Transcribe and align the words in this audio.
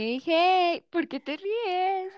Hey, 0.00 0.22
hey, 0.24 0.84
¿por 0.90 1.08
qué 1.08 1.18
te 1.18 1.36
ríes? 1.36 2.12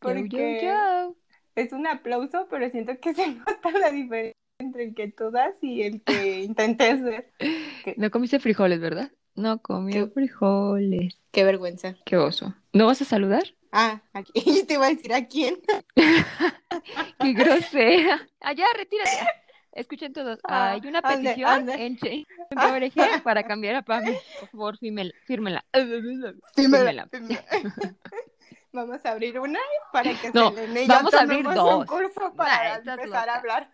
Yo, 0.00 0.08
yo, 0.14 0.18
Porque 0.18 0.58
yo. 0.62 1.14
es 1.54 1.70
un 1.74 1.86
aplauso, 1.86 2.46
pero 2.48 2.70
siento 2.70 2.98
que 2.98 3.12
se 3.14 3.26
nota 3.28 3.70
la 3.72 3.90
diferencia 3.90 4.32
entre 4.58 4.84
el 4.84 4.94
que 4.94 5.08
tú 5.12 5.30
das 5.30 5.54
y 5.62 5.82
el 5.82 6.00
que 6.02 6.44
intenté 6.44 6.92
hacer. 6.92 7.30
No 7.98 8.10
comiste 8.10 8.40
frijoles, 8.40 8.80
¿verdad? 8.80 9.12
No 9.34 9.60
comió 9.60 10.08
frijoles. 10.12 11.18
qué 11.30 11.44
vergüenza. 11.44 11.94
Qué 12.06 12.16
oso. 12.16 12.54
¿No 12.72 12.86
vas 12.86 13.02
a 13.02 13.04
saludar? 13.04 13.54
Ah, 13.70 14.00
aquí. 14.14 14.32
Yo 14.46 14.66
te 14.66 14.74
iba 14.74 14.86
a 14.86 14.88
decir 14.88 15.12
a 15.12 15.26
quién. 15.26 15.58
Qué 15.94 17.32
grosera. 17.34 18.26
Allá, 18.40 18.64
retírate. 18.78 19.10
Escuchen 19.74 20.12
todos. 20.12 20.38
Ah, 20.44 20.70
Hay 20.70 20.80
una 20.86 21.00
ande, 21.02 21.30
petición 21.30 21.50
ande. 21.50 21.72
en 21.86 21.96
Change.org 21.98 22.92
para 23.24 23.42
cambiar 23.42 23.74
a 23.76 23.82
Pame. 23.82 24.18
Por 24.40 24.48
favor, 24.50 24.78
fírmela. 24.80 25.12
fírmela. 25.26 25.64
Fírmela, 25.72 26.34
Fírmela. 26.54 27.06
fírmela. 27.10 27.44
Vamos 28.72 29.04
a 29.04 29.10
abrir 29.12 29.38
una 29.38 29.58
para 29.92 30.12
que 30.18 30.30
No, 30.32 30.50
Selene 30.52 30.82
y 30.82 30.86
vamos 30.88 31.12
yo 31.12 31.18
a 31.18 31.22
abrir 31.22 31.44
tomemos 31.44 31.64
un 31.72 31.78
dos. 31.80 31.86
curso 31.86 32.34
para 32.34 32.76
empezar 32.76 33.28
a 33.28 33.36
hablar. 33.36 33.70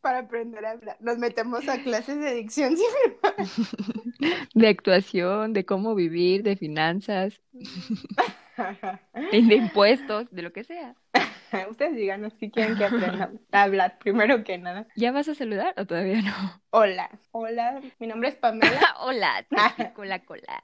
Para 0.00 0.20
aprender 0.20 0.64
a 0.64 0.70
hablar. 0.72 0.96
Nos 1.00 1.18
metemos 1.18 1.68
a 1.68 1.82
clases 1.82 2.18
de 2.20 2.34
dicción. 2.34 2.74
De 4.54 4.68
actuación, 4.68 5.52
de 5.52 5.64
cómo 5.64 5.94
vivir, 5.94 6.42
de 6.42 6.56
finanzas, 6.56 7.40
de 9.32 9.38
impuestos, 9.38 10.30
de 10.30 10.42
lo 10.42 10.52
que 10.52 10.64
sea. 10.64 10.94
Ustedes 11.70 11.96
díganos 11.96 12.34
si 12.38 12.50
quieren 12.50 12.76
que 12.76 12.84
aprendamos 12.84 13.40
a 13.50 13.62
hablar 13.62 13.98
primero 13.98 14.44
que 14.44 14.58
nada. 14.58 14.86
¿Ya 14.96 15.12
vas 15.12 15.28
a 15.28 15.34
saludar 15.34 15.74
o 15.76 15.86
todavía 15.86 16.20
no? 16.22 16.62
Hola, 16.70 17.10
hola, 17.32 17.80
mi 17.98 18.06
nombre 18.06 18.28
es 18.28 18.36
Pamela. 18.36 18.80
Hola, 19.00 19.46
te 19.48 19.84
pico 19.84 20.04
la 20.04 20.18
cola. 20.24 20.62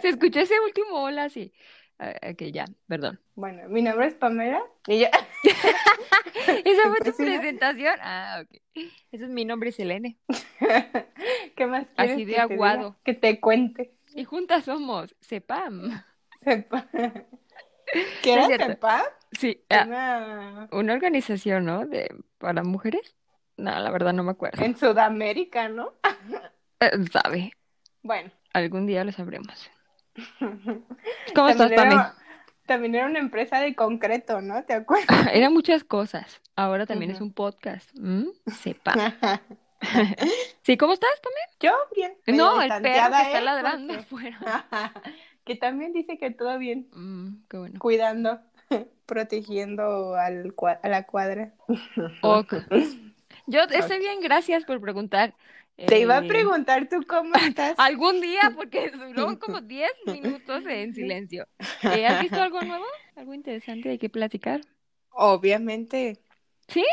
Se 0.00 0.08
escuchó 0.08 0.40
ese 0.40 0.58
último 0.60 1.02
hola, 1.02 1.28
sí. 1.28 1.52
Ah, 1.98 2.14
ok, 2.30 2.42
ya, 2.52 2.66
perdón. 2.86 3.18
Bueno, 3.34 3.68
mi 3.68 3.80
nombre 3.82 4.06
es 4.06 4.14
Pamela 4.14 4.62
y 4.86 5.00
yo 5.00 5.06
¿Esa 6.64 6.88
fue 6.90 6.98
tu 6.98 7.16
presentación? 7.16 7.94
Ah, 8.02 8.42
ok. 8.42 8.60
Ese 9.12 9.24
es 9.24 9.30
mi 9.30 9.44
nombre, 9.44 9.72
Selene. 9.72 10.18
¿Qué 11.56 11.66
más 11.66 11.86
quieres 11.96 12.14
Así 12.14 12.24
de 12.24 12.32
que 12.32 12.36
te 12.36 12.40
aguado. 12.40 12.96
Que 13.02 13.14
te 13.14 13.40
cuente. 13.40 13.94
Y 14.14 14.24
juntas 14.24 14.64
somos 14.64 15.14
CEPAM. 15.20 16.02
Sepa. 16.42 16.86
¿Qué 18.22 18.32
era 18.32 18.46
es? 18.66 18.78
Sí, 19.32 19.64
ah, 19.70 19.84
Una... 19.86 20.68
una 20.72 20.92
organización, 20.94 21.64
¿no? 21.64 21.86
De, 21.86 22.14
para 22.38 22.62
mujeres. 22.62 23.14
No, 23.56 23.78
la 23.78 23.90
verdad 23.90 24.12
no 24.12 24.22
me 24.22 24.32
acuerdo. 24.32 24.62
En 24.62 24.76
Sudamérica, 24.76 25.68
¿no? 25.68 25.94
Eh, 26.80 26.90
sabe, 27.10 27.52
Bueno. 28.02 28.30
algún 28.52 28.86
día 28.86 29.02
lo 29.04 29.12
sabremos. 29.12 29.70
¿Cómo 31.34 31.48
estás, 31.48 31.72
También 31.72 31.74
Pame? 31.74 31.92
era, 31.92 32.14
también 32.66 32.94
era 32.94 33.06
una 33.06 33.18
empresa 33.18 33.60
de 33.60 33.74
concreto, 33.74 34.40
¿no? 34.40 34.64
¿Te 34.64 34.74
acuerdas? 34.74 35.28
Eran 35.32 35.52
muchas 35.52 35.84
cosas. 35.84 36.40
Ahora 36.56 36.86
también 36.86 37.10
es 37.10 37.20
un 37.20 37.32
podcast. 37.32 37.88
¿Mm? 37.94 38.26
CEPAM. 38.50 38.98
Sí, 40.62 40.76
¿cómo 40.76 40.94
estás, 40.94 41.10
Pame? 41.22 41.36
Yo 41.60 41.72
bien. 41.94 42.14
No, 42.36 42.60
el 42.62 42.68
perro 42.68 42.82
que 42.82 43.22
está 43.22 43.38
¿eh? 43.38 43.42
ladrando 43.42 43.94
afuera. 43.94 44.38
que 45.44 45.54
también 45.54 45.92
dice 45.92 46.18
que 46.18 46.30
todo 46.30 46.58
bien, 46.58 46.88
Mm, 46.92 47.44
qué 47.48 47.58
bueno. 47.58 47.78
cuidando, 47.78 48.40
protegiendo 49.06 50.16
al 50.16 50.54
a 50.82 50.88
la 50.88 51.02
cuadra. 51.04 51.52
Ok. 52.22 52.54
Yo 53.46 53.60
estoy 53.70 53.98
bien, 53.98 54.20
gracias 54.20 54.64
por 54.64 54.80
preguntar. 54.80 55.34
Te 55.76 56.00
iba 56.00 56.16
a 56.16 56.24
Eh, 56.24 56.28
preguntar 56.28 56.88
tú 56.88 57.04
cómo 57.06 57.34
estás. 57.36 57.74
Algún 57.78 58.20
día, 58.20 58.52
porque 58.54 58.90
duró 59.14 59.38
como 59.38 59.60
10 59.60 59.90
minutos 60.06 60.64
en 60.66 60.94
silencio. 60.94 61.46
Eh, 61.82 62.06
¿has 62.06 62.20
visto 62.22 62.40
algo 62.42 62.62
nuevo? 62.62 62.84
¿Algo 63.14 63.34
interesante 63.34 63.88
de 63.88 63.98
qué 63.98 64.08
platicar? 64.08 64.60
Obviamente, 65.10 66.18
¿Sí? 66.68 66.84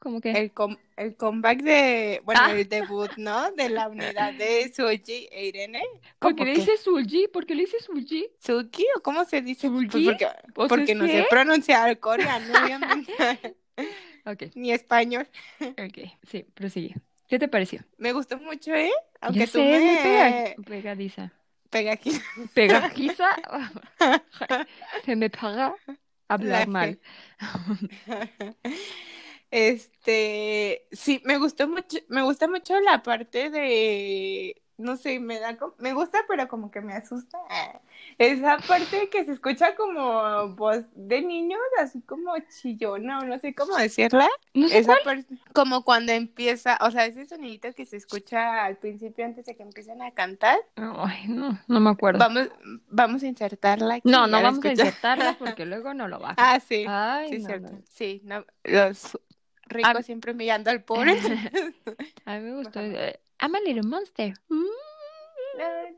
¿Cómo 0.00 0.20
que? 0.20 0.32
el, 0.32 0.52
com- 0.52 0.76
el 0.96 1.16
comeback 1.16 1.62
de, 1.62 2.20
bueno, 2.24 2.40
Ah. 2.44 2.52
el 2.52 2.68
debut, 2.68 3.10
¿no? 3.16 3.50
De 3.52 3.70
la 3.70 3.88
unidad 3.88 4.34
de 4.34 4.70
Suji 4.74 5.28
e 5.32 5.46
Irene. 5.46 5.82
¿Por 6.18 6.34
¿Cómo 6.34 6.36
qué 6.36 6.44
le 6.44 6.52
que? 6.52 6.60
dices 6.60 6.80
Sulji? 6.80 7.28
¿Por 7.28 7.46
qué 7.46 7.54
le 7.54 7.62
dices 7.62 7.84
Sulji? 7.84 8.28
¿Suki 8.38 8.84
o 8.96 9.00
cómo 9.02 9.24
se 9.24 9.40
dice? 9.40 9.70
Pues 9.70 9.90
¿Suji? 9.90 10.04
porque 10.04 10.26
¿O 10.56 10.68
porque 10.68 10.94
no 10.94 11.06
sé 11.06 11.26
pronunciar 11.30 11.98
coreano, 12.00 12.52
obviamente, 12.62 13.12
ni 14.54 14.72
español. 14.72 15.26
ok, 15.60 15.98
sí, 16.28 16.44
prosigue. 16.54 16.96
¿Qué 17.28 17.38
te 17.38 17.48
pareció? 17.48 17.80
Me 17.98 18.12
gustó 18.12 18.38
mucho, 18.38 18.72
¿eh? 18.74 18.90
Aunque 19.20 19.46
Ya 19.46 19.46
tú 19.48 19.64
sé, 19.64 19.82
me 19.82 19.96
pega- 19.96 20.38
pegadiza. 20.66 21.32
pega 21.70 21.92
aquí. 21.92 22.12
Pegajiza. 22.54 23.28
Se 25.04 25.16
me 25.16 25.30
paga 25.30 25.74
hablar 26.28 26.66
La 26.66 26.66
mal. 26.66 26.98
Este, 29.50 30.86
sí, 30.92 31.22
me 31.24 31.38
gustó 31.38 31.68
mucho, 31.68 31.98
me 32.08 32.22
gusta 32.22 32.48
mucho 32.48 32.80
la 32.80 33.02
parte 33.02 33.50
de, 33.50 34.63
no 34.76 34.96
sé, 34.96 35.20
me 35.20 35.38
da, 35.40 35.56
co- 35.56 35.74
me 35.78 35.92
gusta, 35.92 36.18
pero 36.28 36.48
como 36.48 36.70
que 36.70 36.80
me 36.80 36.92
asusta. 36.94 37.38
Esa 38.18 38.58
parte 38.58 39.08
que 39.10 39.24
se 39.24 39.32
escucha 39.32 39.74
como 39.76 40.48
voz 40.54 40.84
de 40.94 41.22
niños, 41.22 41.60
así 41.80 42.00
como 42.02 42.32
chillona, 42.60 43.20
o 43.20 43.24
no 43.24 43.38
sé 43.38 43.54
cómo 43.54 43.76
decirla. 43.76 44.28
No 44.52 44.68
sé 44.68 44.78
Esa 44.78 44.94
cuál. 44.94 45.04
parte, 45.04 45.34
como 45.52 45.84
cuando 45.84 46.12
empieza, 46.12 46.78
o 46.80 46.90
sea, 46.90 47.06
ese 47.06 47.26
sonidito 47.26 47.72
que 47.72 47.86
se 47.86 47.96
escucha 47.96 48.64
al 48.64 48.76
principio 48.76 49.24
antes 49.24 49.46
de 49.46 49.56
que 49.56 49.62
empiecen 49.62 50.02
a 50.02 50.10
cantar. 50.12 50.58
Ay, 50.76 51.26
no, 51.28 51.58
no 51.66 51.80
me 51.80 51.90
acuerdo. 51.90 52.18
Vamos, 52.20 52.48
vamos 52.88 53.22
a 53.22 53.26
insertarla 53.26 53.94
aquí. 53.96 54.10
No, 54.10 54.26
no 54.26 54.42
vamos 54.42 54.64
a 54.64 54.68
insertarla 54.72 55.34
porque 55.38 55.66
luego 55.66 55.94
no 55.94 56.08
lo 56.08 56.18
baja. 56.18 56.34
Ah, 56.38 56.60
sí. 56.60 56.84
Ay, 56.88 57.30
Sí, 57.30 57.38
no, 57.38 57.46
cierto. 57.46 57.72
no. 57.72 57.82
Sí, 57.88 58.20
no, 58.24 58.44
los 58.64 59.18
ricos 59.66 60.04
siempre 60.06 60.32
humillando 60.32 60.70
al 60.70 60.82
pobre. 60.84 61.16
A 62.26 62.36
mí 62.38 62.44
me 62.44 62.54
gustó. 62.56 62.80
Ajá. 62.80 62.88
I'm 63.40 63.54
a 63.54 63.60
little 63.60 63.82
monster. 63.86 64.32
Mm, 64.48 64.64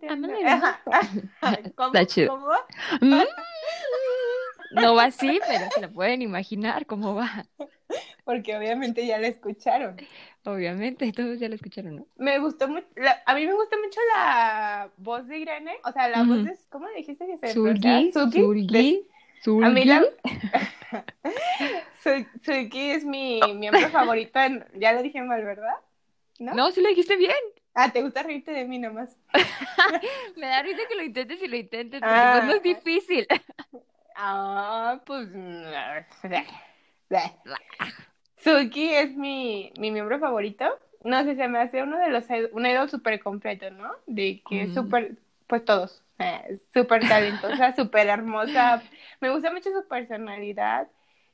I'm 0.09 0.25
a 0.25 0.29
little 0.29 0.57
monster. 0.59 1.73
¿Cómo? 1.77 1.87
Está 1.89 2.07
chido. 2.07 2.29
¿Cómo? 2.31 2.53
Mm. 3.01 3.23
No 4.73 4.95
va 4.95 5.05
así, 5.05 5.41
pero 5.47 5.71
se 5.75 5.81
lo 5.81 5.91
pueden 5.93 6.23
imaginar 6.23 6.87
cómo 6.87 7.15
va. 7.15 7.47
Porque 8.25 8.57
obviamente 8.57 9.07
ya 9.07 9.19
la 9.19 9.29
escucharon. 9.29 9.97
Obviamente, 10.45 11.11
todos 11.13 11.39
ya 11.39 11.49
lo 11.49 11.55
escucharon, 11.55 11.97
¿no? 11.97 12.07
Me 12.17 12.39
gustó 12.41 12.69
mucho, 12.69 12.87
la- 12.97 13.23
a 13.25 13.35
mí 13.35 13.47
me 13.47 13.53
gusta 13.55 13.77
mucho 13.79 14.01
la 14.15 14.91
voz 14.97 15.27
de 15.29 15.39
Irene, 15.39 15.77
o 15.85 15.93
sea, 15.93 16.09
la 16.09 16.25
voz 16.25 16.45
de, 16.45 16.57
¿cómo 16.71 16.89
dijiste 16.97 17.27
que 17.27 17.39
se? 17.39 17.53
Suki. 17.55 17.81
De- 18.13 18.13
Zulgi, 18.13 19.07
A 19.65 19.71
mí 19.71 19.85
la... 19.85 20.05
Su- 22.03 22.27
Suki 22.45 22.91
es 22.91 23.05
mi 23.05 23.41
miembro 23.55 23.89
favorito, 23.91 24.39
en- 24.41 24.65
ya 24.75 24.93
lo 24.93 25.03
dije 25.03 25.23
mal, 25.23 25.45
¿verdad? 25.45 25.75
¿No? 26.39 26.55
No, 26.55 26.71
sí 26.71 26.81
lo 26.81 26.89
dijiste 26.89 27.17
bien. 27.17 27.35
Ah, 27.75 27.93
¿te 27.93 28.03
gusta 28.03 28.23
reírte 28.23 28.53
de 28.53 28.65
mí 28.65 28.79
nomás? 28.79 29.17
Me 30.37 30.47
da 30.47 30.63
risa 30.63 30.83
que 30.89 30.95
lo 30.97 31.03
intentes 31.03 31.43
y 31.43 31.49
lo 31.49 31.57
intentes, 31.57 32.01
porque 32.01 32.15
Ah. 32.15 32.31
pues 32.33 32.45
no 32.45 32.53
es 32.53 32.63
difícil. 32.63 33.27
Ah, 34.19 34.99
pues. 35.05 35.29
Suki 38.39 38.95
es 38.95 39.15
mi, 39.15 39.73
mi 39.79 39.91
miembro 39.91 40.19
favorito. 40.19 40.65
No 41.05 41.23
sé, 41.25 41.37
se 41.37 41.49
me 41.49 41.59
hace 41.59 41.83
uno 41.83 41.99
de 41.99 42.09
los 42.09 42.25
un 42.53 42.67
idol 42.67 42.89
súper 42.91 43.21
completo, 43.23 43.71
¿no? 43.71 43.93
De 44.07 44.43
que 44.49 44.63
es 44.63 44.71
Mm. 44.71 44.75
súper, 44.75 45.17
pues 45.47 45.65
todos, 45.65 46.03
eh, 46.19 46.59
súper 46.73 47.07
talentosa, 47.07 47.75
súper 47.77 48.09
hermosa. 48.09 48.83
Me 49.21 49.31
gusta 49.31 49.53
mucho 49.53 49.71
su 49.71 49.87
personalidad 49.87 50.89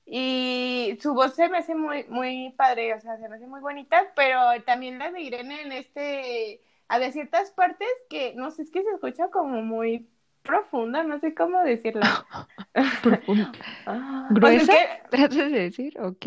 y 0.04 0.98
su 1.00 1.14
voz 1.14 1.34
se 1.34 1.48
me 1.48 1.58
hace 1.58 1.74
muy, 1.74 2.04
muy 2.08 2.52
padre, 2.56 2.94
o 2.94 3.00
sea, 3.00 3.16
se 3.18 3.28
me 3.28 3.36
hace 3.36 3.46
muy 3.46 3.60
bonita, 3.60 4.12
pero 4.16 4.38
también 4.64 4.98
la 4.98 5.10
de 5.10 5.20
Irene 5.20 5.62
en 5.62 5.72
este, 5.72 6.60
había 6.88 7.12
ciertas 7.12 7.50
partes 7.52 7.88
que, 8.10 8.34
no 8.34 8.50
sé, 8.50 8.62
es 8.62 8.70
que 8.70 8.82
se 8.82 8.90
escucha 8.90 9.28
como 9.28 9.62
muy 9.62 10.08
profunda, 10.42 11.04
no 11.04 11.18
sé 11.20 11.34
cómo 11.34 11.60
decirlo. 11.62 12.02
Profundo. 13.02 13.50
Ah, 13.86 14.28
¿Gruesa? 14.30 14.62
o 14.62 14.66
sea, 14.66 14.76
es 14.82 15.02
que- 15.02 15.08
¿Tratas 15.16 15.36
de 15.36 15.50
decir? 15.50 16.00
Ok. 16.00 16.26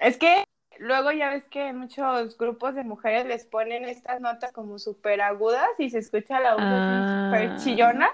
es 0.00 0.16
que 0.18 0.44
luego 0.78 1.12
ya 1.12 1.30
ves 1.30 1.44
que 1.44 1.72
muchos 1.72 2.36
grupos 2.36 2.74
de 2.74 2.82
mujeres 2.84 3.26
les 3.26 3.44
ponen 3.44 3.84
estas 3.84 4.20
notas 4.20 4.52
como 4.52 4.78
súper 4.78 5.20
agudas 5.20 5.68
y 5.78 5.90
se 5.90 5.98
escucha 5.98 6.40
la 6.40 6.54
voz 6.54 6.62
Ah. 6.64 7.30
súper 7.32 7.56
chillona. 7.58 8.08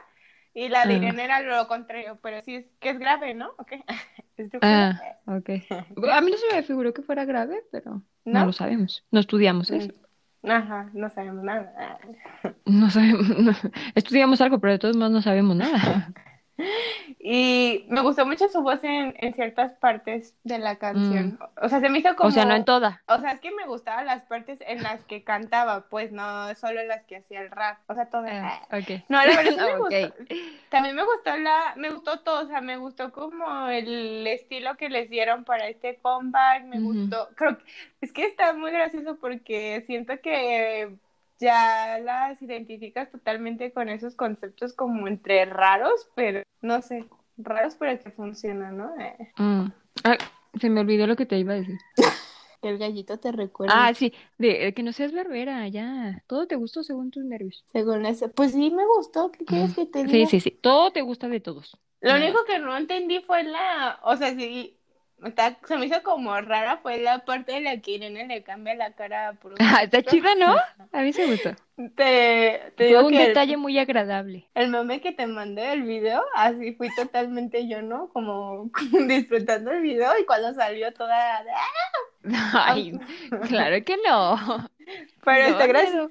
Y 0.52 0.68
la 0.68 0.84
de 0.84 0.94
Ah. 0.94 0.96
Irene 0.96 1.24
era 1.24 1.40
lo 1.42 1.68
contrario, 1.68 2.18
pero 2.22 2.42
sí 2.42 2.56
es 2.56 2.66
que 2.80 2.90
es 2.90 2.98
grave, 2.98 3.34
¿no? 3.34 3.50
Ok. 3.58 3.72
Es 4.40 4.50
diferente. 4.50 4.66
Ah. 4.66 5.00
A 5.26 6.20
mí 6.20 6.30
no 6.30 6.36
se 6.36 6.56
me 6.56 6.62
figuró 6.62 6.92
que 6.94 7.02
fuera 7.02 7.24
grave, 7.24 7.62
pero 7.70 8.02
no, 8.24 8.40
¿No? 8.40 8.46
lo 8.46 8.52
sabemos. 8.52 9.04
No 9.10 9.20
estudiamos 9.20 9.70
eso. 9.70 9.92
Ajá, 10.42 10.90
no 10.94 11.10
sabemos 11.10 11.44
nada. 11.44 11.98
No 12.64 12.90
sabemos. 12.90 13.28
no- 13.38 13.52
Estudiamos 13.94 14.40
algo, 14.40 14.58
pero 14.58 14.72
de 14.72 14.78
todos 14.78 14.96
modos 14.96 15.12
no 15.12 15.22
sabemos 15.22 15.56
nada. 15.56 16.12
Y 17.18 17.84
me 17.88 18.00
gustó 18.00 18.26
mucho 18.26 18.48
su 18.48 18.62
voz 18.62 18.82
en, 18.82 19.14
en 19.18 19.34
ciertas 19.34 19.72
partes 19.74 20.34
de 20.44 20.58
la 20.58 20.76
canción. 20.76 21.38
O 21.60 21.68
sea, 21.68 21.80
se 21.80 21.88
me 21.88 21.98
hizo 21.98 22.14
como... 22.16 22.28
O 22.28 22.32
sea, 22.32 22.44
no 22.44 22.54
en 22.54 22.64
toda. 22.64 23.02
O 23.08 23.18
sea, 23.18 23.32
es 23.32 23.40
que 23.40 23.50
me 23.50 23.66
gustaban 23.66 24.06
las 24.06 24.22
partes 24.22 24.60
en 24.66 24.82
las 24.82 25.04
que 25.04 25.22
cantaba, 25.22 25.86
pues 25.88 26.12
no 26.12 26.54
solo 26.54 26.80
en 26.80 26.88
las 26.88 27.04
que 27.04 27.16
hacía 27.16 27.40
el 27.40 27.50
rap. 27.50 27.78
O 27.88 27.94
sea, 27.94 28.06
todas. 28.06 28.32
Ah, 28.32 28.60
ok. 28.72 29.02
No, 29.08 29.24
la 29.24 29.36
verdad 29.36 29.66
me 29.66 29.78
gustó. 29.78 30.14
También 30.70 30.96
me 30.96 31.04
gustó 31.04 31.36
la, 31.36 31.74
me 31.76 31.90
gustó 31.90 32.20
todo, 32.20 32.44
o 32.44 32.46
sea, 32.46 32.60
me 32.60 32.76
gustó 32.76 33.12
como 33.12 33.68
el 33.68 34.26
estilo 34.26 34.76
que 34.76 34.88
les 34.88 35.10
dieron 35.10 35.44
para 35.44 35.68
este 35.68 35.96
comeback, 35.96 36.64
me 36.64 36.80
gustó, 36.80 37.28
creo 37.34 37.58
que, 37.58 37.64
es 38.00 38.12
que 38.12 38.24
está 38.24 38.52
muy 38.52 38.70
gracioso 38.70 39.16
porque 39.20 39.82
siento 39.86 40.20
que 40.20 40.96
ya 41.40 41.98
las 41.98 42.40
identificas 42.42 43.10
totalmente 43.10 43.72
con 43.72 43.88
esos 43.88 44.14
conceptos 44.14 44.72
como 44.74 45.08
entre 45.08 45.44
raros, 45.46 46.08
pero 46.14 46.42
no 46.60 46.82
sé, 46.82 47.06
raros 47.38 47.76
pero 47.76 47.98
que 48.02 48.10
funcionan, 48.10 48.76
¿no? 48.76 49.00
Eh, 49.00 49.32
Mm. 49.36 49.72
Ah, 50.04 50.18
se 50.60 50.70
me 50.70 50.80
olvidó 50.80 51.06
lo 51.06 51.16
que 51.16 51.26
te 51.26 51.38
iba 51.38 51.52
a 51.54 51.56
decir. 51.56 51.78
que 52.62 52.68
el 52.68 52.78
gallito 52.78 53.18
te 53.18 53.32
recuerda. 53.32 53.74
Ah, 53.74 53.94
sí, 53.94 54.12
de, 54.38 54.58
de 54.58 54.74
que 54.74 54.82
no 54.82 54.92
seas 54.92 55.12
barbera, 55.12 55.66
ya. 55.68 56.22
Todo 56.26 56.46
te 56.46 56.56
gustó 56.56 56.82
según 56.82 57.10
tus 57.10 57.24
nervios. 57.24 57.64
Según 57.72 58.04
ese, 58.04 58.28
pues 58.28 58.52
sí 58.52 58.70
me 58.70 58.84
gustó, 58.86 59.30
¿qué 59.32 59.44
quieres 59.44 59.74
que 59.74 59.86
te 59.86 60.04
Sí, 60.04 60.12
diga? 60.12 60.26
sí, 60.26 60.40
sí. 60.40 60.50
Todo 60.50 60.92
te 60.92 61.00
gusta 61.02 61.28
de 61.28 61.40
todos. 61.40 61.76
Lo 62.00 62.14
único 62.14 62.44
que 62.46 62.58
no 62.58 62.76
entendí 62.76 63.20
fue 63.20 63.42
la, 63.44 64.00
o 64.02 64.16
sea, 64.16 64.34
sí, 64.34 64.79
está- 65.24 65.56
se 65.66 65.76
me 65.76 65.86
hizo 65.86 66.02
como 66.02 66.40
rara 66.40 66.78
fue 66.78 66.98
la 66.98 67.20
parte 67.24 67.52
de 67.52 67.60
la 67.60 67.78
que 67.80 67.92
Irene 67.92 68.26
le 68.26 68.42
cambia 68.42 68.74
la 68.74 68.92
cara 68.92 69.34
por 69.40 69.52
un 69.52 69.58
Ah, 69.60 69.82
está 69.82 70.02
chida, 70.02 70.34
¿no? 70.34 70.54
A 70.92 71.02
mí 71.02 71.12
se 71.12 71.26
gustó. 71.26 71.50
Te, 71.96 72.72
te 72.76 72.88
Fue 72.90 73.02
un 73.02 73.10
que 73.12 73.22
el- 73.22 73.28
detalle 73.28 73.56
muy 73.56 73.78
agradable. 73.78 74.46
el, 74.54 74.68
meme 74.68 75.00
que 75.00 75.12
te 75.12 75.26
mandé 75.26 75.62
del 75.62 75.82
video, 75.82 76.22
así 76.34 76.72
fui 76.74 76.88
totalmente 76.94 77.66
yo, 77.68 77.80
¿no? 77.82 78.08
Como, 78.12 78.70
como 78.72 78.72
disfrutando 79.06 79.70
el 79.70 79.80
video 79.80 80.12
y 80.18 80.24
cuando 80.26 80.52
salió 80.54 80.92
toda, 80.92 81.38
"Ah", 81.38 81.44
Ay, 82.74 82.92
claro 83.48 83.82
que 83.84 83.96
no. 84.06 84.68
pero 85.24 85.44
No, 85.44 85.50
está 85.52 85.66
gracioso. 85.66 86.10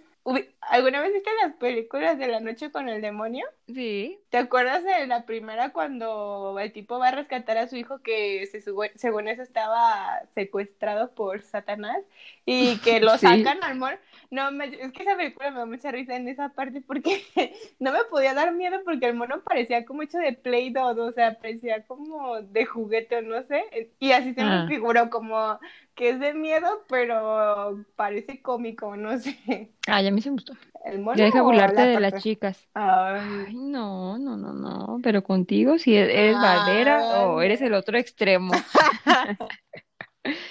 ¿Alguna 0.62 1.02
vez 1.02 1.14
viste 1.14 1.30
las 1.42 1.54
películas 1.56 2.20
de 2.20 2.28
la 2.28 2.40
noche 2.40 2.72
con 2.72 2.88
el 2.90 3.02
demonio? 3.02 3.46
Sí. 3.68 4.20
¿Te 4.30 4.38
acuerdas 4.38 4.84
de 4.84 5.08
la 5.08 5.26
primera 5.26 5.72
cuando 5.72 6.58
el 6.60 6.72
tipo 6.72 7.00
va 7.00 7.08
a 7.08 7.12
rescatar 7.12 7.58
a 7.58 7.68
su 7.68 7.78
hijo 7.78 8.00
que 8.04 8.46
se 8.48 8.62
sube- 8.62 8.92
según 8.96 9.28
eso 9.28 9.42
estaba 9.42 10.22
secuestrado 10.36 11.12
por 11.16 11.42
Satanás 11.42 11.98
y 12.46 12.78
que 12.80 13.00
lo 13.00 13.12
Sí. 13.18 13.26
sacan 13.26 13.64
al 13.64 13.76
mor? 13.76 13.98
No, 14.32 14.52
me- 14.52 14.66
es 14.66 14.92
que 14.92 15.02
esa 15.04 15.16
película 15.18 15.50
me 15.52 15.58
da 15.60 15.66
mucha 15.66 15.92
risa 15.92 16.16
en 16.16 16.28
esa 16.28 16.50
parte 16.50 16.82
porque 16.82 17.24
no 17.80 17.92
me 17.92 18.00
podía 18.12 18.34
dar 18.36 18.54
miedo 18.54 18.78
porque 18.86 19.08
el 19.08 19.16
mono 19.16 19.42
parecía 19.44 19.86
como 19.86 20.04
hecho 20.04 20.20
de 20.20 20.34
Play-Doh, 20.34 21.00
o 21.04 21.12
sea, 21.12 21.40
parecía 21.40 21.84
como 21.88 22.40
de 22.42 22.66
juguete 22.66 23.18
o 23.18 23.22
no 23.24 23.42
sé, 23.44 23.64
y 24.00 24.12
así 24.12 24.34
se 24.36 24.42
Ah. 24.42 24.64
me 24.64 24.68
figuró 24.76 25.10
como 25.10 25.60
que 25.96 26.10
es 26.10 26.20
de 26.20 26.34
miedo, 26.36 26.86
pero 26.88 27.84
parece 27.96 28.42
cómico, 28.42 28.96
no 28.96 29.18
sé. 29.18 29.72
Ay, 29.88 30.08
a 30.08 30.12
mí 30.12 30.22
se 30.22 30.30
me 30.30 30.36
gustó. 30.36 30.54
¿El 30.86 31.00
mono 31.00 31.18
Ya 31.18 31.26
deja 31.26 31.42
o 31.42 31.46
burlarte 31.46 31.76
la 31.76 31.86
de 31.88 32.00
las 32.00 32.24
chicas. 32.24 32.70
Ay. 32.74 33.20
Ay, 33.48 33.56
no, 33.56 34.18
no, 34.18 34.38
no, 34.38 34.54
no. 34.54 35.00
Pero 35.04 35.24
contigo, 35.24 35.78
si 35.78 35.96
eres 35.98 36.36
barbera 36.36 37.28
o 37.28 37.40
Ay. 37.40 37.48
eres 37.48 37.62
el 37.62 37.74
otro 37.74 37.98
extremo. 37.98 38.54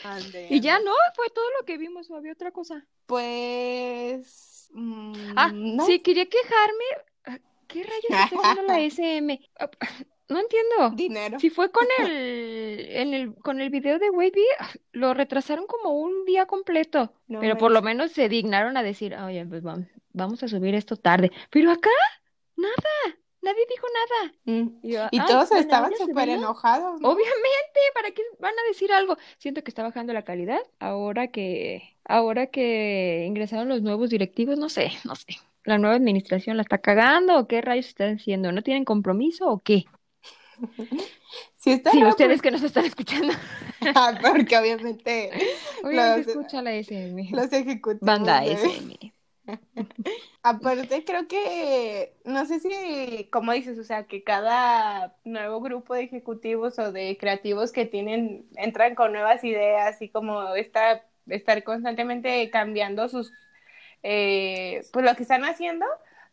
Ande, 0.04 0.46
Y 0.50 0.60
ya 0.60 0.78
no, 0.80 0.92
fue 1.14 1.26
todo 1.30 1.44
lo 1.58 1.64
que 1.66 1.76
vimos, 1.78 2.10
o 2.10 2.16
había 2.16 2.32
otra 2.32 2.50
cosa. 2.52 2.86
Pues. 3.06 4.68
mm, 4.72 5.12
Ah, 5.36 5.50
no. 5.54 5.84
sí, 5.86 6.00
quería 6.00 6.26
quejarme. 6.26 6.84
Ah, 7.24 7.38
¿Qué 7.66 7.82
rayos 7.82 8.04
está 8.04 8.36
haciendo 8.36 8.62
la 8.62 8.80
SM? 8.90 9.40
Ah, 9.58 9.70
No 10.28 10.38
entiendo. 10.40 10.90
Dinero. 10.94 11.38
Si 11.38 11.50
fue 11.50 11.70
con 11.70 11.86
el, 11.98 12.86
en 12.90 13.14
el, 13.14 13.34
con 13.36 13.60
el 13.60 13.70
video 13.70 13.98
de 13.98 14.10
Wavy, 14.10 14.44
ah, 14.58 14.70
lo 14.92 15.14
retrasaron 15.14 15.66
como 15.66 15.90
un 15.92 16.24
día 16.24 16.46
completo. 16.46 17.12
No 17.26 17.40
Pero 17.40 17.56
por 17.58 17.70
lo 17.70 17.82
menos 17.82 18.12
se 18.12 18.28
dignaron 18.28 18.76
a 18.76 18.82
decir, 18.82 19.14
oye, 19.14 19.44
pues 19.46 19.62
vamos, 19.62 19.86
vamos 20.12 20.42
a 20.42 20.48
subir 20.48 20.74
esto 20.74 20.96
tarde. 20.96 21.30
Pero 21.50 21.70
acá, 21.70 21.90
nada, 22.56 23.18
nadie 23.42 23.64
dijo 23.68 23.86
nada. 23.94 24.32
Mm. 24.44 24.68
Y, 24.82 24.92
yo, 24.92 25.06
Y 25.10 25.18
"Ay, 25.18 25.26
todos 25.26 25.48
bueno, 25.48 25.62
estaban 25.62 25.90
súper 25.92 26.06
subirlo". 26.26 26.32
enojados, 26.34 27.00
¿no? 27.00 27.08
Obviamente, 27.08 27.80
¿para 27.94 28.10
qué 28.10 28.22
van 28.38 28.52
a 28.58 28.68
decir 28.68 28.92
algo? 28.92 29.16
Siento 29.38 29.62
que 29.62 29.70
está 29.70 29.82
bajando 29.82 30.12
la 30.12 30.22
calidad 30.24 30.60
ahora 30.78 31.28
que, 31.28 31.96
ahora 32.04 32.46
que 32.48 33.24
ingresaron 33.26 33.68
los 33.68 33.82
nuevos 33.82 34.10
directivos, 34.10 34.58
no 34.58 34.68
sé, 34.68 34.92
no 35.04 35.14
sé. 35.16 35.26
La 35.64 35.76
nueva 35.78 35.96
administración 35.96 36.56
la 36.56 36.62
está 36.62 36.78
cagando 36.78 37.38
o 37.38 37.46
qué 37.46 37.60
rayos 37.60 37.86
están 37.88 38.16
haciendo, 38.16 38.52
¿no 38.52 38.62
tienen 38.62 38.84
compromiso 38.84 39.48
o 39.50 39.58
qué? 39.58 39.84
Sí, 41.54 41.72
está 41.72 41.90
Sí, 41.90 41.98
raro 41.98 42.10
ustedes 42.10 42.40
que 42.40 42.50
nos 42.52 42.62
están 42.62 42.84
escuchando, 42.84 43.32
Ah, 43.94 44.16
porque 44.22 44.56
obviamente 44.56 45.30
obviamente 45.82 46.18
Los- 46.18 46.36
escucha 46.36 46.62
la 46.62 46.72
SM, 46.74 47.30
los 47.32 47.52
ejecutivos. 47.52 48.00
banda 48.06 48.40
de- 48.40 48.52
SM. 48.52 49.12
Aparte, 50.42 51.04
creo 51.04 51.28
que, 51.28 52.14
no 52.24 52.46
sé 52.46 52.60
si, 52.60 53.28
como 53.30 53.52
dices, 53.52 53.78
o 53.78 53.84
sea, 53.84 54.04
que 54.06 54.22
cada 54.22 55.16
nuevo 55.24 55.60
grupo 55.60 55.94
de 55.94 56.02
ejecutivos 56.02 56.78
o 56.78 56.92
de 56.92 57.16
creativos 57.18 57.72
que 57.72 57.86
tienen, 57.86 58.46
entran 58.56 58.94
con 58.94 59.12
nuevas 59.12 59.44
ideas 59.44 60.00
y 60.02 60.08
como 60.08 60.54
esta, 60.54 61.04
estar 61.26 61.62
constantemente 61.64 62.50
cambiando 62.50 63.08
sus, 63.08 63.32
eh, 64.02 64.82
pues 64.92 65.04
lo 65.04 65.14
que 65.14 65.22
están 65.22 65.44
haciendo, 65.44 65.86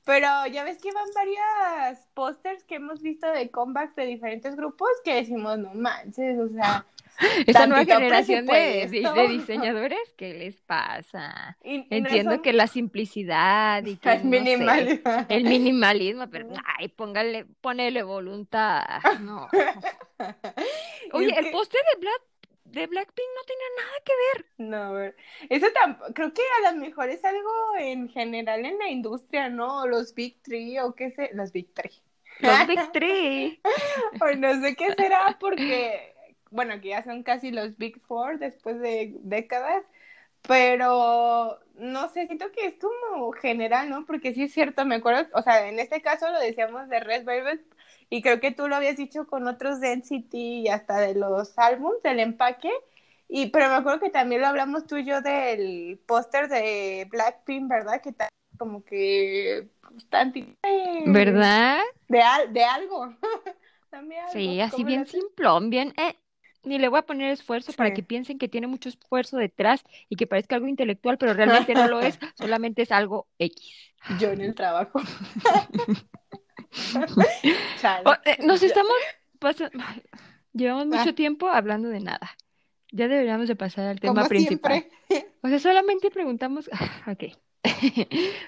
pero 0.06 0.28
ya 0.52 0.64
ves 0.64 0.80
que 0.82 0.92
van 0.92 1.08
varias 1.16 2.08
pósters 2.14 2.64
que 2.64 2.76
hemos 2.76 3.02
visto 3.02 3.28
de 3.32 3.50
comebacks 3.50 3.96
de 3.96 4.06
diferentes 4.06 4.56
grupos 4.56 4.90
que 5.04 5.16
decimos, 5.16 5.58
no 5.58 5.74
manches, 5.74 6.38
o 6.40 6.48
sea, 6.50 6.86
Esta 7.48 7.68
nueva 7.68 7.86
generación 7.86 8.46
de, 8.46 8.88
diseñadores, 9.30 10.14
¿qué 10.18 10.34
les 10.34 10.62
pasa? 10.62 11.58
Entiendo 11.62 12.42
que 12.42 12.54
la 12.54 12.68
simplicidad 12.68 13.86
y 13.86 13.98
que 13.98 14.10
el 14.14 14.30
no 14.30 14.32
sé, 14.38 14.40
minimalismo. 14.42 15.12
el 15.30 15.44
minimalismo, 15.44 16.30
pero 16.30 16.48
ay, 16.80 16.90
póngale, 16.90 17.46
ponele 17.62 18.04
voluntad. 18.04 18.84
No. 19.22 19.48
Oye, 21.14 21.38
el 21.38 21.46
que- 21.46 21.52
póster 21.52 21.82
de 21.94 22.00
Black 22.00 22.22
de 22.66 22.88
Blackpink 22.88 23.28
no 23.36 23.44
tenía 23.46 23.68
nada 23.78 23.98
que 24.04 24.14
ver. 24.34 24.46
No, 24.58 24.78
a 24.84 24.92
ver, 24.92 25.16
eso 25.50 25.68
tampoco, 25.74 26.14
creo 26.14 26.34
que 26.34 26.42
a 26.66 26.72
lo 26.72 26.78
mejor 26.80 27.10
es 27.10 27.24
algo 27.24 27.50
en 27.80 28.10
general 28.10 28.66
en 28.66 28.78
la 28.80 28.90
industria, 28.90 29.48
¿no? 29.50 29.88
Los 29.88 30.14
Big 30.14 30.42
Three 30.42 30.80
o 30.80 30.94
qué 30.94 31.12
sé, 31.12 31.30
los 31.34 31.54
Big 31.54 31.74
Three. 31.74 31.94
Los 32.40 32.68
Big 32.68 32.92
Three. 32.92 33.62
O 34.20 34.36
no 34.36 34.60
sé 34.62 34.76
qué 34.76 34.94
será 34.96 35.38
porque, 35.40 36.15
bueno, 36.56 36.80
que 36.82 36.90
ya 36.90 37.04
son 37.04 37.24
casi 37.24 37.52
los 37.52 37.78
Big 37.78 38.00
Four 38.08 38.40
después 38.40 38.80
de 38.80 39.14
décadas, 39.22 39.84
pero 40.48 41.60
no 41.76 42.10
sé, 42.10 42.28
siento 42.28 42.52
que 42.52 42.68
es 42.68 42.76
como 42.80 43.32
general, 43.34 43.90
¿no? 43.90 44.06
Porque 44.06 44.34
sí 44.34 44.44
es 44.44 44.54
cierto, 44.54 44.86
me 44.86 44.96
acuerdo, 44.96 45.28
o 45.34 45.42
sea, 45.42 45.68
en 45.68 45.80
este 45.80 46.02
caso 46.02 46.30
lo 46.32 46.40
decíamos 46.40 46.88
de 46.90 47.00
Red 47.00 47.26
Velvet 47.26 47.62
y 48.10 48.22
creo 48.22 48.40
que 48.40 48.52
tú 48.52 48.68
lo 48.68 48.76
habías 48.76 48.98
dicho 48.98 49.26
con 49.28 49.48
otros 49.48 49.80
de 49.82 49.94
NCT 49.94 50.34
y 50.38 50.68
hasta 50.68 51.00
de 51.00 51.16
los 51.16 51.58
álbums, 51.58 52.02
del 52.04 52.20
empaque. 52.20 52.70
Y, 53.28 53.48
pero 53.48 53.70
me 53.70 53.76
acuerdo 53.76 54.00
que 54.00 54.12
también 54.12 54.42
lo 54.42 54.48
hablamos 54.48 54.86
tú 54.86 54.98
y 54.98 55.06
yo 55.06 55.22
del 55.22 56.00
póster 56.06 56.48
de 56.48 57.08
Blackpink, 57.10 57.68
¿verdad? 57.68 58.00
Que 58.02 58.12
ta- 58.12 58.30
como 58.60 58.84
que 58.86 59.68
pues, 59.90 60.08
tantito 60.10 60.52
de- 60.64 61.12
¿Verdad? 61.12 61.80
de, 62.08 62.22
al- 62.22 62.54
de 62.54 62.64
algo. 62.64 63.16
Dame 63.92 64.20
algo. 64.20 64.34
Sí, 64.34 64.62
así 64.62 64.72
¿Cómo 64.74 64.86
bien 64.86 65.08
simplón, 65.08 65.70
bien, 65.72 65.94
eh, 65.98 66.16
ni 66.66 66.78
le 66.80 66.88
voy 66.90 67.00
a 67.00 67.04
poner 67.04 67.32
esfuerzo 67.32 67.74
para 67.74 67.94
que 67.94 68.04
piensen 68.04 68.38
que 68.38 68.48
tiene 68.48 68.68
mucho 68.68 68.90
esfuerzo 68.90 69.38
detrás 69.38 69.84
y 70.10 70.16
que 70.16 70.28
parezca 70.28 70.56
algo 70.56 70.68
intelectual, 70.68 71.18
pero 71.18 71.34
realmente 71.34 71.74
no 71.74 71.88
lo 71.88 72.00
es, 72.02 72.18
solamente 72.38 72.82
es 72.84 72.92
algo 72.92 73.28
X. 73.40 73.94
Yo 74.20 74.30
en 74.32 74.42
el 74.42 74.56
trabajo. 74.56 75.00
Eh, 78.26 78.38
nos 78.44 78.62
estamos 78.64 78.94
pasando, 79.40 79.78
llevamos 80.54 80.88
Ah. 80.92 80.98
mucho 81.00 81.16
tiempo 81.16 81.48
hablando 81.48 81.90
de 81.90 82.00
nada. 82.02 82.32
Ya 82.92 83.08
deberíamos 83.08 83.48
de 83.48 83.56
pasar 83.56 83.88
al 83.88 84.00
tema 84.00 84.14
Como 84.14 84.28
principal. 84.28 84.86
siempre. 85.08 85.32
O 85.42 85.48
sea, 85.48 85.60
solamente 85.60 86.10
preguntamos, 86.10 86.70
ok. 87.08 87.24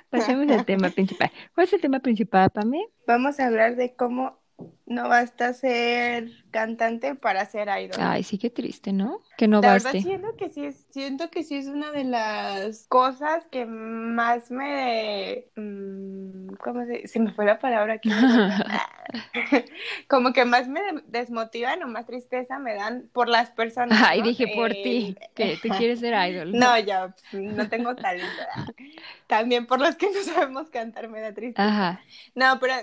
Pasemos 0.10 0.50
al 0.52 0.66
tema 0.66 0.90
principal. 0.90 1.32
¿Cuál 1.54 1.68
es 1.68 1.74
el 1.74 1.82
tema 1.82 2.00
principal, 2.00 2.50
Pame? 2.50 2.88
Vamos 3.06 3.40
a 3.40 3.46
hablar 3.48 3.76
de 3.76 3.96
cómo 3.96 4.40
no 4.86 5.10
basta 5.10 5.54
ser 5.54 6.32
cantante 6.52 7.14
para 7.16 7.46
ser 7.46 7.68
idol. 7.68 7.98
Ay, 8.00 8.24
sí, 8.24 8.38
qué 8.38 8.50
triste, 8.50 8.94
¿no? 8.94 9.22
Que 9.38 9.48
no 9.48 9.62
La 9.62 9.74
verdad 9.74 9.94
baste. 9.94 10.02
siento 10.02 10.36
que 10.38 10.50
sí 10.50 10.66
es, 10.66 10.86
siento 10.92 11.30
que 11.30 11.44
sí 11.44 11.56
es 11.56 11.68
una 11.68 11.92
de 11.92 12.06
las 12.06 12.88
cosas 12.88 13.46
que 13.52 13.66
más 13.66 14.50
me 14.50 15.46
mm, 15.56 16.56
¿cómo 16.56 16.86
se, 16.86 17.08
se 17.08 17.20
me 17.20 17.32
fue 17.34 17.46
la 17.46 17.60
palabra 17.60 17.96
aquí? 17.96 18.10
Como 20.08 20.34
que 20.34 20.46
más 20.46 20.68
me 20.68 20.82
desmotivan 21.08 21.84
o 21.84 21.88
más 21.88 22.06
tristeza 22.06 22.60
me 22.60 22.74
dan 22.76 23.10
por 23.14 23.30
las 23.30 23.52
personas, 23.52 24.02
Ay, 24.06 24.20
¿no? 24.20 24.28
dije 24.28 24.48
por 24.56 24.72
Eh, 24.72 24.82
ti, 24.84 25.18
que 25.36 25.58
tú 25.62 25.70
quieres 25.78 26.00
ser 26.00 26.14
idol. 26.30 26.52
No, 26.54 26.78
yo 26.80 27.14
no 27.34 27.70
tengo 27.70 27.96
talento. 27.96 28.28
También 29.28 29.66
por 29.68 29.80
los 29.80 29.96
que 29.96 30.08
no 30.12 30.22
sabemos 30.24 30.70
cantar 30.70 31.10
me 31.10 31.22
da 31.22 31.34
tristeza. 31.34 31.68
Ajá. 31.68 32.02
No, 32.36 32.60
pero 32.60 32.74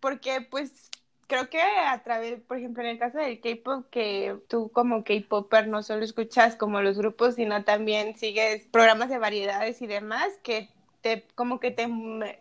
porque 0.00 0.40
pues 0.40 0.90
creo 1.28 1.48
que 1.50 1.60
a 1.60 2.02
través, 2.02 2.40
por 2.40 2.56
ejemplo, 2.56 2.82
en 2.82 2.88
el 2.88 2.98
caso 2.98 3.18
del 3.18 3.40
K-pop, 3.40 3.86
que 3.90 4.36
tú 4.48 4.70
como 4.72 5.04
K-popper 5.04 5.68
no 5.68 5.82
solo 5.84 6.02
escuchas 6.04 6.56
como 6.56 6.80
los 6.82 6.98
grupos, 6.98 7.36
sino 7.36 7.64
también 7.64 8.16
sigues 8.16 8.66
programas 8.66 9.10
de 9.10 9.18
variedades 9.18 9.80
y 9.82 9.86
demás, 9.86 10.26
que 10.42 10.70
te, 11.00 11.24
como 11.34 11.60
que 11.60 11.70
te 11.70 11.88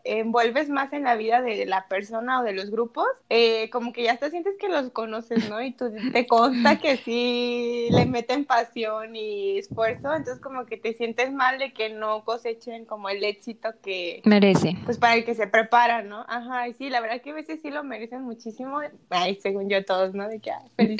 envuelves 0.04 0.70
más 0.70 0.94
en 0.94 1.04
la 1.04 1.16
vida 1.16 1.42
de 1.42 1.66
la 1.66 1.88
persona 1.88 2.42
o 2.42 2.44
de 2.44 2.54
los 2.54 2.72
grupos, 2.72 3.08
eh, 3.30 3.70
como 3.70 3.94
que 3.94 4.04
ya 4.04 4.14
hasta 4.14 4.30
sientes 4.30 4.56
que 4.60 4.68
los 4.68 4.90
conoces, 4.90 5.50
¿no? 5.50 5.62
Y 5.62 5.72
tú 5.72 5.92
te 6.12 6.26
consta 6.26 6.80
que 6.80 6.98
sí 6.98 7.88
le 7.92 8.06
meten 8.06 8.46
pasión 8.46 9.16
y 9.16 9.60
esfuerzo, 9.60 10.14
entonces 10.14 10.42
como 10.42 10.66
que 10.66 10.78
te 10.78 10.94
sientes 10.94 11.32
mal 11.32 11.60
de 11.60 11.74
que 11.74 11.90
no 11.90 12.24
cosechen 12.24 12.86
como 12.86 13.10
el 13.10 13.24
éxito 13.24 13.70
que 13.84 14.22
merece. 14.26 14.76
Pues 14.86 14.98
para 14.98 15.16
el 15.16 15.26
que 15.26 15.36
se 15.36 15.48
prepara, 15.48 16.02
¿no? 16.02 16.26
Ajá, 16.28 16.68
y 16.68 16.74
sí, 16.74 16.90
la 16.90 17.00
verdad 17.00 17.22
que 17.22 17.32
a 17.32 17.36
veces 17.36 17.60
sí 17.62 17.70
lo 17.70 17.84
merecen 17.84 18.24
muchísimo, 18.24 18.80
ay, 19.10 19.40
según 19.42 19.70
yo 19.70 19.86
todos, 19.86 20.14
¿no? 20.14 20.28
De 20.28 20.40
que, 20.40 20.52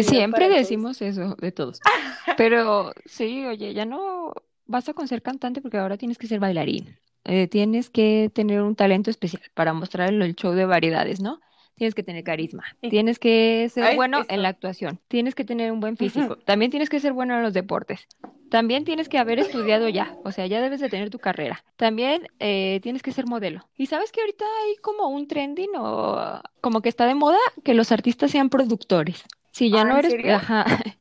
Siempre 0.04 0.50
decimos 0.50 1.02
eso 1.02 1.36
de 1.40 1.52
todos. 1.52 1.80
Pero 2.38 2.94
sí, 3.06 3.46
oye, 3.46 3.74
ya 3.74 3.86
no 3.86 4.34
basta 4.68 4.94
con 4.94 5.08
ser 5.08 5.22
cantante 5.22 5.62
porque 5.62 5.78
ahora 5.78 5.98
tienes 5.98 6.18
que 6.18 6.28
ser 6.28 6.40
bailarín. 6.40 6.98
Eh, 7.24 7.48
tienes 7.48 7.90
que 7.90 8.32
tener 8.34 8.62
un 8.62 8.76
talento 8.76 9.10
especial 9.10 9.44
para 9.54 9.74
mostrar 9.74 10.14
el 10.14 10.36
show 10.36 10.54
de 10.54 10.66
variedades, 10.66 11.20
¿no? 11.20 11.42
Tienes 11.76 11.94
que 11.94 12.02
tener 12.02 12.24
carisma, 12.24 12.64
tienes 12.82 13.20
que 13.20 13.70
ser 13.70 13.96
bueno 13.96 14.26
en 14.30 14.42
la 14.42 14.50
actuación, 14.50 15.00
tienes 15.08 15.36
que 15.36 15.44
tener 15.44 15.72
un 15.72 15.80
buen 15.80 15.96
físico, 15.96 16.38
también 16.38 16.72
tienes 16.72 16.90
que 16.90 17.00
ser 17.00 17.14
bueno 17.14 17.36
en 17.36 17.44
los 17.44 17.54
deportes, 17.54 18.08
también 18.50 18.84
tienes 18.84 19.10
que 19.10 19.20
haber 19.20 19.38
estudiado 19.38 19.88
ya, 19.88 20.16
o 20.24 20.32
sea, 20.32 20.48
ya 20.48 20.60
debes 20.60 20.80
de 20.80 20.90
tener 20.90 21.12
tu 21.12 21.20
carrera, 21.20 21.64
también 21.76 22.30
eh, 22.40 22.80
tienes 22.82 23.04
que 23.04 23.12
ser 23.12 23.28
modelo. 23.28 23.68
Y 23.78 23.86
sabes 23.86 24.12
que 24.12 24.22
ahorita 24.22 24.46
hay 24.64 24.78
como 24.78 25.10
un 25.10 25.28
trending 25.28 25.70
o 25.76 26.42
como 26.62 26.82
que 26.82 26.90
está 26.90 27.06
de 27.06 27.14
moda 27.14 27.38
que 27.64 27.76
los 27.76 27.92
artistas 27.92 28.32
sean 28.32 28.50
productores. 28.50 29.24
Si 29.52 29.70
ya 29.70 29.82
ah, 29.82 29.86
no 29.86 29.98
eres, 30.00 30.16
ajá, 30.34 30.66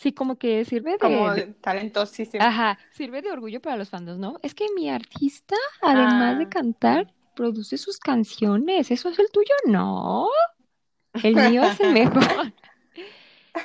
Sí, 0.00 0.12
como 0.12 0.38
que 0.38 0.64
sirve 0.64 0.92
de... 0.92 0.98
Como 0.98 1.26
talentosísimo. 1.60 2.42
Ajá, 2.42 2.78
sirve 2.90 3.20
de 3.20 3.32
orgullo 3.32 3.60
para 3.60 3.76
los 3.76 3.90
fans, 3.90 4.16
¿no? 4.16 4.38
Es 4.42 4.54
que 4.54 4.64
mi 4.74 4.88
artista, 4.88 5.56
además 5.82 6.38
de 6.38 6.44
ah. 6.44 6.48
cantar, 6.48 7.14
produce 7.36 7.76
sus 7.76 7.98
canciones. 7.98 8.90
¿Eso 8.90 9.10
es 9.10 9.18
el 9.18 9.26
tuyo? 9.30 9.52
No. 9.66 10.26
El 11.22 11.34
mío 11.36 11.64
es 11.64 11.78
el 11.80 11.92
mejor. 11.92 12.54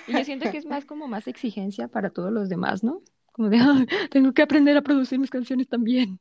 Y 0.08 0.12
yo 0.12 0.26
siento 0.26 0.52
que 0.52 0.58
es 0.58 0.66
más 0.66 0.84
como 0.84 1.08
más 1.08 1.26
exigencia 1.30 1.88
para 1.88 2.10
todos 2.10 2.34
los 2.34 2.50
demás, 2.50 2.84
¿no? 2.84 3.02
Como 3.32 3.48
de, 3.48 3.88
tengo 4.12 4.34
que 4.34 4.42
aprender 4.42 4.76
a 4.76 4.82
producir 4.82 5.18
mis 5.18 5.30
canciones 5.30 5.70
también. 5.70 6.20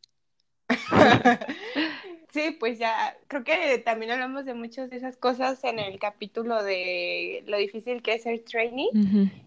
Sí, 2.34 2.50
pues 2.58 2.80
ya 2.80 3.16
creo 3.28 3.44
que 3.44 3.78
también 3.78 4.10
hablamos 4.10 4.44
de 4.44 4.54
muchas 4.54 4.90
de 4.90 4.96
esas 4.96 5.16
cosas 5.16 5.62
en 5.62 5.78
el 5.78 6.00
capítulo 6.00 6.64
de 6.64 7.44
lo 7.46 7.56
difícil 7.56 8.02
que 8.02 8.14
es 8.14 8.24
ser 8.24 8.42
trainee. 8.42 8.90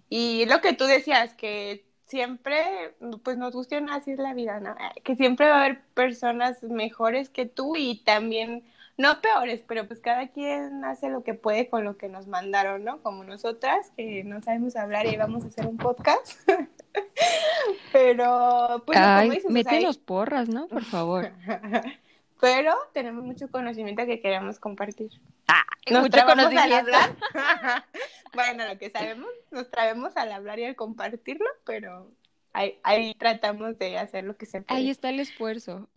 Y 0.07 0.45
lo 0.45 0.61
que 0.61 0.71
tú 0.71 0.85
decías, 0.85 1.33
que 1.33 1.85
siempre, 2.05 2.95
pues 3.23 3.37
nos 3.37 3.51
gusta 3.51 3.77
así 3.91 4.11
es 4.11 4.19
la 4.19 4.33
vida, 4.33 4.61
¿no? 4.61 4.73
Que 5.03 5.17
siempre 5.17 5.49
va 5.49 5.55
a 5.55 5.65
haber 5.65 5.81
personas 5.95 6.63
mejores 6.63 7.29
que 7.29 7.45
tú 7.45 7.75
y 7.75 8.05
también, 8.05 8.63
no 8.95 9.19
peores, 9.19 9.65
pero 9.67 9.85
pues 9.85 9.99
cada 9.99 10.29
quien 10.29 10.85
hace 10.85 11.09
lo 11.09 11.25
que 11.25 11.33
puede 11.33 11.67
con 11.67 11.83
lo 11.83 11.97
que 11.97 12.07
nos 12.07 12.27
mandaron, 12.27 12.85
¿no? 12.85 13.01
Como 13.03 13.25
nosotras, 13.25 13.91
que 13.97 14.23
no 14.23 14.41
sabemos 14.41 14.77
hablar 14.77 15.07
y 15.07 15.17
vamos 15.17 15.43
a 15.43 15.47
hacer 15.47 15.67
un 15.67 15.75
podcast. 15.75 16.39
pero, 17.91 18.81
pues, 18.85 18.97
Ay, 18.97 19.41
como 19.41 19.53
dices, 19.57 19.97
porras, 19.97 20.47
¿no? 20.47 20.67
Por 20.67 20.85
favor. 20.85 21.33
pero 22.39 22.73
tenemos 22.93 23.23
mucho 23.23 23.49
conocimiento 23.49 24.05
que 24.05 24.21
queremos 24.21 24.59
compartir. 24.59 25.11
Ah, 25.47 25.63
mucho 25.89 26.25
conocimiento. 26.25 26.61
Al 26.61 26.73
hablar. 26.73 27.15
bueno, 28.33 28.67
lo 28.67 28.77
que 28.77 28.89
sabemos, 28.89 29.29
nos 29.51 29.69
traemos 29.69 30.15
al 30.17 30.31
hablar 30.31 30.59
y 30.59 30.65
al 30.65 30.75
compartirlo, 30.75 31.47
pero 31.65 32.11
ahí, 32.53 32.79
ahí 32.83 33.13
tratamos 33.15 33.77
de 33.79 33.97
hacer 33.97 34.23
lo 34.23 34.37
que 34.37 34.45
se 34.45 34.61
puede. 34.61 34.79
Ahí 34.79 34.89
está 34.89 35.09
el 35.09 35.19
esfuerzo. 35.19 35.87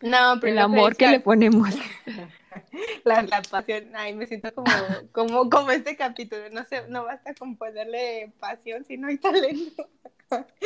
No, 0.00 0.38
pero 0.40 0.52
el 0.52 0.58
amor 0.58 0.96
que, 0.96 1.06
le 1.08 1.20
ponemos. 1.20 1.74
La, 3.04 3.22
la, 3.22 3.42
pasión, 3.42 3.92
ay, 3.94 4.12
me 4.12 4.26
siento 4.26 4.52
como, 4.52 4.68
como, 5.12 5.48
como 5.48 5.70
este 5.70 5.96
capítulo, 5.96 6.50
no 6.50 6.64
sé, 6.64 6.82
no 6.88 7.04
basta 7.04 7.32
con 7.34 7.56
ponerle 7.56 8.32
pasión 8.40 8.84
si 8.84 8.96
no 8.96 9.06
hay 9.06 9.18
talento. 9.18 9.88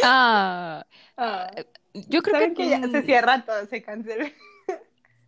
Ah, 0.03 0.87
ah. 1.19 1.51
Yo 1.95 2.23
creo 2.23 2.55
que, 2.55 2.69
ya 2.69 2.83
se 2.89 3.03
cierra 3.03 3.45
todo, 3.45 3.65
se 3.67 3.83
cancela. 3.83 4.31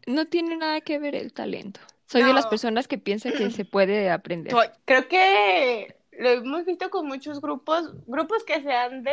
No 0.06 0.26
tiene 0.26 0.56
nada 0.56 0.80
que 0.80 0.98
ver 0.98 1.14
el 1.14 1.32
talento. 1.32 1.80
Soy 2.06 2.22
de 2.22 2.32
las 2.32 2.46
personas 2.46 2.86
que 2.86 2.98
piensan 2.98 3.32
que 3.32 3.50
se 3.50 3.64
puede 3.64 4.10
aprender. 4.10 4.54
Creo 4.84 5.08
que 5.08 5.96
lo 6.18 6.30
hemos 6.30 6.64
visto 6.64 6.90
con 6.90 7.06
muchos 7.06 7.40
grupos, 7.40 7.92
grupos 8.06 8.44
que 8.44 8.62
se 8.62 8.72
han 8.72 9.04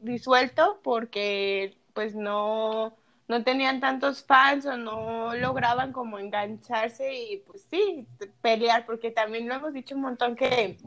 disuelto 0.00 0.80
porque 0.82 1.76
pues 1.92 2.14
no, 2.14 2.96
no 3.28 3.44
tenían 3.44 3.80
tantos 3.80 4.24
fans 4.24 4.66
o 4.66 4.76
no 4.76 5.34
lograban 5.34 5.92
como 5.92 6.18
engancharse 6.18 7.14
y 7.14 7.38
pues 7.38 7.66
sí, 7.70 8.06
pelear, 8.40 8.86
porque 8.86 9.10
también 9.10 9.48
lo 9.48 9.54
hemos 9.54 9.72
dicho 9.72 9.94
un 9.94 10.02
montón 10.02 10.36
que 10.36 10.78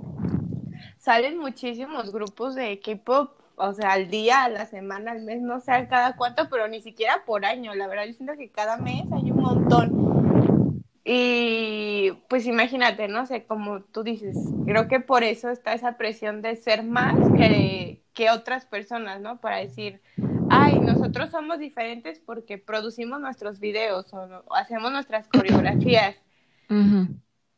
salen 0.97 1.37
muchísimos 1.37 2.11
grupos 2.11 2.55
de 2.55 2.79
K-pop 2.79 3.44
o 3.57 3.73
sea, 3.73 3.93
al 3.93 4.09
día, 4.09 4.43
a 4.43 4.49
la 4.49 4.65
semana, 4.65 5.11
al 5.11 5.21
mes, 5.21 5.41
no 5.41 5.59
sé 5.59 5.87
cada 5.89 6.15
cuánto, 6.15 6.49
pero 6.49 6.67
ni 6.67 6.81
siquiera 6.81 7.23
por 7.25 7.45
año. 7.45 7.73
La 7.75 7.87
verdad, 7.87 8.05
yo 8.05 8.13
siento 8.13 8.33
que 8.37 8.49
cada 8.49 8.77
mes 8.77 9.11
hay 9.11 9.31
un 9.31 9.41
montón. 9.41 10.83
Y 11.03 12.13
pues 12.27 12.47
imagínate, 12.47 13.07
no 13.07 13.25
sé, 13.27 13.45
como 13.45 13.81
tú 13.81 14.03
dices, 14.03 14.35
creo 14.65 14.87
que 14.87 14.99
por 14.99 15.23
eso 15.23 15.49
está 15.49 15.73
esa 15.73 15.97
presión 15.97 16.41
de 16.41 16.55
ser 16.55 16.83
más 16.83 17.15
que, 17.37 18.01
que 18.13 18.31
otras 18.31 18.65
personas, 18.65 19.21
¿no? 19.21 19.39
Para 19.39 19.57
decir, 19.57 20.01
ay, 20.49 20.79
nosotros 20.79 21.29
somos 21.29 21.59
diferentes 21.59 22.19
porque 22.19 22.57
producimos 22.57 23.21
nuestros 23.21 23.59
videos 23.59 24.11
o, 24.13 24.43
hacemos 24.55 24.91
nuestras 24.91 25.27
coreografías 25.27 26.15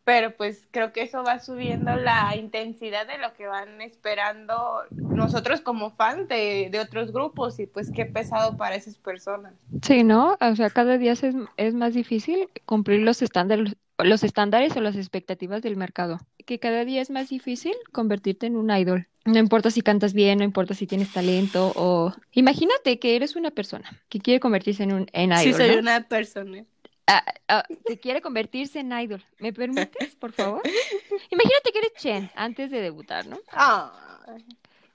pero 0.07 0.33
pues 0.37 0.65
creo 0.71 0.93
que 0.93 1.01
eso 1.01 1.21
va 1.21 1.39
subiendo 1.39 1.93
la 1.97 2.33
intensidad 2.37 3.05
de 3.05 3.17
lo 3.17 3.33
que 3.33 3.45
van 3.45 3.81
esperando 3.81 4.55
nosotros 4.89 5.59
como 5.59 5.89
fans 5.89 6.29
de, 6.29 6.71
otros 6.81 7.11
grupos 7.11 7.59
y 7.59 7.65
pues 7.65 7.91
qué 7.91 8.05
pesado 8.05 8.55
para 8.55 8.75
esas 8.75 8.97
personas. 8.97 9.53
Sí, 9.81 10.05
¿no? 10.05 10.37
O 10.39 10.55
sea, 10.55 10.69
cada 10.69 10.97
día 10.97 11.11
es, 11.11 11.23
es 11.57 11.73
más 11.73 11.93
difícil 11.93 12.47
cumplir 12.63 13.01
los 13.01 13.21
estándares, 13.21 13.75
los 13.97 14.23
estándares 14.23 14.77
o 14.77 14.79
las 14.79 14.95
expectativas 14.95 15.61
del 15.61 15.75
mercado. 15.75 16.21
Que 16.45 16.57
cada 16.57 16.85
día 16.85 17.01
es 17.01 17.09
más 17.09 17.27
difícil 17.27 17.73
convertirte 17.91 18.45
en 18.45 18.55
un 18.55 18.71
idol. 18.71 19.09
No 19.25 19.39
importa 19.39 19.71
si 19.71 19.81
cantas 19.81 20.13
bien, 20.13 20.37
no 20.37 20.45
importa 20.45 20.73
si 20.73 20.87
tienes 20.87 21.11
talento 21.11 21.73
o... 21.75 22.13
Imagínate 22.31 22.97
que 22.97 23.17
eres 23.17 23.35
una 23.35 23.51
persona 23.51 23.89
que 24.07 24.19
quiere 24.19 24.39
convertirse 24.39 24.83
en 24.83 24.93
un 24.93 25.07
en 25.11 25.33
idol. 25.33 25.43
Sí, 25.43 25.53
soy 25.53 25.75
una 25.75 26.07
persona. 26.07 26.63
Ah, 27.07 27.23
ah, 27.47 27.63
que 27.85 27.99
quiere 27.99 28.21
convertirse 28.21 28.79
en 28.79 28.91
idol. 28.91 29.23
¿Me 29.39 29.53
permites, 29.53 30.15
por 30.15 30.33
favor? 30.33 30.61
Imagínate 31.31 31.71
que 31.71 31.79
eres 31.79 31.93
Chen 31.93 32.29
antes 32.35 32.69
de 32.69 32.81
debutar, 32.81 33.25
¿no? 33.25 33.39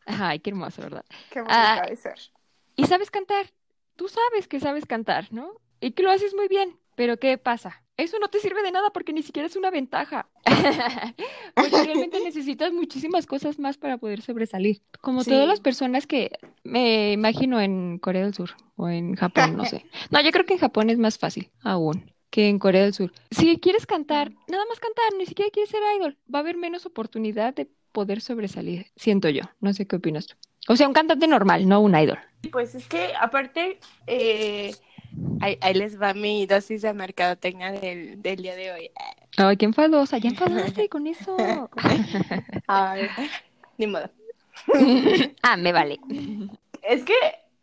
Ay, 0.07 0.41
qué 0.41 0.51
hermoso, 0.51 0.83
¿verdad? 0.83 1.05
Qué 1.31 1.41
bonita 1.41 1.87
de 1.89 1.97
ser. 1.97 2.19
Y 2.77 2.87
sabes 2.87 3.11
cantar. 3.11 3.47
Tú 3.97 4.09
sabes 4.09 4.47
que 4.47 4.61
sabes 4.61 4.85
cantar, 4.87 5.33
¿no? 5.33 5.55
Y 5.81 5.93
que 5.93 6.03
lo 6.03 6.11
haces 6.11 6.35
muy 6.35 6.49
bien. 6.49 6.79
Pero 6.97 7.19
¿qué 7.19 7.39
pasa? 7.39 7.82
Eso 7.97 8.19
no 8.19 8.29
te 8.29 8.41
sirve 8.41 8.63
de 8.63 8.73
nada 8.73 8.91
porque 8.91 9.13
ni 9.13 9.23
siquiera 9.23 9.47
es 9.47 9.57
una 9.57 9.71
ventaja. 9.71 10.29
porque 11.55 11.85
realmente 11.85 12.21
necesitas 12.25 12.73
muchísimas 12.73 13.27
cosas 13.27 13.59
más 13.59 13.77
para 13.77 13.99
poder 13.99 14.23
sobresalir. 14.23 14.81
Como 15.01 15.25
todas 15.25 15.47
las 15.47 15.61
personas 15.61 16.07
que 16.07 16.31
me 16.65 17.13
imagino 17.13 17.61
en 17.61 17.99
Corea 17.99 18.23
del 18.23 18.35
Sur 18.35 18.51
o 18.77 18.89
en 18.89 19.15
Japón, 19.15 19.57
no 19.57 19.65
sé. 19.65 19.85
No, 20.11 20.21
yo 20.23 20.31
creo 20.31 20.45
que 20.45 20.55
en 20.55 20.61
Japón 20.61 20.91
es 20.91 20.99
más 20.99 21.19
fácil 21.19 21.51
aún 21.63 22.13
que 22.31 22.49
en 22.49 22.59
Corea 22.59 22.83
del 22.83 22.95
Sur. 22.95 23.13
Si 23.31 23.59
quieres 23.61 23.85
cantar, 23.85 24.33
nada 24.49 24.65
más 24.67 24.81
cantar, 24.81 25.19
ni 25.19 25.27
siquiera 25.27 25.51
quieres 25.51 25.69
ser 25.71 25.83
idol, 25.99 26.17
va 26.35 26.39
a 26.39 26.41
haber 26.41 26.57
menos 26.57 26.87
oportunidad 26.87 27.53
de 27.55 27.69
poder 27.93 28.23
sobresalir, 28.23 28.87
siento 28.97 29.29
yo. 29.29 29.43
No 29.61 29.75
sé 29.75 29.87
qué 29.87 29.97
opinas 29.97 30.27
tú. 30.27 30.37
O 30.69 30.77
sea, 30.77 30.89
un 30.89 30.95
cantante 30.95 31.27
normal, 31.27 31.69
no 31.69 31.81
un 31.81 31.95
idol. 31.95 32.19
Pues 32.51 32.75
es 32.75 32.87
que 32.89 33.13
aparte, 33.21 33.79
eh, 34.07 34.75
Ahí, 35.41 35.75
les 35.75 36.01
va 36.01 36.15
mi 36.15 36.47
dosis 36.47 36.83
de 36.83 36.93
mercadotecnia 36.93 37.73
del, 37.73 38.23
del 38.23 38.43
día 38.43 38.55
de 38.55 38.73
hoy. 38.73 38.91
Ay, 39.37 39.57
qué 39.57 39.65
enfadosa, 39.65 40.19
ya 40.19 40.29
enfadaste 40.31 40.89
con 40.89 41.07
eso. 41.07 41.37
Ay, 42.67 43.09
ni 43.79 43.87
modo. 43.87 44.09
ah, 45.43 45.57
me 45.57 45.73
vale. 45.73 45.99
Es 46.83 47.03
que 47.05 47.15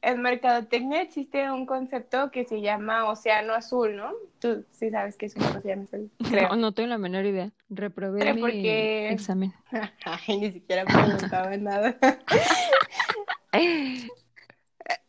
en 0.02 0.22
mercadotecnia 0.22 1.02
existe 1.02 1.52
un 1.52 1.66
concepto 1.66 2.32
que 2.32 2.46
se 2.46 2.62
llama 2.62 3.10
océano 3.10 3.54
azul, 3.54 3.96
¿no? 3.96 4.12
Tú 4.40 4.66
sí 4.72 4.90
sabes 4.90 5.18
que 5.18 5.26
es 5.26 5.36
un 5.36 5.44
océano 5.44 5.84
azul, 5.84 6.10
creo. 6.30 6.50
No, 6.50 6.56
no 6.56 6.72
tengo 6.74 6.90
la 6.90 6.98
menor 6.98 7.26
idea. 7.26 7.52
Reprobé 7.70 8.20
Pero 8.20 8.36
mi 8.36 8.42
porque... 8.42 9.10
examen. 9.10 9.54
Ay, 10.06 10.38
ni 10.38 10.52
siquiera 10.52 10.86
preguntaba 10.86 11.56
nada. 11.58 11.98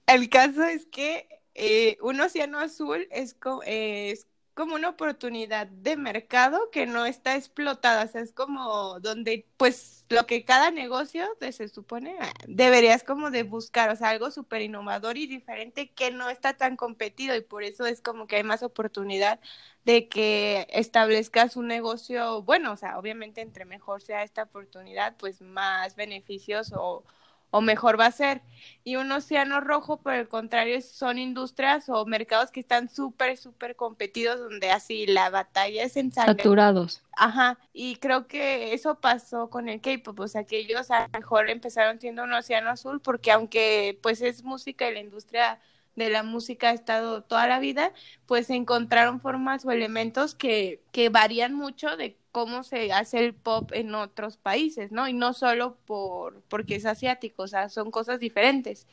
El 0.06 0.28
caso 0.28 0.64
es 0.64 0.86
que 0.86 1.28
eh, 1.62 1.98
un 2.00 2.18
océano 2.20 2.58
azul 2.58 3.06
es, 3.10 3.36
es 3.66 4.26
como 4.54 4.74
una 4.76 4.88
oportunidad 4.88 5.66
de 5.66 5.96
mercado 5.98 6.70
que 6.70 6.86
no 6.86 7.04
está 7.04 7.36
explotada, 7.36 8.04
o 8.04 8.08
sea, 8.08 8.22
es 8.22 8.32
como 8.32 8.98
donde 9.00 9.46
pues 9.58 10.06
lo 10.08 10.26
que 10.26 10.44
cada 10.46 10.70
negocio 10.70 11.26
se 11.52 11.68
supone 11.68 12.16
deberías 12.48 13.04
como 13.04 13.30
de 13.30 13.42
buscar, 13.42 13.90
o 13.90 13.96
sea, 13.96 14.08
algo 14.08 14.30
súper 14.30 14.62
innovador 14.62 15.18
y 15.18 15.26
diferente 15.26 15.90
que 15.92 16.10
no 16.10 16.30
está 16.30 16.54
tan 16.56 16.76
competido 16.76 17.36
y 17.36 17.42
por 17.42 17.62
eso 17.62 17.84
es 17.86 18.00
como 18.00 18.26
que 18.26 18.36
hay 18.36 18.42
más 18.42 18.62
oportunidad 18.62 19.38
de 19.84 20.08
que 20.08 20.66
establezcas 20.70 21.56
un 21.56 21.68
negocio 21.68 22.42
bueno, 22.42 22.72
o 22.72 22.76
sea, 22.76 22.98
obviamente 22.98 23.42
entre 23.42 23.66
mejor 23.66 24.00
sea 24.02 24.22
esta 24.22 24.44
oportunidad, 24.44 25.14
pues 25.18 25.42
más 25.42 25.94
beneficios 25.94 26.72
o 26.74 27.04
o 27.50 27.60
mejor 27.60 27.98
va 27.98 28.06
a 28.06 28.12
ser. 28.12 28.42
Y 28.84 28.96
un 28.96 29.10
océano 29.12 29.60
rojo, 29.60 29.98
por 29.98 30.14
el 30.14 30.28
contrario, 30.28 30.80
son 30.80 31.18
industrias 31.18 31.88
o 31.88 32.04
mercados 32.06 32.50
que 32.50 32.60
están 32.60 32.88
súper, 32.88 33.36
súper 33.36 33.76
competidos, 33.76 34.38
donde 34.38 34.70
así 34.70 35.06
la 35.06 35.30
batalla 35.30 35.82
es 35.82 35.96
en 35.96 36.12
Saturados. 36.12 37.02
Ajá, 37.12 37.58
y 37.72 37.96
creo 37.96 38.26
que 38.26 38.72
eso 38.72 39.00
pasó 39.00 39.50
con 39.50 39.68
el 39.68 39.80
K-pop, 39.80 40.18
o 40.20 40.28
sea, 40.28 40.44
que 40.44 40.58
ellos 40.58 40.90
a 40.90 41.02
lo 41.02 41.08
mejor 41.18 41.50
empezaron 41.50 42.00
siendo 42.00 42.24
un 42.24 42.32
océano 42.32 42.70
azul, 42.70 43.00
porque 43.00 43.30
aunque 43.32 43.98
pues 44.02 44.22
es 44.22 44.42
música 44.42 44.88
y 44.88 44.94
la 44.94 45.00
industria 45.00 45.60
de 45.96 46.10
la 46.10 46.22
música 46.22 46.70
ha 46.70 46.72
estado 46.72 47.22
toda 47.22 47.46
la 47.46 47.58
vida, 47.58 47.92
pues 48.26 48.50
encontraron 48.50 49.20
formas 49.20 49.64
o 49.64 49.70
elementos 49.72 50.34
que, 50.34 50.82
que 50.92 51.08
varían 51.08 51.54
mucho 51.54 51.96
de 51.96 52.16
cómo 52.32 52.62
se 52.62 52.92
hace 52.92 53.18
el 53.24 53.34
pop 53.34 53.70
en 53.74 53.94
otros 53.94 54.36
países, 54.36 54.92
¿no? 54.92 55.08
Y 55.08 55.12
no 55.12 55.32
solo 55.34 55.76
por 55.84 56.42
porque 56.44 56.76
es 56.76 56.86
asiático, 56.86 57.42
o 57.44 57.48
sea, 57.48 57.68
son 57.68 57.90
cosas 57.90 58.20
diferentes. 58.20 58.86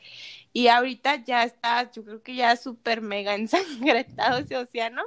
Y 0.52 0.68
ahorita 0.68 1.24
ya 1.24 1.44
está, 1.44 1.90
yo 1.90 2.04
creo 2.04 2.22
que 2.22 2.34
ya 2.34 2.56
súper 2.56 3.00
mega 3.02 3.34
ensangrentado 3.36 4.38
ese 4.38 4.56
océano, 4.56 5.02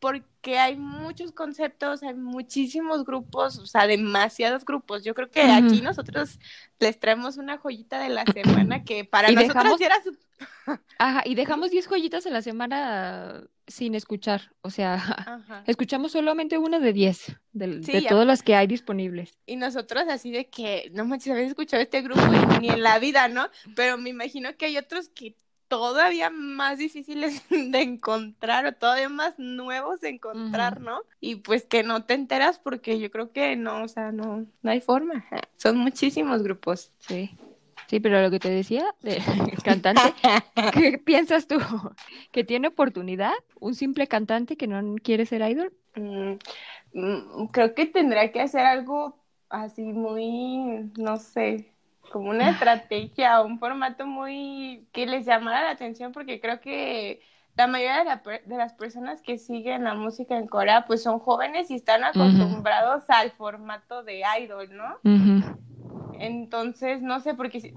porque 0.00 0.24
hay 0.44 0.76
muchos 0.76 1.32
conceptos, 1.32 2.02
hay 2.02 2.14
muchísimos 2.14 3.04
grupos, 3.04 3.58
o 3.58 3.66
sea, 3.66 3.86
demasiados 3.86 4.64
grupos. 4.64 5.04
Yo 5.04 5.14
creo 5.14 5.30
que 5.30 5.42
aquí 5.42 5.80
nosotros 5.80 6.38
les 6.80 6.98
traemos 6.98 7.36
una 7.36 7.58
joyita 7.58 8.00
de 8.00 8.08
la 8.08 8.24
semana 8.24 8.84
que 8.84 9.04
para 9.04 9.30
nosotros 9.30 9.80
era 9.80 10.02
su... 10.02 10.16
Ajá, 10.98 11.22
y 11.24 11.34
dejamos 11.34 11.70
10 11.70 11.86
joyitas 11.86 12.26
en 12.26 12.32
la 12.32 12.42
semana 12.42 13.44
sin 13.66 13.94
escuchar, 13.94 14.52
o 14.60 14.70
sea, 14.70 15.40
escuchamos 15.66 16.12
solamente 16.12 16.58
una 16.58 16.78
de 16.80 16.92
10 16.92 17.36
de, 17.52 18.06
todas 18.08 18.26
las 18.26 18.42
que 18.42 18.56
hay 18.56 18.66
disponibles. 18.66 19.38
Y 19.46 19.56
nosotros 19.56 20.04
así 20.08 20.30
de 20.30 20.50
que, 20.50 20.90
no 20.92 21.04
manches, 21.04 21.32
habéis 21.32 21.50
escuchado 21.50 21.82
este 21.82 22.02
grupo 22.02 22.20
ni 22.60 22.68
en 22.68 22.82
la 22.82 22.98
vida, 22.98 23.28
¿no? 23.28 23.48
Pero 23.76 23.96
me 23.98 24.10
imagino 24.10 24.56
que 24.56 24.66
hay 24.66 24.76
otros 24.76 25.08
que 25.08 25.36
todavía 25.72 26.28
más 26.28 26.76
difíciles 26.76 27.42
de 27.48 27.80
encontrar 27.80 28.66
o 28.66 28.72
todavía 28.72 29.08
más 29.08 29.38
nuevos 29.38 30.02
de 30.02 30.10
encontrar, 30.10 30.82
¿no? 30.82 31.00
Y 31.18 31.36
pues 31.36 31.64
que 31.64 31.82
no 31.82 32.04
te 32.04 32.12
enteras 32.12 32.58
porque 32.58 33.00
yo 33.00 33.10
creo 33.10 33.32
que 33.32 33.56
no, 33.56 33.82
o 33.82 33.88
sea, 33.88 34.12
no, 34.12 34.44
no 34.60 34.70
hay 34.70 34.82
forma. 34.82 35.24
Son 35.56 35.78
muchísimos 35.78 36.42
grupos. 36.42 36.92
Sí. 36.98 37.30
Sí, 37.86 38.00
pero 38.00 38.20
lo 38.20 38.30
que 38.30 38.38
te 38.38 38.50
decía 38.50 38.84
del 39.00 39.22
cantante, 39.64 40.02
¿qué 40.74 40.98
piensas 40.98 41.46
tú? 41.46 41.58
¿Que 42.32 42.44
tiene 42.44 42.68
oportunidad 42.68 43.32
un 43.58 43.74
simple 43.74 44.06
cantante 44.06 44.56
que 44.56 44.66
no 44.66 44.96
quiere 45.02 45.24
ser 45.24 45.40
idol? 45.40 45.72
Mm, 45.94 46.34
mm, 46.92 47.46
creo 47.46 47.74
que 47.74 47.86
tendrá 47.86 48.30
que 48.30 48.42
hacer 48.42 48.66
algo 48.66 49.18
así 49.48 49.84
muy, 49.84 50.90
no 50.98 51.16
sé, 51.16 51.71
como 52.12 52.30
una 52.30 52.50
estrategia 52.50 53.40
o 53.40 53.46
un 53.46 53.58
formato 53.58 54.06
muy 54.06 54.86
que 54.92 55.06
les 55.06 55.26
llamara 55.26 55.62
la 55.62 55.70
atención 55.70 56.12
porque 56.12 56.40
creo 56.40 56.60
que 56.60 57.20
la 57.56 57.66
mayoría 57.66 58.20
de, 58.46 58.56
las 58.56 58.72
personas 58.74 59.20
que 59.20 59.38
siguen 59.38 59.84
la 59.84 59.94
música 59.94 60.38
en 60.38 60.46
Corea 60.46 60.84
pues 60.86 61.02
son 61.02 61.18
jóvenes 61.18 61.70
y 61.70 61.74
están 61.74 62.04
acostumbrados 62.04 63.04
al 63.08 63.32
formato 63.32 64.02
de 64.02 64.22
idol, 64.40 64.68
¿no? 64.74 64.98
Entonces, 66.18 67.02
no 67.02 67.20
sé, 67.20 67.34
porque, 67.34 67.74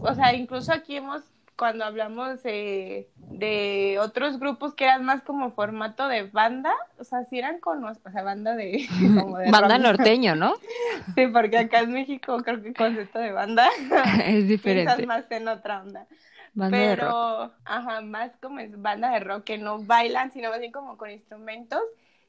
o 0.00 0.14
sea, 0.14 0.34
incluso 0.34 0.72
aquí 0.72 0.96
hemos 0.96 1.22
cuando 1.56 1.84
hablamos 1.84 2.42
de, 2.42 3.08
de 3.16 3.98
otros 4.00 4.38
grupos 4.38 4.74
que 4.74 4.84
eran 4.84 5.04
más 5.04 5.22
como 5.22 5.50
formato 5.52 6.06
de 6.06 6.24
banda, 6.24 6.72
o 6.98 7.04
sea, 7.04 7.24
si 7.24 7.38
eran 7.38 7.60
con, 7.60 7.82
o 7.82 7.94
sea, 7.94 8.22
banda 8.22 8.54
de... 8.54 8.86
banda 9.50 9.78
norteño, 9.78 10.36
¿no? 10.36 10.54
sí, 11.14 11.26
porque 11.28 11.58
acá 11.58 11.80
en 11.80 11.92
México 11.92 12.36
creo 12.44 12.62
que 12.62 12.68
el 12.68 12.76
concepto 12.76 13.18
de 13.18 13.32
banda 13.32 13.68
es 14.26 14.46
diferente. 14.46 14.96
Piensas 14.96 15.06
más 15.06 15.30
en 15.30 15.48
otra 15.48 15.82
onda. 15.82 16.06
Banda 16.52 16.76
Pero, 16.76 17.04
de 17.04 17.44
rock. 17.44 17.52
ajá, 17.64 18.00
más 18.02 18.32
como 18.40 18.60
es 18.60 18.80
banda 18.80 19.10
de 19.10 19.20
rock, 19.20 19.44
que 19.44 19.58
no 19.58 19.82
bailan, 19.82 20.30
sino 20.32 20.50
más 20.50 20.60
bien 20.60 20.72
como 20.72 20.96
con 20.96 21.10
instrumentos. 21.10 21.82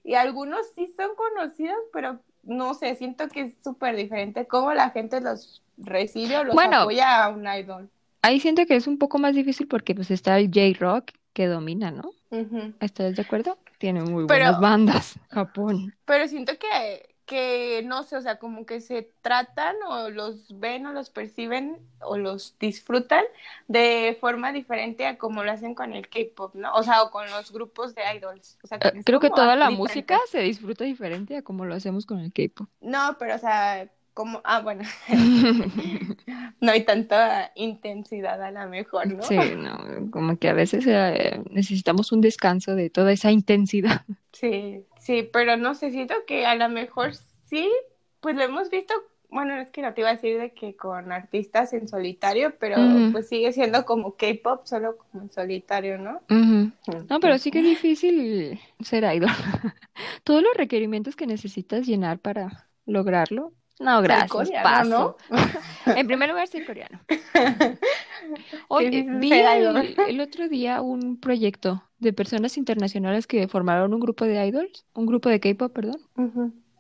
Y 0.04 0.16
algunos 0.16 0.62
sí 0.76 0.88
son 0.96 1.16
conocidos, 1.16 1.78
pero 1.92 2.20
no 2.44 2.74
sé, 2.74 2.96
siento 2.96 3.28
que 3.28 3.42
es 3.42 3.54
súper 3.62 3.96
diferente 3.96 4.48
cómo 4.48 4.74
la 4.74 4.90
gente 4.92 5.20
los 5.20 5.64
recibe 5.78 6.38
o 6.38 6.44
los 6.46 6.58
apoya 6.58 7.26
a 7.26 7.30
un 7.30 7.46
idol 7.46 7.90
ahí 8.22 8.40
siento 8.40 8.66
que 8.66 8.76
es 8.76 8.88
un 8.88 8.98
poco 8.98 9.20
más 9.20 9.36
difícil 9.36 9.68
porque 9.68 9.96
pues 9.96 10.12
está 10.12 10.38
el 10.40 10.48
J-Rock 10.48 11.12
que 11.34 11.48
domina, 11.48 11.92
¿no? 11.92 12.12
¿Estás 12.80 13.16
de 13.16 13.22
acuerdo? 13.22 13.58
Tiene 13.78 14.02
muy 14.02 14.26
buenas 14.26 14.60
bandas, 14.60 15.20
Japón. 15.30 15.96
Pero 16.06 16.28
siento 16.28 16.54
que, 16.58 17.16
que, 17.26 17.84
no 17.86 18.04
sé, 18.04 18.18
o 18.18 18.22
sea, 18.22 18.40
como 18.40 18.66
que 18.66 18.82
se 18.82 19.12
tratan 19.22 19.76
o 19.88 20.10
los 20.10 20.60
ven 20.60 20.88
o 20.88 20.94
los 20.94 21.10
perciben 21.10 21.78
o 22.02 22.18
los 22.18 22.58
disfrutan 22.60 23.24
de 23.68 24.18
forma 24.20 24.52
diferente 24.52 25.06
a 25.06 25.18
como 25.18 25.44
lo 25.44 25.52
hacen 25.52 25.76
con 25.76 25.94
el 25.94 26.10
K-pop, 26.10 26.56
¿no? 26.56 26.74
O 26.74 26.84
sea, 26.84 27.04
o 27.04 27.12
con 27.12 27.30
los 27.30 27.52
grupos 27.52 27.94
de 27.94 28.02
idols. 28.16 28.58
O 28.64 28.68
sea, 28.68 28.80
eh, 28.82 29.04
Creo 29.06 29.20
que 29.20 29.30
toda 29.30 29.56
la 29.56 29.70
música 29.70 30.20
se 30.32 30.40
disfruta 30.40 30.86
diferente 30.86 31.38
a 31.38 31.44
como 31.44 31.66
lo 31.66 31.76
hacemos 31.76 32.06
con 32.06 32.20
el 32.20 32.34
K-pop. 32.34 32.68
No, 32.82 33.16
pero 33.20 33.36
o 33.36 33.40
sea, 33.40 33.88
como, 34.18 34.42
ah, 34.46 34.62
bueno, 34.62 34.82
no 36.60 36.72
hay 36.72 36.84
tanta 36.86 37.52
intensidad 37.54 38.42
a 38.42 38.50
lo 38.50 38.68
mejor, 38.68 39.14
¿no? 39.14 39.22
Sí, 39.22 39.38
no, 39.56 40.10
como 40.10 40.40
que 40.40 40.50
a 40.50 40.54
veces 40.54 40.86
eh, 40.88 41.40
necesitamos 41.52 42.12
un 42.12 42.22
descanso 42.22 42.74
de 42.74 42.90
toda 42.90 43.12
esa 43.12 43.32
intensidad. 43.32 44.02
Sí, 44.34 44.86
sí, 45.00 45.28
pero 45.34 45.58
no 45.58 45.74
sé, 45.74 45.90
siento 45.90 46.14
que 46.28 46.46
a 46.46 46.54
lo 46.54 46.70
mejor 46.70 47.16
sí, 47.46 47.72
pues 48.20 48.36
lo 48.36 48.44
hemos 48.44 48.70
visto, 48.70 48.94
bueno, 49.32 49.56
es 49.56 49.70
que 49.70 49.82
no 49.82 49.92
te 49.96 50.02
iba 50.02 50.12
a 50.12 50.14
decir 50.14 50.40
de 50.40 50.54
que 50.54 50.76
con 50.76 51.12
artistas 51.12 51.74
en 51.74 51.88
solitario, 51.88 52.54
pero 52.60 52.76
pues 53.12 53.28
sigue 53.28 53.52
siendo 53.52 53.84
como 53.84 54.16
K-pop, 54.16 54.68
solo 54.68 54.96
como 54.96 55.24
en 55.24 55.32
solitario, 55.32 55.98
¿no? 55.98 56.22
No, 56.30 57.20
pero 57.20 57.40
sí 57.40 57.50
que 57.50 57.62
es 57.62 57.66
difícil 57.66 58.60
ser 58.80 59.12
idol. 59.12 59.32
Todos 60.24 60.44
los 60.44 60.54
requerimientos 60.54 61.16
que 61.16 61.26
necesitas 61.26 61.88
llenar 61.88 62.20
para 62.20 62.68
lograrlo 62.86 63.54
no, 63.80 64.02
gracias. 64.02 64.50
paso. 64.64 65.18
en 65.86 66.08
primer 66.08 66.30
lugar, 66.30 66.48
soy 66.48 66.66
coreano. 66.66 67.00
Oye, 68.68 69.06
vi 69.08 69.32
el, 69.32 70.22
otro 70.22 70.48
día 70.50 70.82
un 70.82 71.20
proyecto 71.20 71.84
de 72.00 72.14
personas 72.14 72.58
internacionales 72.58 73.28
que 73.28 73.48
formaron 73.48 73.94
un 73.94 74.00
grupo 74.00 74.26
de 74.26 74.46
idols, 74.46 74.86
un 74.94 75.06
grupo 75.06 75.30
de 75.30 75.40
K-pop, 75.40 75.74
perdón. 75.74 76.00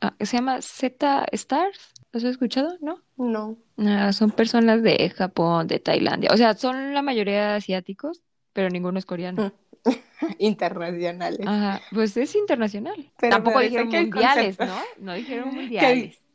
Ah, 0.01 0.13
se 0.19 0.37
llama 0.37 0.61
Z 0.61 1.25
Stars. 1.31 1.93
¿Lo 2.11 2.19
has 2.19 2.23
escuchado? 2.23 2.77
¿No? 2.81 3.01
No. 3.17 3.57
Ah, 3.77 4.11
son 4.13 4.31
personas 4.31 4.81
de 4.81 5.09
Japón, 5.09 5.67
de 5.67 5.79
Tailandia. 5.79 6.31
O 6.33 6.37
sea, 6.37 6.55
son 6.55 6.93
la 6.93 7.01
mayoría 7.01 7.55
asiáticos, 7.55 8.21
pero 8.53 8.69
ninguno 8.69 8.99
es 8.99 9.05
coreano. 9.05 9.51
Internacionales. 10.39 11.41
Ajajá, 11.45 11.81
pues 11.91 12.17
es 12.17 12.35
internacional. 12.35 13.11
Tampoco 13.17 13.59
dijeron 13.59 13.89
mundiales, 13.89 14.59
¿no? 14.59 14.75
No 14.99 15.13
dijeron 15.13 15.53
mundiales. 15.53 16.17
que 16.17 16.26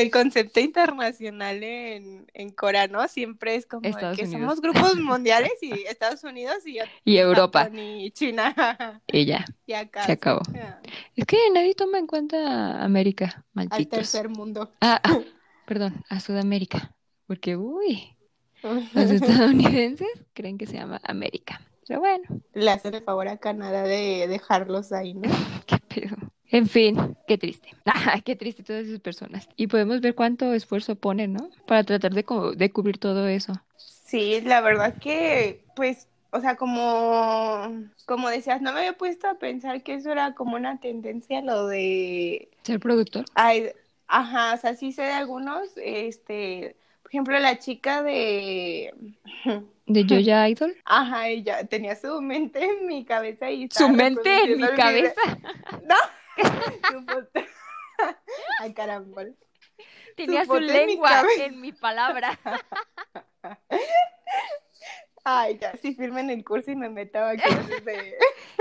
el 0.00 0.10
concepto 0.10 0.60
internacional 0.60 1.62
en, 1.62 2.26
en 2.32 2.50
coreano 2.50 3.06
siempre 3.08 3.54
es 3.56 3.66
como 3.66 3.82
que 3.82 4.26
somos 4.26 4.60
grupos 4.60 4.96
mundiales 4.96 5.52
y 5.60 5.72
Estados 5.72 6.24
Unidos 6.24 6.66
y, 6.66 6.78
y 7.04 7.16
Europa. 7.16 7.68
y 7.72 8.10
China. 8.12 8.54
Y 9.12 9.24
ya 9.26 9.44
se 9.66 10.12
acabó. 10.12 10.40
es 11.16 11.26
que 11.26 11.36
nadie 11.52 11.74
toma 11.74 11.98
en 11.98 12.06
cuenta 12.06 12.82
América 12.82 13.44
malditos. 13.52 13.78
al 13.78 13.88
tercer 13.88 14.28
mundo. 14.28 14.72
Ah, 14.80 15.00
ah, 15.02 15.18
perdón 15.66 16.04
a 16.08 16.20
Sudamérica 16.20 16.94
porque 17.26 17.56
uy 17.56 18.16
los 18.62 19.10
estadounidenses 19.10 20.08
creen 20.34 20.58
que 20.58 20.66
se 20.66 20.74
llama 20.74 21.00
América. 21.04 21.60
Pero 21.86 22.00
bueno. 22.00 22.24
Le 22.52 22.70
hacen 22.70 22.94
el 22.94 23.02
favor 23.02 23.28
a 23.28 23.38
Canadá 23.38 23.82
de 23.82 24.26
dejarlos 24.28 24.92
ahí 24.92 25.14
no 25.14 25.30
qué 25.66 25.76
pedo 25.88 26.16
en 26.50 26.66
fin, 26.66 27.16
qué 27.26 27.36
triste. 27.36 27.68
qué 28.24 28.36
triste 28.36 28.62
todas 28.62 28.86
esas 28.86 29.00
personas. 29.00 29.48
Y 29.56 29.66
podemos 29.66 30.00
ver 30.00 30.14
cuánto 30.14 30.52
esfuerzo 30.54 30.96
ponen, 30.96 31.34
¿no? 31.34 31.50
Para 31.66 31.84
tratar 31.84 32.14
de, 32.14 32.24
de 32.56 32.70
cubrir 32.70 32.98
todo 32.98 33.28
eso. 33.28 33.52
Sí, 33.76 34.40
la 34.40 34.62
verdad 34.62 34.96
que, 34.98 35.62
pues, 35.76 36.08
o 36.30 36.40
sea, 36.40 36.56
como, 36.56 37.84
como 38.06 38.30
decías, 38.30 38.62
no 38.62 38.72
me 38.72 38.80
había 38.80 38.94
puesto 38.94 39.28
a 39.28 39.34
pensar 39.34 39.82
que 39.82 39.94
eso 39.94 40.10
era 40.10 40.34
como 40.34 40.56
una 40.56 40.80
tendencia, 40.80 41.42
lo 41.42 41.66
de... 41.66 42.48
Ser 42.62 42.80
productor. 42.80 43.26
Ay, 43.34 43.70
ajá, 44.06 44.54
o 44.54 44.56
sea, 44.56 44.74
sí 44.74 44.92
sé 44.92 45.02
de 45.02 45.12
algunos, 45.12 45.68
este, 45.76 46.76
por 47.02 47.10
ejemplo, 47.10 47.38
la 47.38 47.58
chica 47.58 48.02
de... 48.02 48.94
¿De 49.88 50.04
Joya 50.06 50.46
Idol? 50.48 50.76
Ajá, 50.84 51.28
ella 51.28 51.66
tenía 51.66 51.96
su 51.96 52.20
mente 52.20 52.62
en 52.62 52.86
mi 52.86 53.06
cabeza 53.06 53.50
y... 53.50 53.68
¿Su 53.70 53.88
mente 53.88 54.42
en 54.42 54.60
mi 54.60 54.68
cabeza? 54.68 55.14
No. 55.82 55.96
Ay, 58.60 58.74
caramba. 58.74 59.24
Tenía 60.14 60.44
su, 60.44 60.60
lengua 60.60 61.24
en 61.38 61.60
mi 61.60 61.72
palabra. 61.72 62.38
Ay, 65.24 65.58
ya, 65.60 65.76
si 65.76 65.94
firmen 65.94 66.30
el 66.30 66.44
curso 66.44 66.70
y 66.70 66.76
me 66.76 66.88
meto 66.88 67.18
a 67.18 67.34
clases 67.34 67.84
de, 67.84 68.16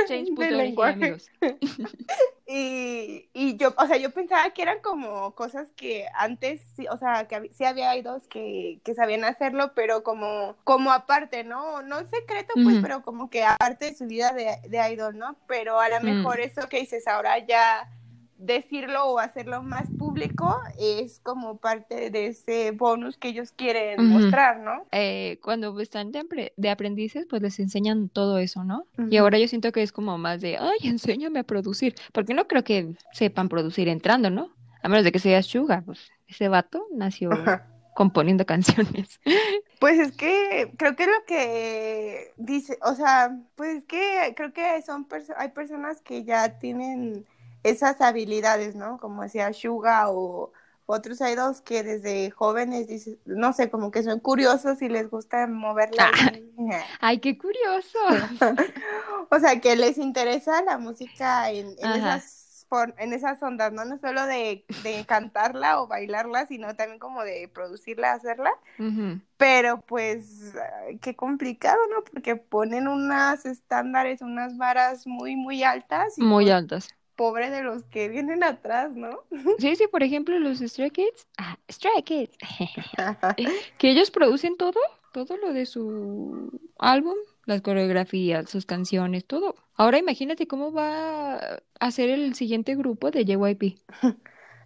de 0.36 0.52
lenguaje. 0.52 1.18
y, 2.48 3.30
y 3.34 3.58
yo, 3.58 3.74
o 3.78 3.88
sea, 3.88 3.98
yo 3.98 4.12
pensaba 4.12 4.50
que 4.52 4.62
eran 4.62 4.80
como 4.82 5.34
cosas 5.36 5.70
que 5.76 6.06
antes, 6.16 6.62
o 6.90 6.98
sea, 6.98 7.28
que 7.28 7.50
sí 7.54 7.64
había 7.64 7.96
idols 7.96 8.28
que, 8.28 8.80
que 8.84 8.94
sabían 8.94 9.24
hacerlo, 9.24 9.74
pero 9.76 10.04
como, 10.04 10.56
como 10.64 10.92
aparte, 10.92 11.44
¿no? 11.44 11.82
No 11.82 12.00
secreto, 12.08 12.54
pues, 12.64 12.78
pero 12.82 13.02
como 13.02 13.30
que 13.30 13.44
aparte 13.44 13.86
de 13.86 13.96
su 13.96 14.06
vida 14.06 14.34
de, 14.34 14.58
de 14.68 14.92
idol, 14.92 15.18
¿no? 15.18 15.38
Pero 15.48 15.80
a 15.80 15.90
lo 15.90 16.02
mejor 16.02 16.40
eso 16.40 16.68
que 16.70 16.80
dices 16.80 17.08
ahora 17.08 17.40
ya 17.40 17.90
decirlo 18.38 19.06
o 19.06 19.20
hacerlo 19.20 19.64
más 19.64 19.90
público 19.98 20.60
es 20.80 21.20
como 21.24 21.58
parte 21.58 22.10
de 22.10 22.28
ese 22.28 22.72
bonus 22.72 23.18
que 23.18 23.30
ellos 23.30 23.52
quieren 23.52 24.08
mostrar, 24.08 24.60
¿no? 24.60 24.86
Eh, 24.92 25.40
cuando 25.44 25.80
están 25.80 26.12
de, 26.12 26.70
aprendices, 26.70 27.26
pues 27.30 27.42
les 27.42 27.60
enseñan 27.60 28.10
todo 28.10 28.38
eso, 28.38 28.64
¿no? 28.64 28.86
Y 29.10 29.18
ahora 29.18 29.40
yo 29.40 29.48
siento 29.48 29.72
que 29.72 29.82
es 29.82 29.92
como 29.92 30.18
más 30.18 30.42
de, 30.42 30.58
ay, 30.58 30.88
enséñame 30.88 31.40
a 31.40 31.44
producir, 31.44 31.96
porque 32.14 32.34
no 32.34 32.48
creo 32.48 32.64
que 32.64 32.94
sepan 33.12 33.50
producir 33.50 33.88
entrando, 33.88 34.30
¿no? 34.30 34.52
A 34.84 34.90
menos 34.90 35.04
de 35.04 35.12
que 35.12 35.20
sea 35.20 35.42
Suga, 35.42 35.82
pues 35.86 36.12
ese 36.28 36.48
vato 36.48 36.86
nació 36.94 37.30
componiendo 37.96 38.46
canciones. 38.46 39.20
Pues 39.80 40.00
es 40.00 40.12
que 40.16 40.72
creo 40.78 40.96
que 40.96 41.06
lo 41.08 41.26
que 41.26 42.34
dice, 42.38 42.78
o 42.84 42.94
sea, 42.94 43.36
pues 43.56 43.78
es 43.78 43.84
que 43.86 44.34
creo 44.36 44.54
que 44.54 44.82
son 44.84 45.08
hay 45.38 45.50
personas 45.50 46.02
que 46.02 46.24
ya 46.24 46.60
tienen 46.60 47.26
esas 47.70 48.02
habilidades, 48.02 48.76
¿no? 48.76 48.98
Como 48.98 49.24
decía 49.24 49.52
Suga 49.54 50.10
o 50.10 50.52
otros 50.88 51.20
idols 51.20 51.62
que 51.62 51.84
desde 51.84 52.32
jóvenes, 52.32 52.88
no 53.26 53.52
sé, 53.52 53.70
como 53.70 53.92
que 53.92 54.04
son 54.04 54.20
curiosos 54.20 54.82
y 54.82 54.88
les 54.88 55.10
gusta 55.10 55.46
moverla. 55.46 56.10
Ay, 57.02 57.20
qué 57.20 57.38
curioso. 57.38 58.00
o 59.30 59.40
sea, 59.40 59.60
que 59.60 59.76
les 59.76 59.98
interesa 59.98 60.64
la 60.64 60.78
música 60.78 61.52
en, 61.52 61.76
esas 61.78 62.66
en 62.98 63.14
esas 63.14 63.42
ondas, 63.44 63.72
¿no? 63.72 63.86
No 63.86 63.98
solo 64.00 64.26
de, 64.26 64.66
cantarla 65.08 65.82
o 65.82 65.88
bailarla, 65.88 66.48
sino 66.48 66.76
también 66.76 67.00
como 67.00 67.24
de 67.24 67.50
producirla, 67.54 68.14
hacerla. 68.14 68.52
Pero 69.38 69.82
pues 69.82 70.54
qué 71.02 71.16
complicado, 71.16 71.80
¿no? 71.94 72.04
Porque 72.04 72.38
ponen 72.38 72.88
unas 72.88 73.46
estándares, 73.46 74.22
unas 74.22 74.58
varas 74.58 75.06
muy, 75.06 75.36
muy 75.36 75.64
altas. 75.64 76.18
muy 76.18 76.46
pues 76.46 76.56
altas 76.56 76.98
pobre 77.18 77.50
de 77.50 77.64
los 77.64 77.84
que 77.86 78.08
vienen 78.08 78.44
atrás, 78.44 78.92
¿no? 78.96 79.24
Sí, 79.60 79.76
sí, 79.76 79.88
por 79.92 80.04
ejemplo, 80.04 80.40
los 80.40 80.60
Stray 80.60 80.92
Kids. 80.92 81.28
Ah, 81.38 81.58
Stray 81.70 82.04
Kids. 82.04 82.38
que 83.78 83.90
ellos 83.92 84.12
producen 84.12 84.56
todo, 84.56 84.80
todo 85.12 85.36
lo 85.36 85.52
de 85.52 85.66
su 85.66 86.58
álbum, 86.80 87.16
las 87.46 87.62
coreografías, 87.62 88.50
sus 88.50 88.66
canciones, 88.66 89.26
todo. 89.26 89.56
Ahora 89.76 89.98
imagínate 89.98 90.48
cómo 90.48 90.72
va 90.72 91.60
a 91.80 91.92
ser 91.92 92.10
el 92.10 92.36
siguiente 92.36 92.76
grupo 92.76 93.12
de 93.12 93.26
JYP. 93.26 93.80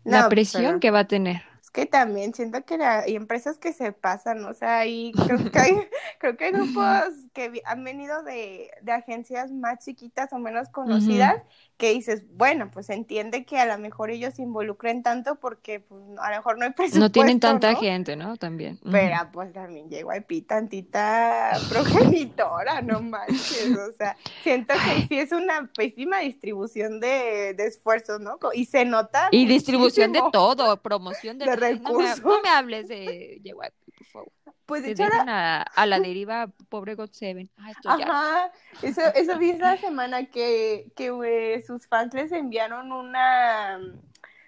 La 0.04 0.30
presión 0.30 0.80
que 0.80 0.92
va 0.92 1.00
a 1.00 1.08
tener 1.08 1.51
que 1.72 1.86
también 1.86 2.34
siento 2.34 2.64
que 2.66 2.76
hay 2.84 3.16
empresas 3.16 3.58
que 3.58 3.72
se 3.72 3.94
pasan, 3.94 4.44
o 4.46 4.54
sea, 4.54 4.86
y 4.86 5.14
creo 5.14 5.52
que 5.52 5.60
hay, 5.60 5.72
creo 6.20 6.36
que 6.36 6.46
hay 6.46 6.52
grupos 6.52 7.14
que 7.34 7.62
han 7.66 7.84
venido 7.84 8.24
de, 8.24 8.70
de 8.82 8.92
agencias 8.92 9.52
más 9.52 9.80
chiquitas 9.80 10.34
o 10.34 10.40
menos 10.40 10.70
conocidas 10.70 11.42
que 11.78 11.94
dices, 11.94 12.24
bueno, 12.36 12.70
pues 12.72 12.92
entiende 12.92 13.44
que 13.44 13.58
a 13.58 13.66
lo 13.66 13.76
mejor 13.80 14.12
ellos 14.12 14.36
se 14.36 14.44
involucren 14.44 15.02
tanto 15.02 15.36
porque 15.36 15.80
pues, 15.80 16.00
a 16.22 16.30
lo 16.30 16.36
mejor 16.36 16.60
no 16.60 16.66
hay 16.66 16.74
presupuesto, 16.74 17.00
No 17.00 17.12
tienen 17.12 17.40
tanta 17.40 17.74
gente, 17.74 18.16
¿no? 18.16 18.38
También. 18.38 18.80
Pero 18.92 19.16
pues 19.34 19.52
también 19.52 19.90
llegó 19.90 20.12
pi 20.28 20.44
tantita 20.44 21.52
progenitora, 21.70 22.82
no 22.82 23.02
manches, 23.02 23.76
o 23.76 23.92
sea, 23.94 24.16
siento 24.44 24.76
que 24.76 25.08
sí 25.08 25.18
es 25.18 25.32
una 25.32 25.72
pésima 25.76 26.20
distribución 26.20 27.00
de, 27.00 27.56
de 27.56 27.66
esfuerzos, 27.66 28.20
¿no? 28.20 28.38
Y 28.54 28.66
se 28.66 28.86
nota 28.86 29.30
Y 29.32 29.48
distribución 29.48 30.12
de 30.12 30.22
todo, 30.32 30.78
promoción 30.84 31.40
de 31.40 31.46
no 31.62 32.42
me, 32.42 32.50
hables 32.50 32.88
de 32.88 33.40
JYP, 33.44 33.96
por 33.98 34.08
favor. 34.08 34.32
Pues 34.66 34.84
de 34.84 34.92
hecho 34.92 35.04
a, 35.04 35.86
la 35.86 36.00
deriva, 36.00 36.48
pobre 36.70 36.96
God 36.96 37.10
Seven. 37.12 37.50
Ajá, 37.86 38.52
eso, 38.82 39.02
eso 39.16 39.38
vi 39.38 39.50
esta 39.50 39.78
semana 39.78 40.26
que, 40.26 40.92
que 40.96 41.12
eh, 41.26 41.62
sus 41.62 41.88
fans 41.88 42.14
les 42.14 42.32
enviaron 42.32 42.92
una, 42.94 43.80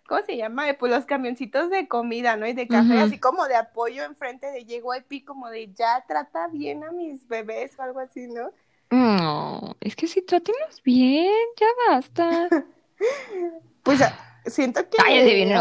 ¿cómo 0.07 0.21
se 0.21 0.37
llama? 0.37 0.65
Pues 0.79 0.93
los 0.93 1.05
camioncitos 1.05 1.69
de 1.69 1.87
comida, 1.87 2.37
¿no? 2.37 2.47
Y 2.47 2.53
de 2.53 2.67
café, 2.67 2.99
así 2.99 3.19
como 3.19 3.47
de 3.47 3.55
apoyo 3.55 4.05
enfrente 4.05 4.47
de 4.47 4.63
JYP, 4.63 5.25
como 5.25 5.49
de 5.49 5.73
ya 5.73 6.05
trata 6.07 6.47
bien 6.47 6.83
a 6.85 6.91
mis 6.91 7.27
bebés 7.27 7.77
o 7.77 7.81
algo 7.81 7.99
así, 7.99 8.27
¿no? 8.27 8.51
No, 8.91 9.75
es 9.81 9.95
que 9.95 10.07
sí, 10.07 10.21
trátenlos 10.21 10.81
bien, 10.83 11.33
ya 11.59 11.67
basta. 11.89 12.47
pues 13.83 13.99
siento 14.45 14.87
que... 14.87 14.97
Cállate 14.97 15.33
bien, 15.33 15.51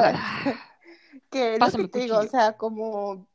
que 1.33 1.59
lo 1.59 1.67
que 1.71 1.89
te 1.89 1.99
digo, 1.99 2.19
o 2.19 2.29
sea, 2.29 2.53
como, 2.53 3.27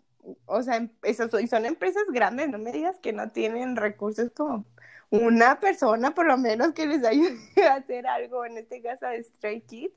o 0.46 0.64
sea, 0.64 0.78
em, 0.78 0.90
esas 1.04 1.32
son 1.32 1.66
empresas 1.66 2.04
grandes, 2.14 2.48
no 2.48 2.60
me 2.60 2.72
digas 2.72 2.98
que 3.00 3.12
no 3.12 3.32
tienen 3.32 3.76
recursos 3.76 4.32
como 4.36 4.64
una 5.10 5.60
persona 5.60 6.14
por 6.14 6.28
lo 6.28 6.38
menos 6.38 6.74
que 6.74 6.86
les 6.86 7.04
ayude 7.04 7.38
a 7.70 7.76
hacer 7.76 8.08
algo, 8.08 8.46
en 8.46 8.58
este 8.58 8.82
caso 8.82 9.08
de 9.08 9.24
Stray 9.24 9.62
Kids. 9.62 9.94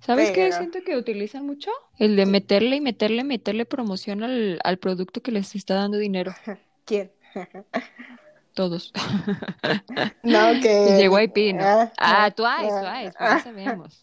¿Sabes 0.00 0.30
qué 0.30 0.52
siento 0.52 0.78
que 0.84 0.96
utilizan 0.96 1.44
mucho? 1.44 1.70
El 1.98 2.16
de 2.16 2.26
meterle 2.26 2.76
y 2.76 2.80
meterle, 2.80 3.24
meterle 3.24 3.66
promoción 3.66 4.22
al, 4.22 4.60
al 4.62 4.78
producto 4.78 5.20
que 5.20 5.32
les 5.32 5.54
está 5.54 5.74
dando 5.74 5.98
dinero. 5.98 6.32
¿Quién? 6.84 7.10
Todos. 8.54 8.90
No, 10.22 10.52
que... 10.62 11.08
JYP, 11.10 11.56
¿no? 11.56 11.62
Ah, 11.62 11.90
ah 11.98 12.30
Twice, 12.30 12.72
Twice, 12.80 13.14
ya 13.20 13.40
sabemos. 13.40 14.02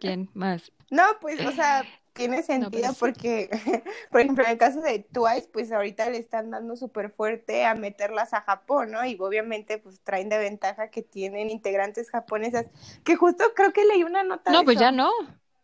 ¿Quién 0.00 0.30
más? 0.32 0.72
No, 0.90 1.02
pues, 1.20 1.44
o 1.44 1.52
sea, 1.52 1.84
tiene 2.12 2.42
sentido 2.42 2.92
porque, 2.98 3.48
por 4.10 4.20
ejemplo, 4.20 4.44
en 4.44 4.50
el 4.50 4.58
caso 4.58 4.80
de 4.80 5.00
Twice, 5.00 5.48
pues 5.52 5.72
ahorita 5.72 6.08
le 6.10 6.18
están 6.18 6.50
dando 6.50 6.76
súper 6.76 7.10
fuerte 7.10 7.64
a 7.64 7.74
meterlas 7.74 8.34
a 8.34 8.42
Japón, 8.42 8.90
¿no? 8.90 9.04
Y 9.04 9.16
obviamente, 9.18 9.78
pues 9.78 10.00
traen 10.00 10.28
de 10.28 10.38
ventaja 10.38 10.90
que 10.90 11.02
tienen 11.02 11.50
integrantes 11.50 12.10
japonesas, 12.10 12.66
que 13.04 13.16
justo 13.16 13.44
creo 13.54 13.72
que 13.72 13.84
leí 13.84 14.02
una 14.04 14.22
nota. 14.22 14.52
No, 14.52 14.64
pues 14.64 14.78
ya 14.78 14.92
no. 14.92 15.10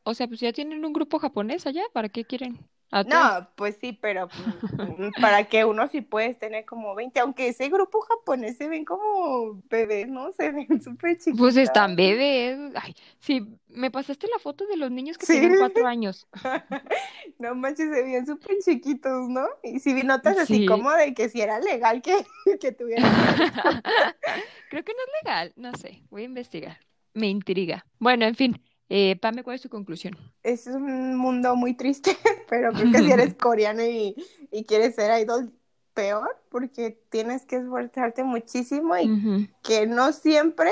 O 0.04 0.14
sea, 0.14 0.26
pues 0.26 0.40
ya 0.40 0.52
tienen 0.52 0.84
un 0.84 0.92
grupo 0.92 1.18
japonés 1.18 1.66
allá, 1.66 1.82
¿para 1.92 2.08
qué 2.08 2.24
quieren? 2.24 2.58
No, 2.90 3.48
pues 3.54 3.76
sí, 3.80 3.92
pero 3.92 4.28
mm, 4.28 5.20
para 5.20 5.44
que 5.44 5.64
uno 5.66 5.88
sí 5.88 6.00
puedes 6.00 6.38
tener 6.38 6.64
como 6.64 6.94
20, 6.94 7.20
aunque 7.20 7.48
ese 7.48 7.68
grupo 7.68 8.00
japonés 8.00 8.56
se 8.56 8.66
ven 8.66 8.86
como 8.86 9.62
bebés, 9.68 10.08
¿no? 10.08 10.32
Se 10.32 10.50
ven 10.50 10.82
súper 10.82 11.18
chiquitos. 11.18 11.38
Pues 11.38 11.56
están 11.58 11.96
bebés. 11.96 12.58
Ay, 12.74 12.94
sí, 13.20 13.46
me 13.68 13.90
pasaste 13.90 14.26
la 14.28 14.38
foto 14.38 14.66
de 14.66 14.78
los 14.78 14.90
niños 14.90 15.18
que 15.18 15.26
tienen 15.26 15.58
cuatro 15.58 15.86
años. 15.86 16.26
no 17.38 17.54
manches, 17.54 17.90
se 17.94 18.02
veían 18.02 18.26
súper 18.26 18.56
chiquitos, 18.64 19.28
¿no? 19.28 19.46
Y 19.62 19.80
si 19.80 19.92
vi 19.92 20.02
notas 20.02 20.38
así 20.38 20.64
como 20.64 20.90
de 20.92 21.12
que 21.12 21.28
si 21.28 21.42
era 21.42 21.60
legal 21.60 22.00
que, 22.00 22.24
que 22.60 22.72
tuvieran. 22.72 23.04
Creo 24.70 24.84
que 24.84 24.92
no 24.92 24.98
es 24.98 25.24
legal, 25.24 25.52
no 25.56 25.74
sé, 25.74 26.02
voy 26.10 26.22
a 26.22 26.26
investigar. 26.26 26.78
Me 27.12 27.28
intriga. 27.28 27.84
Bueno, 27.98 28.24
en 28.24 28.34
fin, 28.34 28.62
eh, 28.88 29.16
Pame, 29.20 29.42
¿cuál 29.42 29.56
es 29.56 29.62
tu 29.62 29.68
conclusión? 29.68 30.16
Es 30.42 30.66
un 30.66 31.16
mundo 31.16 31.56
muy 31.56 31.74
triste, 31.74 32.16
pero 32.48 32.72
creo 32.72 32.90
que 32.90 32.98
si 32.98 33.10
eres 33.10 33.34
coreano 33.38 33.84
y, 33.84 34.16
y 34.50 34.64
quieres 34.64 34.94
ser 34.94 35.20
idol, 35.20 35.52
peor, 35.94 36.36
porque 36.48 36.92
tienes 37.10 37.44
que 37.44 37.56
esforzarte 37.56 38.22
muchísimo 38.22 38.96
y 38.96 39.48
que 39.62 39.86
no 39.88 40.12
siempre 40.12 40.70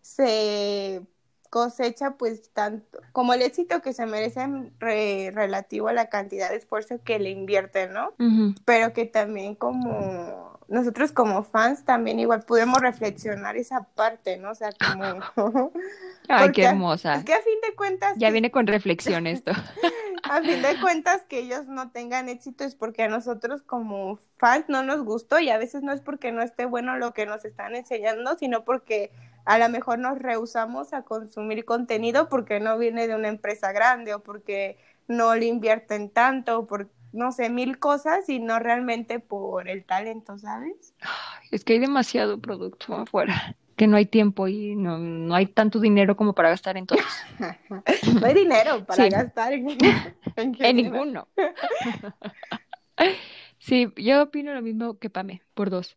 se 0.00 1.06
cosecha 1.48 2.16
pues 2.16 2.50
tanto 2.52 2.98
como 3.12 3.32
el 3.34 3.42
éxito 3.42 3.80
que 3.80 3.92
se 3.92 4.04
merece 4.06 4.44
relativo 4.80 5.86
a 5.86 5.92
la 5.92 6.08
cantidad 6.08 6.50
de 6.50 6.56
esfuerzo 6.56 7.00
que 7.04 7.20
le 7.20 7.30
invierte, 7.30 7.86
¿no? 7.86 8.12
Pero 8.64 8.92
que 8.92 9.06
también 9.06 9.54
como 9.54 10.53
nosotros 10.68 11.12
como 11.12 11.42
fans 11.42 11.84
también 11.84 12.18
igual 12.20 12.42
podemos 12.42 12.80
reflexionar 12.80 13.56
esa 13.56 13.82
parte, 13.94 14.38
¿no? 14.38 14.50
O 14.50 14.54
sea, 14.54 14.70
como... 15.34 15.72
Ay, 16.28 16.52
qué 16.52 16.64
hermosa. 16.64 17.16
Es 17.16 17.24
que 17.24 17.34
a 17.34 17.42
fin 17.42 17.58
de 17.68 17.74
cuentas... 17.76 18.14
Ya 18.16 18.30
viene 18.30 18.50
con 18.50 18.66
reflexión 18.66 19.26
esto. 19.26 19.52
a 20.22 20.40
fin 20.40 20.62
de 20.62 20.80
cuentas 20.80 21.22
que 21.28 21.40
ellos 21.40 21.66
no 21.66 21.90
tengan 21.90 22.28
éxito 22.28 22.64
es 22.64 22.74
porque 22.74 23.02
a 23.02 23.08
nosotros 23.08 23.62
como 23.62 24.18
fans 24.38 24.64
no 24.68 24.82
nos 24.82 25.04
gustó 25.04 25.38
y 25.38 25.50
a 25.50 25.58
veces 25.58 25.82
no 25.82 25.92
es 25.92 26.00
porque 26.00 26.32
no 26.32 26.42
esté 26.42 26.64
bueno 26.64 26.96
lo 26.96 27.12
que 27.12 27.26
nos 27.26 27.44
están 27.44 27.76
enseñando, 27.76 28.36
sino 28.38 28.64
porque 28.64 29.12
a 29.44 29.58
lo 29.58 29.68
mejor 29.68 29.98
nos 29.98 30.18
rehusamos 30.18 30.94
a 30.94 31.02
consumir 31.02 31.64
contenido 31.64 32.28
porque 32.28 32.60
no 32.60 32.78
viene 32.78 33.06
de 33.06 33.14
una 33.14 33.28
empresa 33.28 33.72
grande 33.72 34.14
o 34.14 34.22
porque 34.22 34.78
no 35.06 35.34
le 35.34 35.46
invierten 35.46 36.08
tanto, 36.08 36.66
porque 36.66 36.90
no 37.14 37.30
sé, 37.30 37.48
mil 37.48 37.78
cosas 37.78 38.28
y 38.28 38.40
no 38.40 38.58
realmente 38.58 39.20
por 39.20 39.68
el 39.68 39.84
talento, 39.84 40.36
¿sabes? 40.36 40.94
Es 41.50 41.64
que 41.64 41.74
hay 41.74 41.78
demasiado 41.78 42.38
producto 42.38 42.94
afuera, 42.94 43.56
que 43.76 43.86
no 43.86 43.96
hay 43.96 44.06
tiempo 44.06 44.48
y 44.48 44.74
no, 44.74 44.98
no 44.98 45.34
hay 45.34 45.46
tanto 45.46 45.78
dinero 45.78 46.16
como 46.16 46.34
para 46.34 46.50
gastar 46.50 46.76
en 46.76 46.86
todo. 46.86 46.98
no 48.20 48.26
hay 48.26 48.34
dinero 48.34 48.84
para 48.84 49.08
gastar 49.08 49.52
en, 49.52 49.68
en 50.36 50.76
ninguno. 50.76 51.28
sí, 53.58 53.92
yo 53.96 54.24
opino 54.24 54.52
lo 54.52 54.60
mismo 54.60 54.98
que 54.98 55.08
Pame, 55.08 55.42
por 55.54 55.70
dos. 55.70 55.94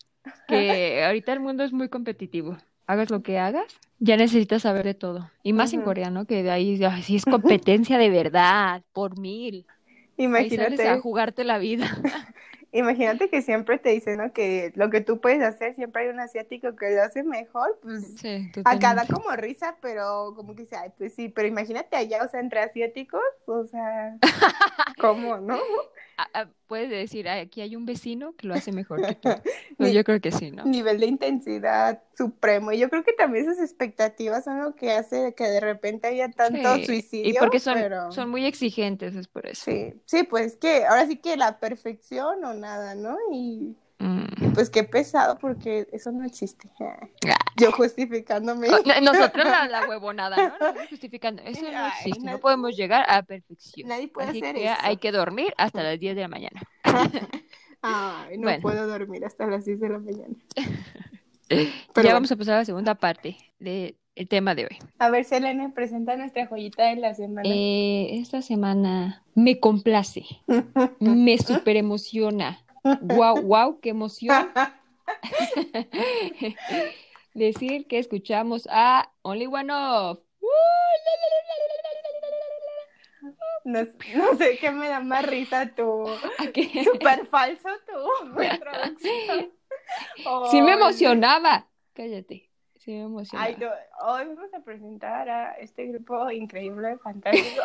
Que 0.47 1.03
ahorita 1.03 1.33
el 1.33 1.39
mundo 1.39 1.63
es 1.63 1.73
muy 1.73 1.89
competitivo. 1.89 2.57
Hagas 2.85 3.09
lo 3.09 3.23
que 3.23 3.39
hagas, 3.39 3.79
ya 3.99 4.17
necesitas 4.17 4.61
saber 4.61 4.85
de 4.85 4.93
todo. 4.93 5.31
Y 5.41 5.53
más 5.53 5.73
en 5.73 5.81
Corea, 5.81 6.09
¿no? 6.09 6.25
Que 6.25 6.43
de 6.43 6.51
ahí 6.51 6.79
sí 7.01 7.15
es 7.15 7.25
competencia 7.25 7.97
de 7.97 8.09
verdad, 8.09 8.83
por 8.93 9.17
mil. 9.17 9.65
Imagínate. 10.17 10.87
a 10.87 10.99
jugarte 10.99 11.43
la 11.43 11.57
vida. 11.57 11.87
Imagínate 12.73 13.29
que 13.29 13.41
siempre 13.41 13.77
te 13.77 13.89
dicen, 13.89 14.17
¿no? 14.17 14.33
Que 14.33 14.73
lo 14.75 14.89
que 14.89 14.99
tú 14.99 15.21
puedes 15.21 15.41
hacer, 15.41 15.75
siempre 15.75 16.03
hay 16.03 16.09
un 16.09 16.19
asiático 16.19 16.75
que 16.75 16.91
lo 16.91 17.01
hace 17.01 17.23
mejor, 17.23 17.79
pues 17.81 18.19
sí, 18.19 18.51
acá 18.65 18.93
da 18.93 19.07
como 19.07 19.31
risa, 19.37 19.77
pero 19.81 20.33
como 20.35 20.53
que 20.53 20.63
dice, 20.63 20.75
ay, 20.75 20.91
pues 20.97 21.13
sí, 21.15 21.29
pero 21.29 21.47
imagínate 21.47 21.95
allá, 21.95 22.23
o 22.23 22.27
sea, 22.27 22.41
entre 22.41 22.59
asiáticos, 22.59 23.21
o 23.45 23.65
sea, 23.65 24.17
¿cómo, 24.99 25.37
no? 25.37 25.57
Puedes 26.67 26.89
decir, 26.89 27.29
aquí 27.29 27.61
hay 27.61 27.75
un 27.75 27.85
vecino 27.85 28.35
que 28.35 28.47
lo 28.47 28.53
hace 28.53 28.71
mejor 28.71 29.05
que 29.05 29.15
tú. 29.15 29.29
Pues 29.77 29.93
yo 29.93 30.03
creo 30.03 30.19
que 30.19 30.31
sí, 30.31 30.49
¿no? 30.51 30.65
Nivel 30.65 30.99
de 30.99 31.05
intensidad 31.05 32.01
supremo. 32.17 32.71
Y 32.71 32.79
yo 32.79 32.89
creo 32.89 33.03
que 33.03 33.13
también 33.13 33.45
esas 33.45 33.63
expectativas 33.63 34.43
son 34.43 34.59
lo 34.59 34.75
que 34.75 34.91
hace 34.91 35.35
que 35.35 35.43
de 35.43 35.59
repente 35.59 36.07
haya 36.07 36.29
tanto 36.31 36.77
suicidio. 36.83 37.29
Y 37.29 37.33
porque 37.33 37.59
son, 37.59 37.77
son 38.11 38.29
muy 38.29 38.45
exigentes, 38.45 39.15
es 39.15 39.27
por 39.27 39.45
eso. 39.45 39.69
Sí, 39.69 39.93
sí, 40.05 40.23
pues 40.23 40.55
que 40.55 40.85
ahora 40.85 41.05
sí 41.05 41.17
que 41.17 41.37
la 41.37 41.59
perfección 41.59 42.43
o 42.43 42.53
nada, 42.53 42.95
¿no? 42.95 43.15
Y 43.31 43.75
Mm. 43.99 44.53
pues 44.53 44.69
qué 44.69 44.83
pesado, 44.83 45.39
porque 45.39 45.87
eso 45.91 46.11
no 46.11 46.23
existe. 46.23 46.69
Yo 47.55 47.71
justificándome. 47.71 48.67
Nosotros 49.01 49.45
la, 49.45 49.67
la 49.67 49.85
huevonada, 49.89 50.55
¿no? 50.59 50.87
justificando. 50.89 51.41
Eso 51.43 51.63
no 51.71 51.87
existe. 51.87 52.19
No 52.19 52.39
podemos 52.39 52.75
llegar 52.75 53.05
a 53.09 53.23
perfección. 53.23 53.89
Nadie 53.89 54.07
puede 54.07 54.29
hacer 54.29 54.55
eso. 54.55 54.75
Hay 54.81 54.97
que 54.97 55.11
dormir 55.11 55.53
hasta 55.57 55.81
las 55.81 55.99
10 55.99 56.15
de 56.15 56.21
la 56.21 56.27
mañana. 56.27 56.61
Ay, 57.81 58.37
no 58.37 58.49
puedo 58.61 58.87
dormir 58.87 59.25
hasta 59.25 59.47
las 59.47 59.65
10 59.65 59.79
de 59.79 59.89
la 59.89 59.99
mañana. 59.99 60.35
ya 61.49 62.13
vamos 62.13 62.31
a 62.31 62.35
pasar 62.35 62.55
a 62.55 62.57
la 62.59 62.65
segunda 62.65 62.95
parte 62.95 63.37
del 63.59 63.95
tema 64.29 64.53
de 64.53 64.65
hoy. 64.65 64.77
A 64.99 65.09
ver, 65.09 65.25
Selene, 65.25 65.69
presenta 65.69 66.15
nuestra 66.17 66.45
joyita 66.45 66.85
de 66.85 66.97
la 66.97 67.15
semana. 67.15 67.47
Eh, 67.49 68.19
esta 68.19 68.41
semana 68.41 69.23
me 69.33 69.59
complace, 69.59 70.25
me 70.99 71.37
super 71.37 71.77
emociona 71.77 72.63
Wow, 73.01 73.41
wow, 73.41 73.79
qué 73.79 73.89
emoción. 73.89 74.51
Decir 77.33 77.87
que 77.87 77.99
escuchamos 77.99 78.67
a 78.71 79.11
Only 79.21 79.47
One 79.47 79.73
Of. 79.73 80.19
No, 83.63 83.83
sé 84.37 84.57
qué 84.59 84.71
me 84.71 84.87
da 84.87 85.01
más 85.01 85.25
risa 85.25 85.73
tu 85.75 86.05
super 86.85 87.27
falso 87.27 87.67
introducción. 88.41 89.51
sí 90.51 90.61
me 90.61 90.73
emocionaba. 90.73 91.67
Cállate. 91.93 92.46
Sí 92.87 92.93
me 92.93 93.01
emocionaba. 93.01 93.49
hoy 93.99 94.25
vamos 94.27 94.53
a 94.53 94.61
presentar 94.61 95.27
a 95.27 95.51
este 95.55 95.87
grupo 95.87 96.31
increíble, 96.31 96.97
fantástico. 96.99 97.61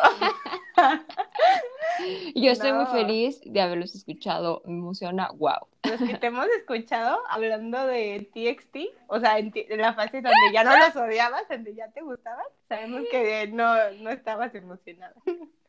Yo 2.35 2.51
estoy 2.51 2.73
muy 2.73 2.87
feliz 2.87 3.39
de 3.45 3.61
haberlos 3.61 3.95
escuchado, 3.95 4.61
me 4.65 4.73
emociona, 4.73 5.29
wow. 5.35 5.65
Los 5.83 6.01
que 6.01 6.17
te 6.17 6.27
hemos 6.27 6.47
escuchado 6.47 7.21
hablando 7.29 7.87
de 7.87 8.29
TXT, 8.33 8.77
o 9.07 9.21
sea, 9.21 9.39
en, 9.39 9.53
la 9.69 9.93
fase 9.93 10.21
donde 10.21 10.51
ya 10.51 10.65
no 10.65 10.77
los 10.77 10.93
odiabas, 10.93 11.47
donde 11.47 11.73
ya 11.73 11.89
te 11.91 12.01
gustaban, 12.01 12.45
sabemos 12.67 13.03
que 13.09 13.47
no, 13.47 13.75
no 14.01 14.09
estabas 14.09 14.53
emocionada. 14.53 15.15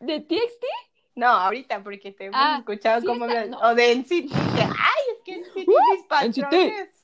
¿De 0.01 0.19
TXT? 0.19 0.65
No, 1.15 1.29
ahorita, 1.29 1.81
porque 1.85 2.11
te 2.11 2.25
hemos 2.25 2.41
ah, 2.43 2.57
escuchado 2.59 3.07
como... 3.07 3.27
O 3.27 3.75
de 3.77 3.95
NCT, 3.95 4.33
ay, 4.35 5.05
es 5.13 5.23
que 5.25 5.39
NCT 5.39 5.69
mis 5.69 6.03
patrones. 6.09 7.04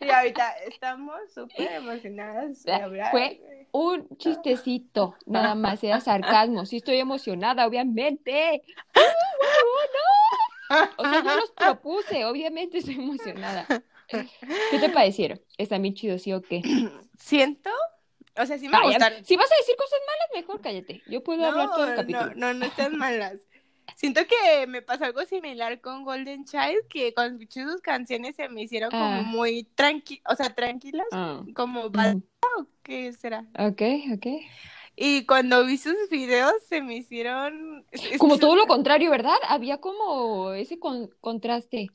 Y 0.00 0.10
ahorita 0.10 0.52
estamos 0.66 1.16
súper 1.34 1.72
emocionadas 1.72 2.62
de 2.64 2.72
hablar. 2.72 3.10
Fue 3.10 3.40
un 3.72 4.08
chistecito, 4.16 5.14
nada 5.26 5.54
más, 5.54 5.82
era 5.84 6.00
sarcasmo. 6.00 6.66
Sí 6.66 6.76
estoy 6.76 6.98
emocionada, 6.98 7.66
obviamente. 7.66 8.62
¡Uh, 8.94 9.00
no! 10.76 10.88
O 10.98 11.02
sea, 11.02 11.24
yo 11.24 11.36
los 11.36 11.50
propuse, 11.50 12.24
obviamente 12.24 12.78
estoy 12.78 12.94
emocionada. 12.94 13.66
¿Qué 14.08 14.78
te 14.78 14.88
parecieron? 14.88 15.40
¿Están 15.56 15.82
bien 15.82 15.94
chidos, 15.94 16.22
sí 16.22 16.32
o 16.32 16.42
qué? 16.42 16.62
Siento 17.18 17.70
o 18.36 18.46
sea, 18.46 18.58
sí 18.58 18.68
me 18.68 18.80
gustaron. 18.82 19.24
Si 19.24 19.36
vas 19.36 19.50
a 19.50 19.56
decir 19.56 19.76
cosas 19.76 19.98
malas, 20.06 20.28
mejor 20.34 20.60
cállate. 20.60 21.02
Yo 21.06 21.22
puedo 21.22 21.44
hablar 21.44 21.70
todo 21.70 21.88
el 21.88 21.96
capítulo. 21.96 22.34
No, 22.36 22.52
no, 22.52 22.54
no 22.54 22.66
están 22.66 22.96
malas. 22.96 23.40
Siento 24.00 24.22
que 24.26 24.66
me 24.66 24.80
pasó 24.80 25.04
algo 25.04 25.26
similar 25.26 25.78
con 25.82 26.04
Golden 26.04 26.46
Child, 26.46 26.88
que 26.88 27.12
cuando 27.12 27.38
escuché 27.38 27.64
sus 27.64 27.82
canciones 27.82 28.34
se 28.34 28.48
me 28.48 28.62
hicieron 28.62 28.90
como 28.90 29.04
ah. 29.04 29.22
muy 29.26 29.64
tranquilas, 29.74 30.24
o 30.26 30.34
sea, 30.34 30.54
tranquilas, 30.54 31.06
ah. 31.12 31.44
como 31.54 31.90
balada, 31.90 32.18
qué 32.82 33.12
será? 33.12 33.44
Ok, 33.58 33.82
ok. 34.14 34.26
Y 34.96 35.26
cuando 35.26 35.66
vi 35.66 35.76
sus 35.76 36.08
videos 36.10 36.54
se 36.66 36.80
me 36.80 36.96
hicieron... 36.96 37.84
Como 38.16 38.38
todo 38.38 38.56
lo 38.56 38.66
contrario, 38.66 39.10
¿verdad? 39.10 39.36
Había 39.46 39.82
como 39.82 40.54
ese 40.54 40.78
contraste. 41.20 41.90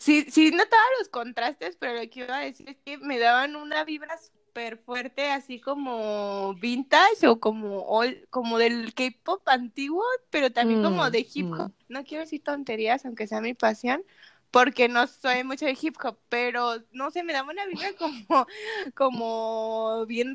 Sí, 0.00 0.26
sí 0.28 0.50
notaba 0.50 0.82
los 0.98 1.08
contrastes, 1.08 1.76
pero 1.78 1.94
lo 1.94 2.10
que 2.10 2.24
iba 2.24 2.36
a 2.36 2.40
decir 2.40 2.68
es 2.68 2.78
que 2.84 2.98
me 2.98 3.20
daban 3.20 3.54
una 3.54 3.84
vibra 3.84 4.18
súper 4.54 4.78
fuerte, 4.78 5.30
así 5.32 5.60
como 5.60 6.54
vintage 6.54 7.26
o 7.26 7.40
como, 7.40 7.84
como 8.30 8.58
del 8.58 8.94
K-pop 8.94 9.42
antiguo, 9.48 10.04
pero 10.30 10.52
también 10.52 10.80
como 10.80 11.10
de 11.10 11.26
hip 11.34 11.50
hop. 11.52 11.70
Mm. 11.70 11.72
No 11.88 12.04
quiero 12.04 12.22
decir 12.22 12.42
tonterías, 12.44 13.04
aunque 13.04 13.26
sea 13.26 13.40
mi 13.40 13.54
pasión, 13.54 14.04
porque 14.52 14.88
no 14.88 15.08
soy 15.08 15.42
mucho 15.42 15.66
de 15.66 15.76
hip 15.80 15.96
hop, 16.04 16.18
pero 16.28 16.76
no 16.92 17.10
sé, 17.10 17.24
me 17.24 17.32
da 17.32 17.42
una 17.42 17.66
vida 17.66 17.88
como, 17.98 18.46
como 18.94 20.06
bien 20.06 20.34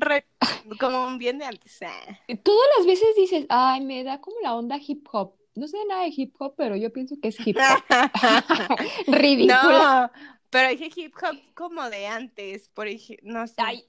como 0.78 1.16
bien 1.16 1.38
de 1.38 1.46
antes. 1.46 1.80
Eh. 1.80 2.36
Todas 2.42 2.68
las 2.76 2.86
veces 2.86 3.16
dices, 3.16 3.46
ay, 3.48 3.80
me 3.80 4.04
da 4.04 4.20
como 4.20 4.36
la 4.42 4.54
onda 4.54 4.78
hip 4.86 5.08
hop. 5.10 5.32
No 5.54 5.66
sé 5.66 5.78
nada 5.88 6.02
de 6.02 6.12
hip 6.14 6.34
hop, 6.38 6.54
pero 6.58 6.76
yo 6.76 6.92
pienso 6.92 7.16
que 7.22 7.28
es 7.28 7.46
hip 7.46 7.56
hop. 7.56 7.82
Ridículo. 9.06 10.10
Pero 10.50 10.68
dije 10.70 10.90
hip 10.94 11.14
hop 11.22 11.36
como 11.54 11.88
de 11.88 12.06
antes, 12.08 12.68
por 12.68 12.88
ejemplo, 12.88 13.32
no 13.32 13.46
sé, 13.46 13.86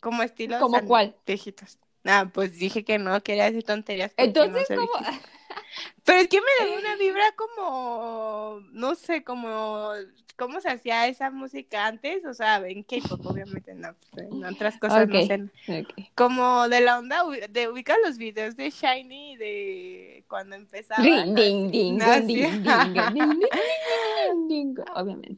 como 0.00 0.22
estilo 0.22 0.58
¿Como 0.58 0.82
cuál? 0.86 1.14
Viejitos. 1.26 1.78
Ah, 2.04 2.30
pues 2.32 2.58
dije 2.58 2.84
que 2.84 2.98
no, 2.98 3.22
quería 3.22 3.44
decir 3.44 3.64
tonterías. 3.64 4.12
Entonces, 4.16 4.66
¿cómo? 4.68 4.90
Pero 6.04 6.20
es 6.20 6.28
que 6.28 6.40
me 6.40 6.66
da 6.66 6.78
una 6.78 6.96
vibra 6.96 7.24
como, 7.36 8.60
no 8.72 8.94
sé, 8.94 9.22
como, 9.22 9.90
¿cómo 10.36 10.60
se 10.62 10.70
hacía 10.70 11.06
esa 11.06 11.30
música 11.30 11.86
antes? 11.86 12.24
O 12.24 12.32
sea, 12.32 12.56
en 12.66 12.82
K-pop, 12.82 13.26
obviamente, 13.26 13.74
no, 13.74 13.94
pues, 14.12 14.26
en 14.26 14.44
otras 14.44 14.78
cosas 14.78 15.06
no 15.08 15.20
sé. 15.26 15.46
Como 16.14 16.68
de 16.68 16.80
la 16.80 16.98
onda, 16.98 17.22
de 17.50 17.68
ubicar 17.68 17.98
los 18.02 18.16
videos 18.16 18.56
de 18.56 18.70
Shiny 18.70 19.36
de 19.36 20.24
cuando 20.28 20.56
empezaba. 20.56 21.02
Ding, 21.02 21.34
ding, 21.34 21.70
ding, 21.70 21.98
ding, 21.98 22.26
ding, 22.26 23.12
ding, 23.12 24.48
ding, 24.48 24.74
obviamente. 24.94 25.36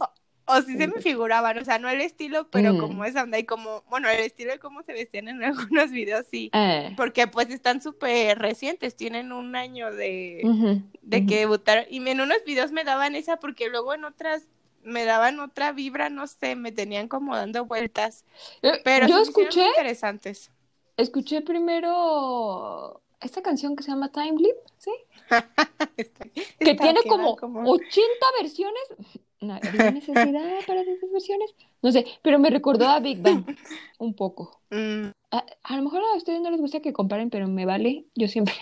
O 0.50 0.62
sí 0.62 0.76
se 0.76 0.88
me 0.88 1.00
figuraban, 1.00 1.58
o 1.58 1.64
sea, 1.64 1.78
no 1.78 1.88
el 1.88 2.00
estilo, 2.00 2.48
pero 2.50 2.74
mm. 2.74 2.78
como 2.78 3.04
esa 3.04 3.22
onda 3.22 3.38
y 3.38 3.44
como, 3.44 3.84
bueno, 3.88 4.08
el 4.08 4.20
estilo 4.20 4.52
de 4.52 4.58
cómo 4.58 4.82
se 4.82 4.92
vestían 4.92 5.28
en 5.28 5.42
algunos 5.44 5.90
videos, 5.90 6.26
sí. 6.30 6.50
Eh. 6.52 6.92
Porque 6.96 7.26
pues 7.26 7.50
están 7.50 7.80
súper 7.82 8.38
recientes, 8.38 8.96
tienen 8.96 9.32
un 9.32 9.56
año 9.56 9.92
de, 9.92 10.82
de 11.02 11.26
que 11.26 11.40
debutaron. 11.40 11.84
Y 11.88 12.06
en 12.08 12.20
unos 12.20 12.38
videos 12.44 12.72
me 12.72 12.84
daban 12.84 13.14
esa 13.14 13.38
porque 13.38 13.68
luego 13.68 13.94
en 13.94 14.04
otras 14.04 14.46
me 14.82 15.04
daban 15.04 15.40
otra 15.40 15.72
vibra, 15.72 16.08
no 16.08 16.26
sé, 16.26 16.56
me 16.56 16.72
tenían 16.72 17.08
como 17.08 17.36
dando 17.36 17.64
vueltas. 17.66 18.24
Eh, 18.62 18.80
pero 18.84 19.06
yo 19.06 19.20
escuché 19.20 19.66
interesantes. 19.66 20.50
Escuché 20.96 21.42
primero 21.42 23.02
esta 23.20 23.42
canción 23.42 23.76
que 23.76 23.82
se 23.82 23.90
llama 23.90 24.10
Time 24.10 24.38
Leap, 24.38 24.56
¿sí? 24.78 24.92
que 26.58 26.74
tiene 26.74 27.00
como, 27.08 27.36
como 27.36 27.70
80 27.70 28.02
versiones 28.40 28.82
no 29.40 29.54
había 29.54 29.90
necesidad 29.90 30.58
para 30.66 30.82
esas 30.82 31.10
versiones. 31.10 31.54
No 31.82 31.92
sé, 31.92 32.06
pero 32.22 32.38
me 32.38 32.50
recordó 32.50 32.86
a 32.86 33.00
Big 33.00 33.22
Bang 33.22 33.44
un 33.98 34.14
poco. 34.14 34.60
Mm. 34.70 35.08
A, 35.30 35.76
lo 35.76 35.82
mejor 35.82 36.02
a 36.02 36.16
ustedes 36.16 36.40
no 36.40 36.50
les 36.50 36.60
gusta 36.60 36.80
que 36.80 36.92
comparen, 36.92 37.30
pero 37.30 37.48
me 37.48 37.64
vale. 37.64 38.04
Yo 38.14 38.28
siempre 38.28 38.54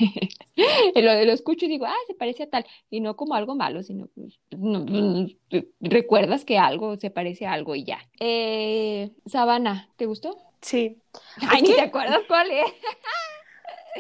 lo, 0.95 1.25
lo, 1.25 1.33
escucho 1.33 1.67
y 1.67 1.69
digo, 1.69 1.87
ah, 1.87 1.95
se 2.07 2.15
parece 2.15 2.45
a 2.45 2.51
tal. 2.51 2.67
Y 2.91 3.01
no 3.01 3.17
como 3.17 3.35
algo 3.35 3.57
malo, 3.57 3.83
sino 3.83 4.09
pues, 4.15 4.39
recuerdas 5.81 6.45
que 6.45 6.59
algo 6.59 6.97
se 6.97 7.11
parece 7.11 7.47
a 7.47 7.53
algo 7.53 7.75
y 7.75 7.85
ya. 7.85 7.99
Eh, 8.21 9.11
Sabana, 9.27 9.89
¿te 9.97 10.07
gustó? 10.07 10.37
Sí. 10.61 10.99
Ay, 11.49 11.63
ni 11.63 11.75
te 11.75 11.81
acuerdas 11.81 12.21
cuál 12.29 12.51
es. 12.51 12.73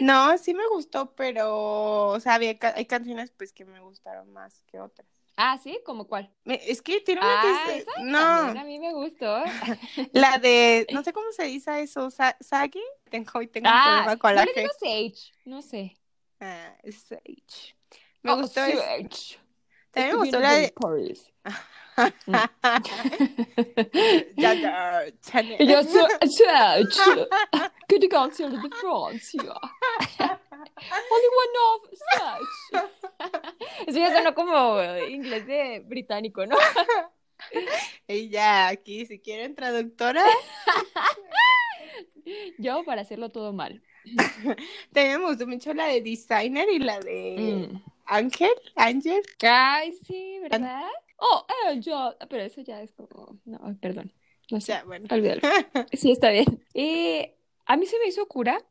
No, 0.00 0.38
sí 0.38 0.54
me 0.54 0.66
gustó, 0.68 1.12
pero, 1.16 2.08
o 2.08 2.20
sea, 2.20 2.34
había, 2.34 2.56
hay 2.74 2.84
canciones 2.84 3.32
pues 3.36 3.52
que 3.52 3.64
me 3.64 3.80
gustaron 3.80 4.32
más 4.32 4.62
que 4.70 4.78
otras. 4.80 5.17
Ah, 5.40 5.57
¿sí? 5.57 5.79
¿Cómo 5.87 6.09
cuál? 6.09 6.29
es 6.46 6.83
que 6.83 7.01
tiene 7.01 7.20
una 7.20 7.40
ah, 7.40 7.62
que... 7.64 7.79
¿esa? 7.79 7.92
No. 8.03 8.18
a 8.18 8.64
mí 8.64 8.81
me 8.81 8.92
gustó. 8.92 9.40
La 10.12 10.37
de, 10.38 10.85
no 10.92 11.05
sé 11.05 11.12
cómo 11.12 11.31
se 11.31 11.44
dice 11.44 11.81
eso, 11.81 12.11
Sagi. 12.11 12.83
Tengo, 13.09 13.46
tengo 13.46 13.68
ah, 13.70 14.01
un 14.01 14.05
problema 14.05 14.16
con 14.16 14.35
la 14.35 14.44
G. 14.44 14.68
Sage, 14.81 15.33
no 15.44 15.62
sé. 15.62 15.96
Ah, 16.40 16.74
Sage. 16.90 17.77
Me 18.22 18.33
oh, 18.33 18.38
gustó 18.38 18.62
Sage. 18.66 19.38
También 19.92 20.16
me 20.16 20.24
gustó 20.24 20.40
la 20.40 20.55
de... 20.55 20.74
ja, 21.94 22.12
ja, 25.31 25.53
Jag 25.61 25.87
Sage. 25.87 27.29
Kunde 27.88 28.09
ganska 28.09 28.48
lite 28.48 28.77
franska. 28.77 30.40
Only 30.59 31.29
one 31.42 31.55
of 31.64 31.81
Sage. 32.14 32.55
Eso 33.87 33.99
ya 33.99 34.16
sonó 34.16 34.35
como 34.35 34.81
inglés 35.09 35.47
de 35.47 35.83
británico, 35.87 36.47
¿no? 36.47 36.57
Y 38.09 38.31
ya, 38.31 38.68
aquí, 38.68 39.07
si 39.07 39.21
quieren 39.21 39.55
traductora. 39.55 40.25
Yo 42.59 42.85
para 42.85 43.03
hacerlo 43.03 43.31
todo 43.31 43.53
mal. 43.53 43.83
También 44.92 45.21
me 45.21 45.29
gustó 45.29 45.47
mucho 45.47 45.73
la 45.73 45.87
de 45.87 46.01
Designer 46.01 46.68
y 46.71 46.79
la 46.79 46.99
de 46.99 47.68
mm. 47.71 47.83
Ángel, 48.07 48.51
Ángel. 48.75 49.23
Ay, 49.42 49.92
sí, 49.92 50.38
¿verdad? 50.42 50.83
Oh, 51.18 51.44
eh, 51.66 51.81
yo, 51.81 52.16
pero 52.29 52.44
eso 52.44 52.61
ya 52.61 52.81
es 52.81 52.92
como, 52.92 53.38
no, 53.44 53.59
perdón. 53.81 54.12
No 54.51 54.61
sé, 54.61 54.81
bueno. 54.87 55.07
olvídalo. 55.11 55.42
Sí, 55.92 56.12
está 56.12 56.31
bien. 56.31 56.64
Y 56.73 57.31
a 57.66 57.77
mí 57.77 57.87
se 57.87 57.99
me 57.99 58.09
hizo 58.09 58.27
cura 58.27 58.62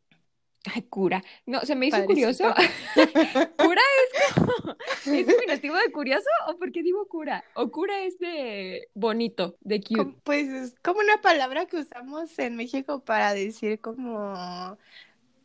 Ay, 0.65 0.81
cura. 0.83 1.23
No, 1.45 1.61
se 1.61 1.75
me 1.75 1.87
hizo 1.87 2.03
curioso. 2.05 2.43
cura 3.57 3.81
es 4.03 4.33
como. 4.33 4.75
¿Es 5.05 5.27
diminutivo 5.27 5.75
de 5.75 5.91
curioso 5.91 6.29
o 6.47 6.57
por 6.57 6.71
qué 6.71 6.83
digo 6.83 7.07
cura? 7.07 7.43
O 7.53 7.71
cura 7.71 8.03
es 8.03 8.19
de 8.19 8.89
bonito, 8.93 9.57
de 9.61 9.81
cute. 9.81 10.15
pues 10.23 10.49
es 10.49 10.75
como 10.83 10.99
una 10.99 11.21
palabra 11.21 11.65
que 11.65 11.77
usamos 11.77 12.37
en 12.39 12.55
México 12.55 13.03
para 13.03 13.33
decir 13.33 13.79
como. 13.79 14.77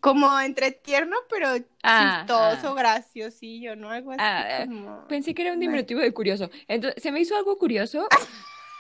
Como 0.01 0.41
entre 0.41 0.73
tierno, 0.73 1.17
pero 1.31 1.47
ah, 1.85 2.25
chistoso, 2.27 2.73
ah. 2.73 2.75
graciosillo, 2.75 3.77
¿no? 3.77 3.89
Algo 3.91 4.11
así. 4.11 4.21
Ah, 4.21 4.65
como... 4.67 5.07
Pensé 5.07 5.33
que 5.33 5.43
era 5.43 5.53
un 5.53 5.61
diminutivo 5.61 6.01
de 6.01 6.13
curioso. 6.13 6.51
Entonces, 6.67 7.01
se 7.01 7.13
me 7.13 7.21
hizo 7.21 7.37
algo 7.37 7.57
curioso. 7.57 8.09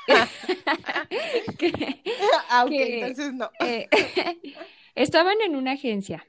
que, 1.59 2.03
ah, 2.51 2.65
ok, 2.65 2.73
entonces 2.73 3.33
no. 3.35 3.53
Eh, 3.61 3.89
estaban 4.95 5.41
en 5.41 5.57
una 5.57 5.73
agencia 5.73 6.27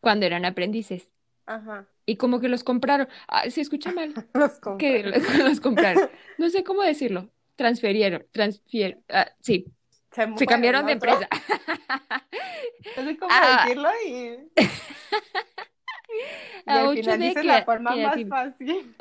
cuando 0.00 0.26
eran 0.26 0.44
aprendices. 0.44 1.10
Ajá. 1.46 1.86
Y 2.04 2.16
como 2.16 2.40
que 2.40 2.48
los 2.48 2.64
compraron. 2.64 3.08
Ah, 3.28 3.48
se 3.50 3.60
escucha 3.60 3.92
mal. 3.92 4.12
los 4.34 4.58
compraron. 4.60 4.78
Que 4.78 5.02
los, 5.44 5.60
compraron. 5.60 6.10
No 6.38 6.50
sé 6.50 6.64
cómo 6.64 6.82
decirlo. 6.82 7.30
Transferieron. 7.56 8.26
Transfier... 8.32 9.00
Ah, 9.08 9.30
sí. 9.40 9.66
Se, 10.12 10.46
cambiaron 10.46 10.86
de 10.86 10.92
empresa. 10.92 11.28
No 12.96 13.04
sé 13.04 13.18
cómo 13.18 13.30
ah. 13.34 13.64
decirlo 13.64 13.88
y. 14.06 14.10
y 16.66 16.70
al 16.70 16.96
final 16.96 17.20
dices 17.20 17.44
la 17.44 17.64
forma 17.64 17.94
más 17.94 18.16
fácil. 18.28 18.94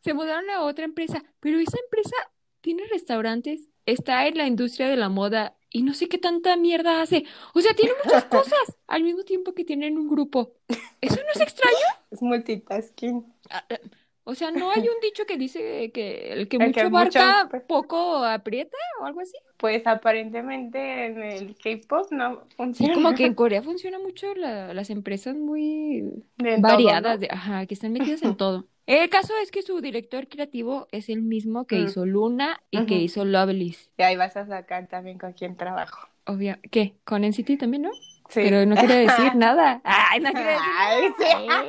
se 0.00 0.14
mudaron 0.14 0.48
a 0.50 0.60
otra 0.62 0.84
empresa, 0.84 1.24
pero 1.40 1.58
esa 1.58 1.78
empresa 1.84 2.14
tiene 2.60 2.84
restaurantes, 2.92 3.70
está 3.84 4.28
en 4.28 4.38
la 4.38 4.46
industria 4.46 4.88
de 4.88 4.96
la 4.96 5.08
moda 5.08 5.56
y 5.72 5.82
no 5.82 5.94
sé 5.94 6.08
qué 6.08 6.18
tanta 6.18 6.56
mierda 6.56 7.02
hace. 7.02 7.24
O 7.54 7.60
sea, 7.60 7.74
tiene 7.74 7.92
muchas 8.04 8.24
cosas 8.24 8.76
al 8.86 9.02
mismo 9.02 9.24
tiempo 9.24 9.54
que 9.54 9.64
tienen 9.64 9.98
un 9.98 10.08
grupo. 10.08 10.54
¿Eso 11.00 11.16
no 11.16 11.32
es 11.34 11.40
extraño? 11.40 11.76
Es 12.10 12.20
multitasking. 12.20 13.24
Ah, 13.48 13.64
eh, 13.70 13.80
o 14.24 14.34
sea, 14.34 14.50
¿no 14.50 14.70
hay 14.70 14.80
un 14.82 15.00
dicho 15.02 15.24
que 15.26 15.36
dice 15.36 15.90
que 15.92 16.32
el 16.32 16.46
que 16.46 16.58
mucho 16.58 16.90
barca 16.90 17.48
poco 17.66 18.22
aprieta 18.22 18.76
o 19.00 19.06
algo 19.06 19.20
así? 19.20 19.32
Pues 19.56 19.84
aparentemente 19.86 21.06
en 21.06 21.22
el 21.22 21.56
K-pop 21.56 22.12
no 22.12 22.44
funciona. 22.56 22.94
Sí, 22.94 23.00
como 23.00 23.14
que 23.14 23.24
en 23.24 23.34
Corea 23.34 23.62
funciona 23.62 23.98
mucho 23.98 24.34
las 24.34 24.90
empresas 24.90 25.36
muy 25.36 26.04
variadas, 26.36 27.18
de, 27.18 27.28
ajá, 27.30 27.66
que 27.66 27.74
están 27.74 27.92
metidas 27.92 28.22
en 28.22 28.36
todo. 28.36 28.68
El 28.86 29.08
caso 29.10 29.32
es 29.42 29.50
que 29.50 29.62
su 29.62 29.80
director 29.80 30.28
creativo 30.28 30.88
es 30.90 31.08
el 31.08 31.22
mismo 31.22 31.66
que 31.66 31.76
mm. 31.76 31.84
hizo 31.84 32.06
Luna 32.06 32.60
y 32.70 32.86
que 32.86 32.96
hizo 32.96 33.24
Loveless. 33.24 33.90
Y 33.96 34.02
ahí 34.02 34.16
vas 34.16 34.36
a 34.36 34.46
sacar 34.46 34.88
también 34.88 35.18
con 35.18 35.32
quién 35.32 35.56
trabajo. 35.56 36.08
Obvio. 36.26 36.56
¿Qué? 36.70 36.96
¿Con 37.04 37.22
NCT 37.22 37.58
también, 37.58 37.82
no? 37.82 37.90
Sí. 38.28 38.40
Pero 38.42 38.66
no 38.66 38.76
quiere 38.76 38.96
decir 38.96 39.32
nada. 39.36 39.80
Ay, 39.84 40.20
no 40.20 40.32
quiere 40.32 40.52
decir 40.52 41.46
nada. 41.46 41.64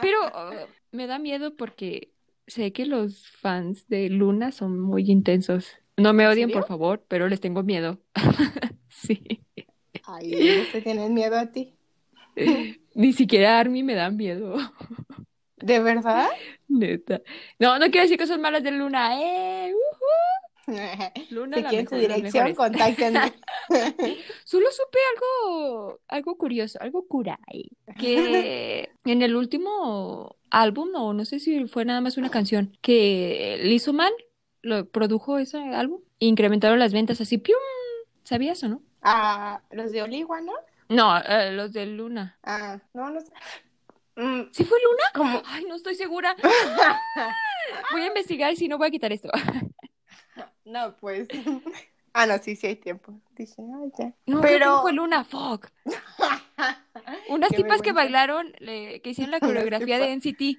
Pero 0.00 0.18
uh, 0.28 0.66
me 0.92 1.06
da 1.06 1.18
miedo 1.18 1.56
porque 1.56 2.12
sé 2.46 2.72
que 2.72 2.86
los 2.86 3.28
fans 3.28 3.88
de 3.88 4.08
Luna 4.08 4.52
son 4.52 4.80
muy 4.80 5.10
intensos. 5.10 5.76
No 5.96 6.12
me 6.12 6.28
odien, 6.28 6.50
por 6.50 6.66
favor, 6.66 7.04
pero 7.08 7.28
les 7.28 7.40
tengo 7.40 7.62
miedo. 7.62 7.98
sí. 8.88 9.44
Ay, 10.04 10.66
¿te 10.72 10.80
tienen 10.80 11.12
miedo 11.12 11.38
a 11.38 11.46
ti? 11.46 11.74
Ni 12.98 13.12
siquiera 13.12 13.60
Army 13.60 13.84
me 13.84 13.94
da 13.94 14.10
miedo. 14.10 14.56
¿De 15.56 15.78
verdad? 15.78 16.30
Neta. 16.66 17.22
No, 17.60 17.78
no 17.78 17.86
quiero 17.92 18.02
decir 18.02 18.18
cosas 18.18 18.40
malas 18.40 18.64
de 18.64 18.72
Luna. 18.72 19.22
¡Eh! 19.22 19.72
Luna, 21.30 21.58
si 21.58 21.62
quieren 21.62 21.88
su 21.88 21.94
dirección, 21.94 22.54
contáctenme. 22.56 23.32
Solo 24.44 24.66
supe 24.72 24.98
algo, 25.14 26.00
algo 26.08 26.36
curioso, 26.36 26.80
algo 26.82 27.06
curay. 27.06 27.70
Que 28.00 28.90
en 29.04 29.22
el 29.22 29.36
último 29.36 30.36
álbum, 30.50 30.88
o 30.96 31.12
no 31.12 31.24
sé 31.24 31.38
si 31.38 31.66
fue 31.68 31.84
nada 31.84 32.00
más 32.00 32.16
una 32.16 32.30
canción, 32.30 32.76
que 32.82 33.60
Lizzo 33.62 33.92
Man 33.92 34.12
lo 34.60 34.88
produjo 34.88 35.38
ese 35.38 35.58
álbum, 35.58 36.00
incrementaron 36.18 36.80
las 36.80 36.92
ventas 36.92 37.20
así, 37.20 37.38
¡pium! 37.38 37.58
¿Sabías 38.24 38.60
o 38.64 38.68
no? 38.68 38.82
Ah, 39.02 39.62
los 39.70 39.92
de 39.92 40.02
Oligua, 40.02 40.40
¿no? 40.40 40.52
No, 40.88 41.18
eh, 41.18 41.52
los 41.52 41.72
de 41.72 41.86
Luna. 41.86 42.38
Ah, 42.42 42.78
no, 42.94 43.10
no 43.10 43.20
sé. 43.20 43.30
Mm, 44.16 44.50
¿Sí 44.52 44.64
fue 44.64 44.78
Luna? 44.82 45.02
¿Cómo? 45.14 45.42
Ay, 45.46 45.64
no 45.64 45.74
estoy 45.74 45.94
segura. 45.94 46.34
voy 47.92 48.02
a 48.02 48.06
investigar 48.06 48.52
y 48.52 48.56
si 48.56 48.68
no 48.68 48.78
voy 48.78 48.88
a 48.88 48.90
quitar 48.90 49.12
esto. 49.12 49.30
no, 50.64 50.96
pues. 50.96 51.28
Ah, 52.14 52.26
no, 52.26 52.36
sí, 52.38 52.56
sí 52.56 52.66
hay 52.66 52.74
tiempo. 52.74 53.12
Dije, 53.36 53.54
ay, 53.60 53.92
ya. 53.96 54.12
No, 54.26 54.40
pero 54.40 54.80
fue 54.80 54.92
Luna, 54.92 55.22
fuck. 55.22 55.68
Unas 57.28 57.50
tipas 57.50 57.82
que 57.82 57.92
bailaron, 57.92 58.52
que 58.58 59.02
hicieron 59.04 59.30
la 59.30 59.40
coreografía 59.40 59.98
de 59.98 60.16
NCT. 60.16 60.58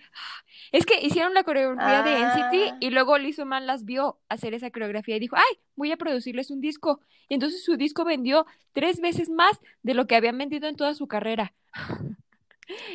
Es 0.72 0.86
que 0.86 1.02
hicieron 1.02 1.34
la 1.34 1.44
coreografía 1.44 2.04
de 2.04 2.20
NCT 2.20 2.72
ah. 2.72 2.78
y 2.80 2.90
luego 2.90 3.18
Lizzo 3.18 3.46
Man 3.46 3.68
las 3.68 3.86
vio 3.86 4.20
hacer 4.30 4.54
esa 4.54 4.72
coreografía 4.72 5.16
y 5.16 5.20
dijo, 5.20 5.36
ay, 5.36 5.60
voy 5.76 5.92
a 5.92 5.98
producirles 5.98 6.52
un 6.52 6.62
disco. 6.62 7.02
Y 7.28 7.36
entonces 7.36 7.64
su 7.64 7.78
disco 7.78 8.06
vendió 8.06 8.46
tres 8.74 9.00
veces 9.00 9.30
más 9.30 9.60
de 9.84 9.94
lo 9.94 10.08
que 10.08 10.16
habían 10.16 10.38
vendido 10.38 10.68
en 10.68 10.76
toda 10.76 10.94
su 10.94 11.08
carrera. 11.08 11.54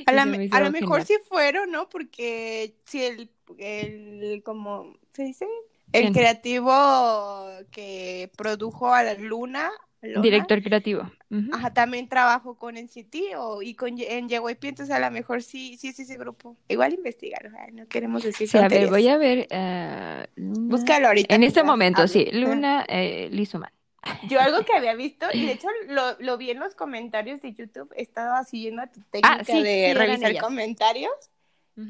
A, 0.07 0.13
lo 0.61 0.71
mejor 0.71 1.05
sí 1.05 1.15
fueron, 1.29 1.73
¿no? 1.73 1.89
Porque 1.89 2.77
si 2.85 3.03
el, 3.03 3.31
el, 3.59 4.41
como, 4.45 4.97
¿se 5.13 5.25
dice? 5.25 5.49
El 5.93 6.13
creativo 6.13 6.73
que 7.71 8.31
produjo 8.37 8.93
a 8.93 9.03
la 9.03 9.15
Luna 9.15 9.71
Director 10.23 10.63
creativo. 10.63 11.11
Ajá, 11.53 11.73
también 11.73 12.09
trabajo 12.09 12.57
con 12.57 12.77
NCT 12.77 13.37
o, 13.37 13.63
y 13.63 13.75
con 13.75 13.99
en 13.99 14.29
JYP, 14.29 14.65
entonces 14.65 14.91
a 14.95 14.99
lo 14.99 15.11
mejor 15.11 15.43
sí, 15.43 15.77
sí 15.79 15.89
es 15.89 15.99
ese 15.99 16.17
grupo. 16.17 16.57
Igual 16.69 16.95
investigar, 16.95 17.51
no 17.73 17.87
queremos 17.87 18.23
decir 18.23 18.49
sí, 18.49 18.59
a 18.59 18.69
ver, 18.69 18.89
voy 18.89 19.09
a 19.09 19.17
ver. 19.17 19.49
Uh, 19.51 20.69
Búscalo 20.69 21.09
ahorita. 21.09 21.35
En 21.35 21.43
este 21.43 21.63
momento, 21.63 22.07
sí. 22.07 22.29
Luna 22.33 22.85
eh, 22.89 23.31
Yo 24.29 24.41
algo 24.41 24.65
que 24.65 24.75
había 24.75 24.95
visto, 24.97 25.27
y 25.33 25.47
de 25.47 25.53
hecho 25.53 25.69
lo, 25.89 26.17
lo, 26.21 26.37
vi 26.37 26.51
en 26.51 26.61
los 26.61 26.75
comentarios 26.75 27.41
de 27.41 27.53
YouTube, 27.55 27.93
estaba 27.97 28.45
siguiendo 28.45 28.83
a 28.83 28.87
tu 28.89 29.01
técnica 29.11 29.41
ah, 29.41 29.63
de 29.63 29.95
revisar 29.95 30.39
comentarios, 30.39 31.13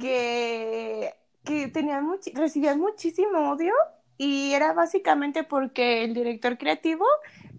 que, 0.00 1.12
que 1.44 1.68
tenían 1.68 2.08
recibían 2.34 2.78
muchísimo 2.78 3.50
odio 3.50 3.74
y 4.16 4.52
era 4.52 4.72
básicamente 4.72 5.42
porque 5.42 6.04
el 6.04 6.14
director 6.14 6.56
creativo 6.58 7.04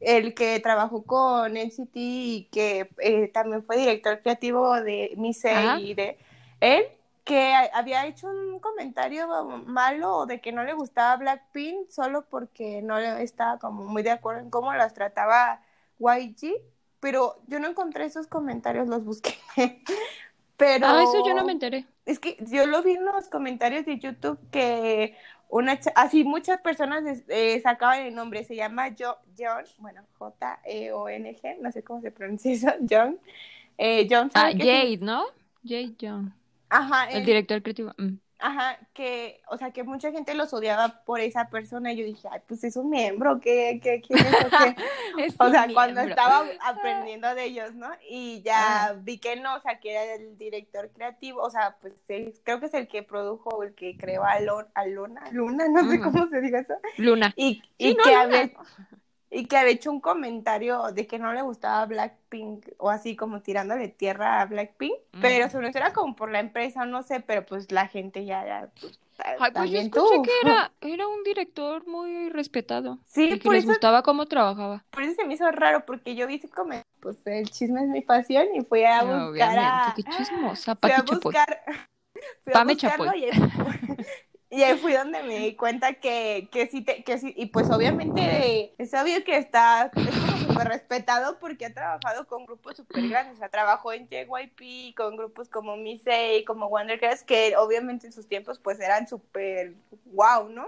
el 0.01 0.33
que 0.33 0.59
trabajó 0.59 1.03
con 1.03 1.57
NCT 1.57 1.95
y 1.95 2.47
que 2.51 2.89
eh, 2.99 3.27
también 3.29 3.63
fue 3.63 3.77
director 3.77 4.21
creativo 4.21 4.79
de 4.81 5.13
Mise 5.17 5.53
y 5.79 5.93
de 5.93 6.17
él, 6.59 6.85
que 7.23 7.53
había 7.73 8.05
hecho 8.05 8.27
un 8.27 8.59
comentario 8.59 9.27
malo 9.65 10.25
de 10.27 10.41
que 10.41 10.51
no 10.51 10.63
le 10.63 10.73
gustaba 10.73 11.17
Blackpink 11.17 11.89
solo 11.89 12.25
porque 12.29 12.81
no 12.83 12.97
estaba 12.99 13.57
como 13.57 13.85
muy 13.85 14.03
de 14.03 14.11
acuerdo 14.11 14.41
en 14.41 14.49
cómo 14.51 14.73
las 14.73 14.93
trataba 14.93 15.61
YG, 15.97 16.53
pero 16.99 17.39
yo 17.47 17.59
no 17.59 17.67
encontré 17.67 18.05
esos 18.05 18.27
comentarios, 18.27 18.87
los 18.87 19.03
busqué. 19.03 19.33
pero 20.57 20.85
Ah, 20.87 21.03
eso 21.03 21.25
yo 21.25 21.33
no 21.33 21.45
me 21.45 21.53
enteré. 21.53 21.85
Es 22.05 22.19
que 22.19 22.37
yo 22.41 22.67
lo 22.67 22.83
vi 22.83 22.91
en 22.91 23.05
los 23.05 23.27
comentarios 23.27 23.85
de 23.85 23.97
YouTube 23.97 24.37
que 24.51 25.17
una 25.49 25.79
así 25.95 26.23
muchas 26.23 26.59
personas 26.61 27.23
eh, 27.27 27.59
sacaban 27.61 28.07
el 28.07 28.15
nombre, 28.15 28.43
se 28.43 28.55
llama 28.55 28.95
John, 28.97 29.15
bueno, 29.79 30.01
J-E-O-N-G, 30.17 31.57
no 31.61 31.71
sé 31.71 31.83
cómo 31.83 32.01
se 32.01 32.11
pronuncia 32.11 32.51
eso, 32.51 32.71
John. 32.89 33.19
Eh, 33.77 34.07
John 34.09 34.31
ah, 34.33 34.51
Jade, 34.51 34.99
¿no? 35.01 35.25
Jade 35.63 35.95
John. 35.99 36.33
Ajá. 36.69 37.09
El, 37.09 37.25
director 37.25 37.61
creativo. 37.61 37.93
Mm. 37.97 38.15
Ajá, 38.39 38.77
que, 38.93 39.41
o 39.47 39.57
sea, 39.57 39.71
que 39.71 39.83
mucha 39.83 40.11
gente 40.11 40.33
los 40.33 40.53
odiaba 40.53 41.03
por 41.05 41.21
esa 41.21 41.49
persona. 41.49 41.93
Y 41.93 41.97
yo 41.97 42.05
dije, 42.05 42.27
ay, 42.29 42.41
pues 42.47 42.63
es 42.63 42.75
un 42.75 42.89
miembro, 42.89 43.39
¿qué, 43.39 43.79
qué, 43.81 44.01
quién 44.01 44.19
es? 45.17 45.35
o 45.39 45.49
sea, 45.51 45.67
cuando 45.73 46.01
estaba 46.01 46.43
aprendiendo 46.65 47.33
de 47.33 47.45
ellos, 47.45 47.73
¿no? 47.75 47.89
Y 48.09 48.41
ya 48.41 48.95
vi 49.01 49.19
que 49.19 49.37
no, 49.37 49.55
o 49.55 49.61
sea, 49.61 49.79
que 49.79 49.91
era 49.91 50.15
el 50.15 50.37
director 50.37 50.89
creativo, 50.91 51.41
o 51.41 51.49
sea, 51.49 51.77
pues 51.79 51.93
creo 52.43 52.59
que 52.59 52.65
es 52.65 52.73
el 52.73 52.87
que 52.87 53.03
produjo, 53.03 53.63
el 53.63 53.73
que 53.73 53.97
creó 53.97 54.23
a, 54.25 54.39
Luna, 54.39 55.21
Luna, 55.31 55.67
no 55.69 55.89
sé 55.89 55.99
cómo 55.99 56.27
se 56.27 56.41
diga 56.41 56.59
eso. 56.59 56.75
Luna. 56.97 57.33
Y, 57.37 57.63
y 57.77 57.95
que 57.95 58.13
a 58.13 58.25
ver 58.25 58.53
y 59.35 59.47
que 59.47 59.57
había 59.57 59.73
hecho 59.73 59.91
un 59.91 59.99
comentario 59.99 60.93
de 60.93 61.07
que 61.07 61.19
no 61.19 61.33
le 61.33 61.41
gustaba 61.41 61.85
Blackpink 61.85 62.67
o 62.77 62.89
así 62.89 63.17
como 63.17 63.41
tirándole 63.41 63.89
tierra 63.89 64.39
a 64.39 64.45
Blackpink, 64.45 64.95
pero 65.19 65.49
sobre 65.49 65.71
todo 65.71 65.79
era 65.79 65.91
como 65.91 66.15
por 66.15 66.31
la 66.31 66.39
empresa, 66.39 66.85
no 66.85 67.03
sé, 67.03 67.19
pero 67.19 67.45
pues 67.45 67.69
la 67.69 67.89
gente 67.89 68.23
ya, 68.23 68.45
ya 68.45 68.69
pues, 68.79 68.97
Ay, 69.17 69.51
pues 69.51 69.71
yo 69.71 69.79
escuché 69.79 70.21
que 70.23 70.31
era, 70.41 70.71
era 70.81 71.07
un 71.07 71.21
director 71.23 71.85
muy 71.85 72.29
respetado. 72.29 72.99
Sí, 73.05 73.29
y 73.29 73.39
que 73.39 73.49
les 73.49 73.65
gustaba 73.65 74.03
cómo 74.03 74.25
trabajaba. 74.25 74.85
Por 74.91 75.03
eso 75.03 75.15
se 75.15 75.25
me 75.25 75.33
hizo 75.33 75.51
raro, 75.51 75.85
porque 75.85 76.15
yo 76.15 76.27
vi 76.27 76.35
ese 76.35 76.47
comentario, 76.47 76.85
pues 77.01 77.17
el 77.27 77.49
chisme 77.49 77.81
es 77.81 77.89
mi 77.89 77.99
pasión 77.99 78.47
y 78.55 78.61
fui 78.61 78.85
a 78.85 79.03
buscar 79.03 79.59
a... 79.59 79.93
qué 79.97 80.03
chismosa, 80.03 80.77
fui 80.77 80.91
a 80.91 81.01
buscar... 81.01 81.61
Fui 82.45 82.53
a 82.55 82.63
buscarlo 82.63 83.13
y, 83.13 83.29
y 84.49 84.63
ahí 84.63 84.77
fui 84.77 84.93
donde 84.93 85.23
me 85.23 85.39
di 85.39 85.55
cuenta 85.55 85.93
que, 85.93 86.49
que 86.51 86.67
sí, 86.67 86.81
te, 86.81 87.03
que 87.03 87.17
sí, 87.17 87.33
y 87.35 87.47
pues 87.47 87.69
obviamente 87.71 88.73
es 88.77 88.93
obvio 88.93 89.23
que 89.23 89.37
está, 89.37 89.91
es 89.95 90.19
como 90.19 90.37
súper 90.37 90.67
respetado 90.67 91.39
porque 91.39 91.65
ha 91.65 91.73
trabajado 91.73 92.27
con 92.27 92.45
grupos 92.45 92.77
súper 92.77 93.09
grandes, 93.09 93.35
o 93.35 93.39
sea, 93.39 93.49
trabajó 93.49 93.91
en 93.91 94.07
JYP, 94.07 94.95
con 94.95 95.17
grupos 95.17 95.49
como 95.49 95.77
Misei, 95.77 96.45
como 96.45 96.67
Wondergirls, 96.67 97.23
que 97.23 97.57
obviamente 97.57 98.07
en 98.07 98.13
sus 98.13 98.27
tiempos 98.27 98.59
pues 98.59 98.79
eran 98.79 99.07
súper 99.07 99.73
wow, 100.05 100.47
¿no? 100.47 100.67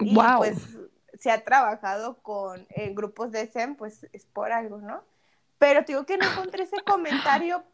Y 0.00 0.14
wow. 0.14 0.38
pues 0.38 0.76
se 1.18 1.30
ha 1.30 1.42
trabajado 1.42 2.18
con 2.22 2.66
grupos 2.90 3.32
de 3.32 3.46
SEM, 3.46 3.74
pues 3.74 4.06
es 4.12 4.26
por 4.26 4.52
algo, 4.52 4.78
¿no? 4.78 5.02
Pero 5.58 5.84
te 5.84 5.92
digo 5.92 6.06
que 6.06 6.18
no 6.18 6.30
encontré 6.30 6.64
ese 6.64 6.82
comentario 6.84 7.64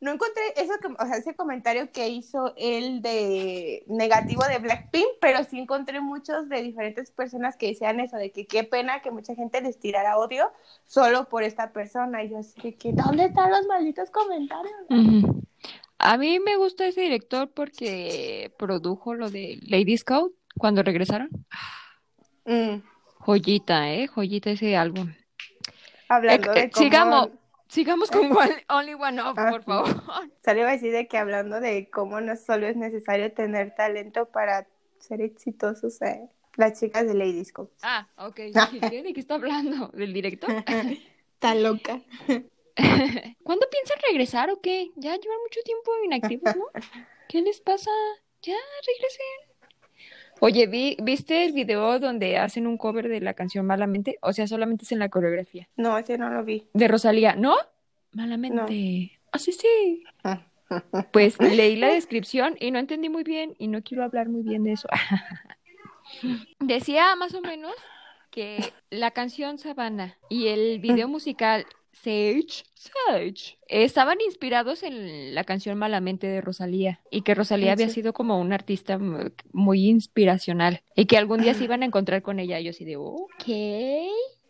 no 0.00 0.12
encontré 0.12 0.42
eso 0.56 0.72
que, 0.80 0.88
o 0.88 1.06
sea, 1.06 1.16
ese 1.16 1.34
comentario 1.34 1.90
que 1.92 2.08
hizo 2.08 2.52
él 2.56 3.02
de 3.02 3.84
negativo 3.86 4.42
de 4.44 4.58
Blackpink, 4.58 5.06
pero 5.20 5.44
sí 5.44 5.58
encontré 5.58 6.00
muchos 6.00 6.48
de 6.48 6.62
diferentes 6.62 7.10
personas 7.10 7.56
que 7.56 7.68
decían 7.68 8.00
eso, 8.00 8.16
de 8.16 8.32
que 8.32 8.46
qué 8.46 8.64
pena 8.64 9.02
que 9.02 9.10
mucha 9.10 9.34
gente 9.34 9.60
les 9.60 9.78
tirara 9.78 10.18
odio 10.18 10.50
solo 10.84 11.28
por 11.28 11.42
esta 11.42 11.72
persona. 11.72 12.22
Y 12.22 12.30
yo 12.30 12.38
así 12.38 12.72
que, 12.72 12.92
¿dónde 12.92 13.26
están 13.26 13.50
los 13.50 13.66
malditos 13.66 14.10
comentarios? 14.10 14.74
A 15.98 16.18
mí 16.18 16.38
me 16.40 16.56
gusta 16.56 16.86
ese 16.86 17.00
director 17.00 17.50
porque 17.52 18.52
produjo 18.58 19.14
lo 19.14 19.30
de 19.30 19.58
Lady 19.62 19.96
Scout 19.96 20.34
cuando 20.58 20.82
regresaron. 20.82 21.30
Mm. 22.44 22.82
Joyita, 23.20 23.92
¿eh? 23.92 24.06
Joyita 24.06 24.50
ese 24.50 24.76
álbum. 24.76 25.14
Hablando 26.08 26.52
de 26.52 26.70
cómo... 26.70 26.84
Sigamos, 26.84 27.28
Sigamos 27.74 28.08
con 28.08 28.30
Only 28.68 28.94
One 28.94 29.20
Off, 29.20 29.36
por 29.36 29.64
favor. 29.64 29.88
Salió 30.44 30.64
a 30.64 30.70
decir 30.70 30.92
de 30.92 31.08
que 31.08 31.18
hablando 31.18 31.58
de 31.58 31.90
cómo 31.90 32.20
no 32.20 32.36
solo 32.36 32.68
es 32.68 32.76
necesario 32.76 33.32
tener 33.32 33.74
talento 33.74 34.26
para 34.26 34.68
ser 35.00 35.20
exitosos, 35.20 36.00
eh, 36.02 36.28
las 36.54 36.78
chicas 36.78 37.04
de 37.08 37.14
Lady 37.14 37.44
Scout. 37.44 37.72
Ah, 37.82 38.06
ok. 38.16 38.36
¿De 38.80 39.12
qué 39.12 39.18
está 39.20 39.34
hablando? 39.34 39.88
¿Del 39.88 40.12
director? 40.12 40.50
Está 41.34 41.56
loca. 41.56 42.00
¿Cuándo 43.42 43.66
piensan 43.68 43.98
regresar 44.08 44.50
o 44.50 44.60
qué? 44.60 44.92
Ya 44.94 45.16
llevan 45.16 45.38
mucho 45.42 45.60
tiempo 45.64 45.90
inactivos, 46.04 46.54
¿no? 46.54 46.66
¿Qué 47.28 47.42
les 47.42 47.60
pasa? 47.60 47.90
Ya, 48.40 48.56
regresen. 48.86 49.53
Oye, 50.40 50.66
¿vi, 50.66 50.96
¿viste 51.02 51.44
el 51.44 51.52
video 51.52 51.98
donde 51.98 52.38
hacen 52.38 52.66
un 52.66 52.76
cover 52.76 53.08
de 53.08 53.20
la 53.20 53.34
canción 53.34 53.66
Malamente? 53.66 54.18
O 54.20 54.32
sea, 54.32 54.46
solamente 54.46 54.84
es 54.84 54.92
en 54.92 54.98
la 54.98 55.08
coreografía. 55.08 55.68
No, 55.76 55.96
ese 55.96 56.18
no 56.18 56.30
lo 56.30 56.44
vi. 56.44 56.66
De 56.72 56.88
Rosalía, 56.88 57.34
¿no? 57.34 57.56
Malamente. 58.12 59.18
Ah, 59.32 59.38
sí, 59.38 59.52
sí. 59.52 60.04
Pues 61.12 61.40
leí 61.40 61.76
la 61.76 61.88
descripción 61.88 62.56
y 62.60 62.70
no 62.70 62.78
entendí 62.78 63.08
muy 63.08 63.22
bien 63.22 63.54
y 63.58 63.68
no 63.68 63.82
quiero 63.82 64.04
hablar 64.04 64.28
muy 64.28 64.42
bien 64.42 64.64
de 64.64 64.72
eso. 64.72 64.88
Decía 66.60 67.14
más 67.16 67.34
o 67.34 67.40
menos 67.40 67.74
que 68.30 68.72
la 68.90 69.12
canción 69.12 69.58
Sabana 69.58 70.18
y 70.28 70.48
el 70.48 70.80
video 70.80 71.08
musical 71.08 71.66
Sage, 72.04 72.64
Sage, 72.74 73.58
estaban 73.66 74.20
inspirados 74.20 74.82
en 74.82 75.34
la 75.34 75.44
canción 75.44 75.78
Malamente 75.78 76.26
de 76.26 76.42
Rosalía 76.42 77.00
y 77.10 77.22
que 77.22 77.34
Rosalía 77.34 77.72
había 77.72 77.88
sido 77.88 78.12
como 78.12 78.38
una 78.38 78.56
artista 78.56 78.98
muy 79.52 79.88
inspiracional 79.88 80.82
y 80.94 81.06
que 81.06 81.16
algún 81.16 81.40
día 81.40 81.54
se 81.54 81.64
iban 81.64 81.82
a 81.82 81.86
encontrar 81.86 82.20
con 82.20 82.40
ella. 82.40 82.60
Y 82.60 82.64
yo 82.64 82.70
así 82.70 82.84
de, 82.84 82.96
ok, 82.96 83.44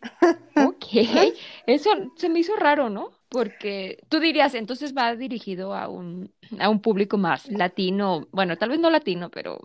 ok. 0.67 1.33
Eso 1.65 1.89
se 2.17 2.27
me 2.27 2.39
hizo 2.39 2.57
raro, 2.57 2.89
¿no? 2.89 3.11
Porque 3.29 3.99
tú 4.09 4.19
dirías, 4.19 4.53
entonces 4.53 4.93
va 4.93 5.15
dirigido 5.15 5.73
a 5.73 5.87
un, 5.87 6.33
a 6.59 6.69
un 6.69 6.81
público 6.81 7.17
más 7.17 7.47
latino, 7.49 8.27
bueno, 8.31 8.57
tal 8.57 8.69
vez 8.69 8.79
no 8.79 8.89
latino, 8.89 9.29
pero... 9.29 9.59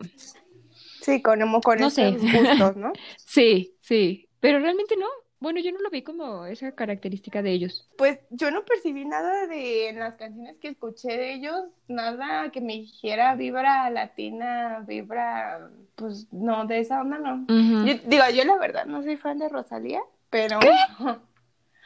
Sí, 1.03 1.23
con, 1.23 1.41
con 1.61 1.79
no 1.79 1.91
sé. 1.91 2.13
gustos, 2.13 2.77
¿no? 2.77 2.93
sí, 3.17 3.75
sí, 3.81 4.29
pero 4.39 4.61
realmente 4.61 4.97
no. 4.97 5.07
Bueno, 5.41 5.59
yo 5.61 5.73
no 5.73 5.81
lo 5.81 5.89
vi 5.89 6.03
como 6.03 6.45
esa 6.45 6.73
característica 6.73 7.41
de 7.41 7.53
ellos. 7.53 7.89
Pues 7.97 8.19
yo 8.29 8.51
no 8.51 8.65
percibí 8.67 9.07
nada 9.07 9.47
de 9.47 9.89
en 9.89 9.99
las 9.99 10.15
canciones 10.17 10.57
que 10.61 10.69
escuché 10.69 11.17
de 11.17 11.33
ellos, 11.33 11.63
nada 11.89 12.51
que 12.51 12.61
me 12.61 12.75
dijera 12.75 13.35
vibra 13.37 13.89
latina, 13.89 14.85
vibra, 14.87 15.71
pues 15.95 16.27
no, 16.31 16.67
de 16.67 16.81
esa 16.81 17.01
onda 17.01 17.19
no. 17.19 17.47
digo, 17.47 18.25
yo 18.35 18.45
la 18.45 18.59
verdad 18.59 18.85
no 18.85 19.03
soy 19.03 19.17
fan 19.17 19.39
de 19.39 19.49
Rosalía, 19.49 20.01
pero... 20.29 20.61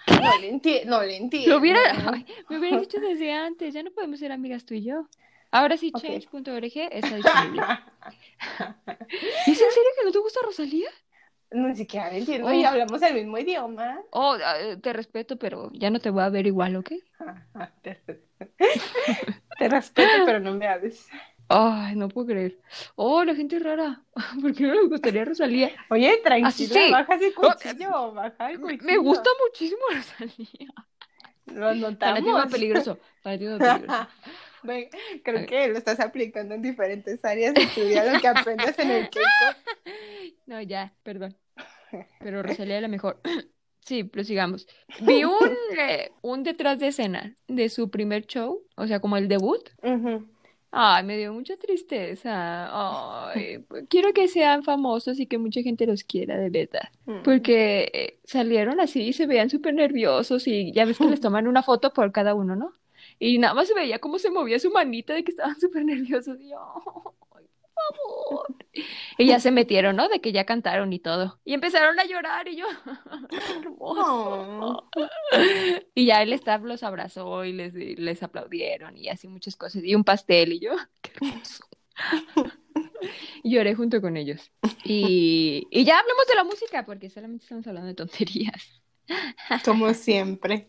No 0.06 0.38
le 0.38 0.50
entiendo, 0.50 0.98
no 0.98 1.02
le 1.02 1.16
entiendo. 1.16 1.56
Hubiera, 1.56 1.80
me 2.50 2.58
hubiera 2.58 2.78
dicho 2.78 3.00
desde 3.00 3.32
antes, 3.32 3.72
ya 3.72 3.82
no 3.82 3.90
podemos 3.90 4.20
ser 4.20 4.32
amigas 4.32 4.66
tú 4.66 4.74
y 4.74 4.84
yo. 4.84 5.08
Ahora 5.50 5.78
sí, 5.78 5.92
change.org 5.92 6.72
está 6.90 7.16
disponible. 7.16 7.62
¿Es 9.46 9.48
en 9.48 9.54
serio 9.56 9.90
que 9.98 10.04
no 10.04 10.12
te 10.12 10.18
gusta 10.18 10.40
Rosalía? 10.42 10.90
No 11.54 11.72
siquiera 11.72 12.10
entiendo 12.10 12.52
y 12.52 12.64
oh. 12.64 12.68
hablamos 12.68 13.00
el 13.00 13.14
mismo 13.14 13.38
idioma. 13.38 14.00
Oh, 14.10 14.36
ah, 14.44 14.60
eh, 14.60 14.76
te 14.76 14.92
respeto, 14.92 15.38
pero 15.38 15.70
ya 15.72 15.88
no 15.88 16.00
te 16.00 16.10
voy 16.10 16.24
a 16.24 16.28
ver 16.28 16.48
igual, 16.48 16.74
¿ok? 16.74 16.90
te, 17.82 19.68
respeto, 19.68 20.24
pero 20.26 20.40
no 20.40 20.54
me 20.54 20.66
hables. 20.66 21.06
Ay, 21.48 21.94
no 21.94 22.08
puedo 22.08 22.26
creer. 22.26 22.58
Oh, 22.96 23.22
la 23.22 23.36
gente 23.36 23.56
es 23.56 23.62
rara. 23.62 24.02
¿Por 24.40 24.52
qué 24.52 24.64
no 24.64 24.74
me 24.74 24.88
gustaría 24.88 25.24
Rosalía? 25.24 25.70
Oye, 25.90 26.20
tranquila, 26.24 26.90
baja 26.90 27.14
ese 27.14 27.32
oh, 27.36 27.52
cuchillo, 27.52 28.12
baja 28.12 28.50
el 28.50 28.60
cuchillo. 28.60 28.84
Me 28.84 28.96
gusta 28.96 29.30
muchísimo 29.46 29.82
Rosalía. 29.92 30.74
Lo 31.46 31.72
notamos. 31.74 32.32
Para 32.32 32.46
peligroso. 32.48 32.98
Para 33.22 33.38
peligroso. 33.38 34.08
creo 35.22 35.46
que 35.46 35.68
lo 35.68 35.78
estás 35.78 36.00
aplicando 36.00 36.56
en 36.56 36.62
diferentes 36.62 37.24
áreas 37.24 37.54
de 37.54 37.66
tu 37.66 37.82
vida, 37.82 38.12
lo 38.12 38.20
que 38.20 38.26
aprendes 38.26 38.76
en 38.76 38.90
el 38.90 39.08
Keiko. 39.08 39.28
No, 40.46 40.60
ya, 40.60 40.92
perdón. 41.04 41.36
Pero 42.20 42.42
Rosalía 42.42 42.76
es 42.76 42.82
la 42.82 42.88
mejor. 42.88 43.20
Sí, 43.84 44.02
pero 44.02 44.24
sigamos. 44.24 44.66
Vi 45.02 45.24
un, 45.24 45.50
eh, 45.78 46.10
un 46.22 46.42
detrás 46.42 46.78
de 46.78 46.86
escena 46.86 47.36
de 47.48 47.68
su 47.68 47.90
primer 47.90 48.24
show, 48.24 48.62
o 48.76 48.86
sea, 48.86 48.98
como 48.98 49.18
el 49.18 49.28
debut. 49.28 49.68
Ay, 50.70 51.04
me 51.04 51.18
dio 51.18 51.32
mucha 51.32 51.56
tristeza. 51.56 53.30
Ay, 53.30 53.64
quiero 53.90 54.12
que 54.14 54.26
sean 54.26 54.62
famosos 54.62 55.20
y 55.20 55.26
que 55.26 55.36
mucha 55.36 55.60
gente 55.60 55.86
los 55.86 56.02
quiera, 56.02 56.38
de 56.38 56.48
verdad. 56.48 56.88
Mm. 57.04 57.22
Porque 57.22 57.90
eh, 57.92 58.18
salieron 58.24 58.80
así 58.80 59.02
y 59.02 59.12
se 59.12 59.26
veían 59.26 59.50
súper 59.50 59.74
nerviosos 59.74 60.48
y 60.48 60.72
ya 60.72 60.86
ves 60.86 60.96
que 60.96 61.04
les 61.04 61.20
toman 61.20 61.46
una 61.46 61.62
foto 61.62 61.92
por 61.92 62.10
cada 62.10 62.34
uno, 62.34 62.56
¿no? 62.56 62.72
Y 63.18 63.38
nada 63.38 63.54
más 63.54 63.68
se 63.68 63.74
veía 63.74 63.98
cómo 63.98 64.18
se 64.18 64.30
movía 64.30 64.58
su 64.58 64.70
manita 64.70 65.12
de 65.12 65.22
que 65.24 65.30
estaban 65.30 65.60
súper 65.60 65.84
nerviosos. 65.84 66.40
Y 66.40 66.48
yo, 66.50 66.58
favor. 67.74 68.54
Y 69.18 69.26
ya 69.26 69.40
se 69.40 69.50
metieron, 69.50 69.96
¿no? 69.96 70.08
De 70.08 70.20
que 70.20 70.32
ya 70.32 70.44
cantaron 70.44 70.92
y 70.92 70.98
todo. 70.98 71.40
Y 71.44 71.54
empezaron 71.54 71.98
a 71.98 72.04
llorar 72.04 72.48
y 72.48 72.56
yo, 72.56 72.66
hermoso. 73.60 74.88
Y 75.94 76.06
ya 76.06 76.22
el 76.22 76.32
staff 76.32 76.62
los 76.62 76.82
abrazó 76.82 77.44
y 77.44 77.52
les, 77.52 77.74
les 77.74 78.22
aplaudieron 78.22 78.96
y 78.96 79.08
así 79.08 79.28
muchas 79.28 79.56
cosas. 79.56 79.84
Y 79.84 79.94
un 79.94 80.04
pastel 80.04 80.52
y 80.52 80.60
yo, 80.60 80.72
qué 81.02 81.12
hermoso. 81.20 81.64
Lloré 83.44 83.74
junto 83.74 84.00
con 84.00 84.16
ellos. 84.16 84.50
Y, 84.84 85.66
y 85.70 85.84
ya 85.84 85.98
hablamos 85.98 86.26
de 86.26 86.34
la 86.34 86.44
música 86.44 86.84
porque 86.84 87.10
solamente 87.10 87.44
estamos 87.44 87.66
hablando 87.66 87.88
de 87.88 87.94
tonterías. 87.94 88.82
Como 89.64 89.92
siempre. 89.94 90.68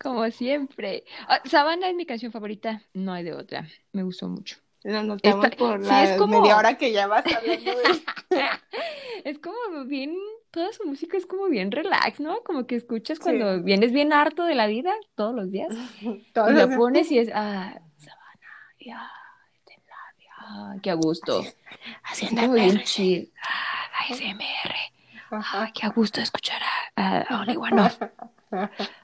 Como 0.00 0.30
siempre. 0.30 1.04
Ah, 1.28 1.40
Sabana 1.44 1.88
es 1.88 1.94
mi 1.94 2.06
canción 2.06 2.32
favorita, 2.32 2.82
no 2.94 3.12
hay 3.12 3.24
de 3.24 3.34
otra. 3.34 3.68
Me 3.92 4.02
gustó 4.02 4.28
mucho. 4.28 4.56
Lo 4.86 5.02
notamos 5.02 5.44
Está- 5.44 5.56
por 5.56 5.82
sí, 5.82 5.88
la 5.88 6.04
es 6.04 6.16
como- 6.18 6.40
media 6.40 6.56
hora 6.56 6.78
que 6.78 6.92
ya 6.92 7.06
vas 7.08 7.24
hablando 7.26 7.70
de 7.72 8.00
Es 9.24 9.38
como 9.40 9.84
bien, 9.86 10.14
toda 10.52 10.72
su 10.72 10.84
música 10.84 11.16
es 11.16 11.26
como 11.26 11.46
bien 11.48 11.72
relax, 11.72 12.20
¿no? 12.20 12.40
Como 12.44 12.66
que 12.68 12.76
escuchas 12.76 13.18
Sí. 13.18 13.22
cuando 13.24 13.62
vienes 13.64 13.90
bien 13.92 14.12
harto 14.12 14.44
de 14.44 14.54
la 14.54 14.68
vida 14.68 14.94
todos 15.16 15.34
los 15.34 15.50
días 15.50 15.68
todos 16.32 16.50
y 16.50 16.54
lo 16.54 16.70
pones 16.76 17.10
y 17.10 17.18
es, 17.18 17.30
ah, 17.34 17.80
sabana, 17.98 18.48
y 18.78 18.90
ah, 18.90 19.10
Tecnalia, 19.64 20.32
ah, 20.38 20.74
qué 20.82 20.90
a 20.90 20.94
gusto. 20.94 21.42
haciendo 22.04 22.52
bien 22.52 22.80
chill. 22.84 23.32
Ah, 23.42 24.04
ASMR. 24.08 24.74
Ah, 25.30 25.70
qué 25.74 25.86
a 25.86 25.90
gusto 25.90 26.20
escuchar 26.20 26.60
a, 26.96 27.18
a 27.22 27.40
Only 27.40 27.56
One 27.56 27.80
Off. 27.82 27.98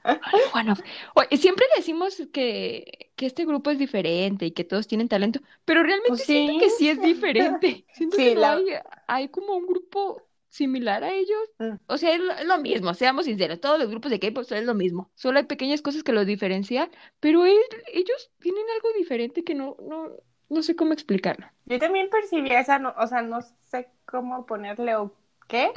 Only 0.05 0.43
One 0.53 0.71
Off. 0.71 0.79
Oye, 1.15 1.37
siempre 1.37 1.65
decimos 1.75 2.21
que, 2.31 3.11
que 3.15 3.25
este 3.25 3.45
grupo 3.45 3.71
es 3.71 3.77
diferente 3.79 4.45
y 4.45 4.51
que 4.51 4.63
todos 4.63 4.87
tienen 4.87 5.09
talento, 5.09 5.41
pero 5.65 5.83
realmente 5.83 6.09
Pues 6.09 6.23
siento 6.23 6.53
sí. 6.53 6.59
que 6.59 6.69
sí 6.69 6.89
es 6.89 7.01
diferente. 7.01 7.85
Siento 7.93 8.15
Sí, 8.17 8.23
que 8.29 8.35
la- 8.35 8.53
hay, 8.53 8.65
hay 9.07 9.29
como 9.29 9.55
un 9.55 9.67
grupo 9.67 10.21
similar 10.49 11.03
a 11.03 11.11
ellos. 11.13 11.39
Mm. 11.59 11.75
O 11.87 11.97
sea, 11.97 12.13
es 12.13 12.19
lo, 12.21 12.31
es 12.33 12.45
lo 12.45 12.57
mismo, 12.59 12.93
seamos 12.93 13.25
sinceros, 13.25 13.59
todos 13.59 13.79
los 13.79 13.89
grupos 13.89 14.11
de 14.11 14.19
K-pop 14.19 14.43
son 14.45 14.65
lo 14.65 14.73
mismo. 14.75 15.11
Solo 15.15 15.39
hay 15.39 15.45
pequeñas 15.45 15.81
cosas 15.81 16.03
que 16.03 16.13
los 16.13 16.25
diferencian, 16.25 16.89
pero 17.19 17.45
él- 17.45 17.57
ellos 17.93 18.31
tienen 18.39 18.63
algo 18.75 18.89
diferente 18.97 19.43
que 19.43 19.55
no, 19.55 19.75
no, 19.87 20.11
no 20.49 20.63
sé 20.63 20.75
cómo 20.75 20.93
explicarlo. 20.93 21.47
Yo 21.65 21.79
también 21.79 22.09
percibí 22.09 22.51
esa, 22.51 22.79
no- 22.79 22.93
o 22.97 23.07
sea, 23.07 23.21
no 23.21 23.41
sé 23.41 23.89
cómo 24.05 24.45
ponerle 24.45 24.95
o 24.95 25.13
qué, 25.53 25.71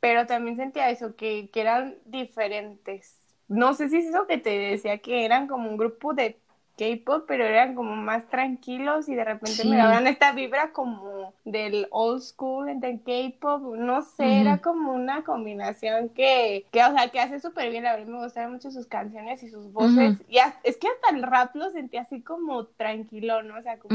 pero 0.00 0.26
también 0.26 0.56
sentía 0.56 0.90
eso, 0.90 1.16
que, 1.16 1.50
que 1.52 1.60
eran 1.60 1.96
diferentes. 2.04 3.16
No 3.48 3.74
sé 3.74 3.88
si 3.88 3.98
es 3.98 4.06
eso 4.06 4.26
que 4.26 4.38
te 4.38 4.50
decía, 4.50 4.98
que 4.98 5.24
eran 5.24 5.48
como 5.48 5.70
un 5.70 5.76
grupo 5.76 6.14
de 6.14 6.38
K-pop, 6.76 7.24
pero 7.26 7.44
eran 7.44 7.74
como 7.74 7.96
más 7.96 8.28
tranquilos 8.28 9.08
y 9.08 9.14
de 9.16 9.24
repente 9.24 9.64
Sí. 9.64 9.68
me 9.68 9.76
daban 9.76 10.06
esta 10.06 10.32
vibra 10.32 10.72
como 10.72 11.34
del 11.44 11.88
old 11.90 12.20
school 12.22 12.80
del 12.80 13.02
K-pop, 13.02 13.74
no 13.76 14.02
sé, 14.02 14.40
era 14.40 14.58
como 14.58 14.92
una 14.92 15.24
combinación 15.24 16.10
que, 16.10 16.66
que 16.70 16.84
o 16.84 16.92
sea, 16.92 17.08
que 17.10 17.18
hace 17.20 17.40
súper 17.40 17.70
bien, 17.70 17.84
la 17.84 17.96
verdad 17.96 18.06
me 18.08 18.22
gustaron 18.24 18.52
mucho 18.52 18.70
sus 18.70 18.86
canciones 18.86 19.42
y 19.42 19.48
sus 19.50 19.72
voces, 19.72 20.20
Ujú. 20.20 20.24
y 20.28 20.38
es 20.62 20.76
que 20.76 20.86
hasta 20.88 21.16
el 21.16 21.22
rap 21.24 21.56
lo 21.56 21.70
sentía 21.70 22.02
así 22.02 22.22
como 22.22 22.66
tranquilo, 22.66 23.42
¿no? 23.42 23.58
O 23.58 23.62
sea, 23.62 23.78
como... 23.78 23.94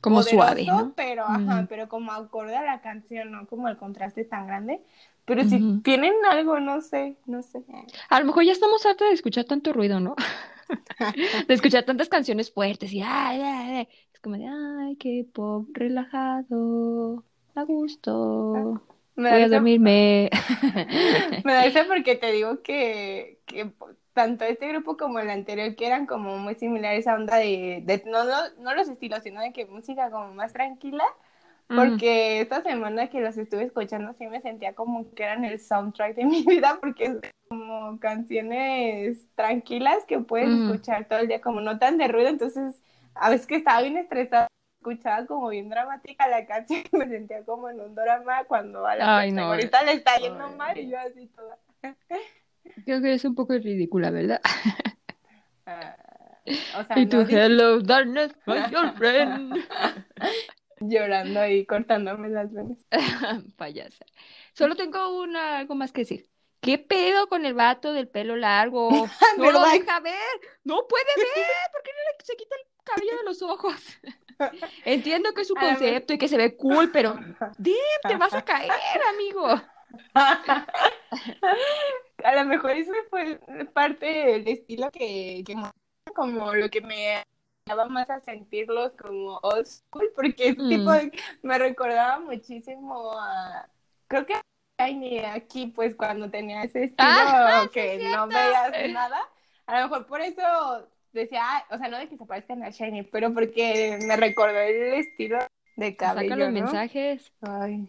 Como 0.00 0.16
poderoso, 0.16 0.36
suave, 0.36 0.64
¿no? 0.64 0.92
Pero, 0.94 1.24
ajá, 1.24 1.66
pero 1.68 1.88
como 1.88 2.12
acorde 2.12 2.56
a 2.56 2.62
la 2.62 2.80
canción, 2.80 3.32
¿no? 3.32 3.46
Como 3.46 3.68
el 3.68 3.76
contraste 3.76 4.24
tan 4.24 4.46
grande. 4.46 4.80
Pero 5.24 5.44
si 5.44 5.80
tienen 5.82 6.14
algo, 6.30 6.58
no 6.58 6.80
sé, 6.80 7.16
no 7.26 7.42
sé. 7.42 7.62
A 8.08 8.20
lo 8.20 8.26
mejor 8.26 8.44
ya 8.44 8.52
estamos 8.52 8.86
hartos 8.86 9.08
de 9.08 9.14
escuchar 9.14 9.44
tanto 9.44 9.72
ruido, 9.72 10.00
¿no? 10.00 10.16
De 11.48 11.54
escuchar 11.54 11.84
tantas 11.84 12.08
canciones 12.08 12.50
fuertes 12.50 12.92
y 12.92 13.00
ay, 13.00 13.40
ay, 13.40 13.76
ay. 13.76 13.88
Es 14.12 14.20
como 14.20 14.36
de 14.36 14.46
ay, 14.46 14.96
qué 14.96 15.26
pop 15.32 15.68
relajado, 15.72 17.24
a 17.54 17.62
gusto. 17.62 18.82
Me 19.16 19.30
Voy 19.30 19.40
da 19.40 19.46
a 19.46 19.48
dormirme. 19.48 20.30
Me 21.44 21.52
da 21.70 21.84
porque 21.86 22.16
te 22.16 22.32
digo 22.32 22.62
que, 22.62 23.40
que 23.46 23.70
tanto 24.18 24.44
este 24.44 24.66
grupo 24.66 24.96
como 24.96 25.20
el 25.20 25.30
anterior, 25.30 25.76
que 25.76 25.86
eran 25.86 26.04
como 26.04 26.38
muy 26.38 26.56
similares 26.56 27.06
a 27.06 27.14
onda 27.14 27.36
de, 27.36 27.84
de 27.84 28.02
no, 28.04 28.24
no, 28.24 28.34
no 28.58 28.74
los 28.74 28.88
estilos, 28.88 29.22
sino 29.22 29.40
de 29.40 29.52
que 29.52 29.64
música 29.64 30.10
como 30.10 30.34
más 30.34 30.52
tranquila. 30.52 31.04
Porque 31.68 32.40
esta 32.40 32.62
semana 32.62 33.06
que 33.10 33.20
los 33.20 33.38
estuve 33.38 33.62
escuchando 33.62 34.12
sí 34.14 34.26
me 34.26 34.40
sentía 34.40 34.74
como 34.74 35.14
que 35.14 35.22
eran 35.22 35.44
el 35.44 35.60
soundtrack 35.60 36.16
de 36.16 36.24
mi 36.24 36.42
vida 36.42 36.78
porque 36.80 37.04
es 37.04 37.32
como 37.48 38.00
canciones 38.00 39.28
tranquilas 39.36 40.04
que 40.08 40.18
puedes 40.18 40.48
escuchar 40.48 41.06
todo 41.06 41.20
el 41.20 41.28
día 41.28 41.40
como 41.40 41.60
no 41.60 41.78
tan 41.78 41.96
de 41.96 42.08
ruido, 42.08 42.28
entonces 42.28 42.82
a 43.14 43.30
veces 43.30 43.46
que 43.46 43.54
estaba 43.56 43.82
bien 43.82 43.98
estresada 43.98 44.48
escuchaba 44.80 45.26
como 45.26 45.48
bien 45.50 45.68
dramática 45.68 46.26
la 46.26 46.44
canción 46.52 46.82
me 46.90 47.06
sentía 47.06 47.44
como 47.44 47.68
en 47.68 47.80
un 47.80 47.94
drama 47.94 48.44
cuando 48.44 48.84
a 48.84 48.96
la 48.96 49.18
Ay, 49.18 49.30
no. 49.30 49.42
ahorita 49.42 49.84
le 49.84 49.92
está 49.92 50.16
yendo 50.16 50.44
Ay. 50.44 50.54
mal 50.56 50.78
y 50.78 50.88
yo 50.88 50.98
así 50.98 51.26
toda 51.28 51.58
Creo 52.84 53.00
que 53.02 53.14
es 53.14 53.24
un 53.24 53.34
poco 53.34 53.52
ridícula, 53.54 54.10
¿verdad? 54.10 54.40
ah, 55.66 55.96
o 56.78 56.84
sea, 56.84 56.98
Y 56.98 57.06
tu 57.06 57.18
no 57.18 57.24
di- 57.24 57.34
hello 57.34 57.80
darkness, 57.80 58.32
my 58.46 58.58
old 58.74 58.94
friend. 58.96 59.64
llorando 60.80 61.46
y 61.46 61.66
cortándome 61.66 62.28
las 62.28 62.52
venas 62.52 62.78
Payasa. 63.56 64.04
Solo 64.54 64.76
tengo 64.76 65.20
una, 65.22 65.58
algo 65.58 65.74
más 65.74 65.92
que 65.92 66.02
decir. 66.02 66.28
¿Qué 66.60 66.76
pedo 66.78 67.28
con 67.28 67.44
el 67.46 67.54
vato 67.54 67.92
del 67.92 68.08
pelo 68.08 68.36
largo? 68.36 68.88
No 69.38 69.50
lo 69.52 69.60
deja 69.60 70.00
ver. 70.00 70.14
No 70.64 70.86
puede 70.88 71.04
ver. 71.16 71.46
¿Por 71.72 71.82
qué 71.82 71.90
no 71.92 72.18
le 72.18 72.24
se 72.24 72.36
quita 72.36 72.54
el 72.56 72.84
cabello 72.84 73.16
de 73.18 73.24
los 73.24 73.42
ojos? 73.42 73.74
Entiendo 74.84 75.32
que 75.34 75.42
es 75.42 75.48
su 75.48 75.54
concepto 75.54 76.12
y 76.14 76.18
que 76.18 76.28
se 76.28 76.36
ve 76.36 76.56
cool, 76.56 76.90
pero 76.92 77.18
¡Dip! 77.58 77.76
te 78.06 78.16
vas 78.16 78.32
a 78.34 78.44
caer, 78.44 78.70
amigo. 79.14 79.60
A 82.24 82.34
lo 82.34 82.44
mejor 82.46 82.72
eso 82.72 82.92
fue 83.10 83.38
parte 83.72 84.06
del 84.06 84.48
estilo 84.48 84.90
que, 84.90 85.42
que 85.46 85.54
como 86.14 86.52
lo 86.54 86.68
que 86.68 86.80
me 86.80 87.22
daba 87.66 87.86
más 87.86 88.10
a 88.10 88.20
sentirlos 88.20 88.92
como 88.96 89.38
old 89.42 89.66
school, 89.66 90.10
porque 90.14 90.48
ese 90.48 90.62
Mm. 90.62 90.68
tipo 90.68 90.90
de- 90.90 91.12
me 91.42 91.58
recordaba 91.58 92.18
muchísimo 92.18 93.12
a, 93.18 93.68
creo 94.08 94.26
que 94.26 94.34
a 94.34 94.40
Tiny 94.78 95.18
aquí, 95.20 95.66
pues 95.68 95.94
cuando 95.96 96.30
tenía 96.30 96.62
ese 96.62 96.84
estilo 96.84 96.98
Ah, 96.98 97.62
sí, 97.64 97.70
que 97.72 97.98
no 97.98 98.26
veías 98.28 98.92
nada, 98.92 99.18
a 99.66 99.80
lo 99.80 99.88
mejor 99.88 100.06
por 100.06 100.20
eso 100.20 100.88
decía, 101.12 101.42
o 101.70 101.78
sea, 101.78 101.88
no 101.88 101.98
de 101.98 102.08
que 102.08 102.16
se 102.16 102.24
parezcan 102.26 102.62
a 102.62 102.70
Shiny, 102.70 103.02
pero 103.04 103.32
porque 103.34 103.98
me 104.06 104.16
recordó 104.16 104.58
el 104.58 104.94
estilo 104.94 105.38
de 105.76 105.96
cabello, 105.96 106.30
Saca 106.30 106.36
los 106.36 106.48
¿no? 106.52 106.60
mensajes. 106.60 107.32
Ay, 107.42 107.88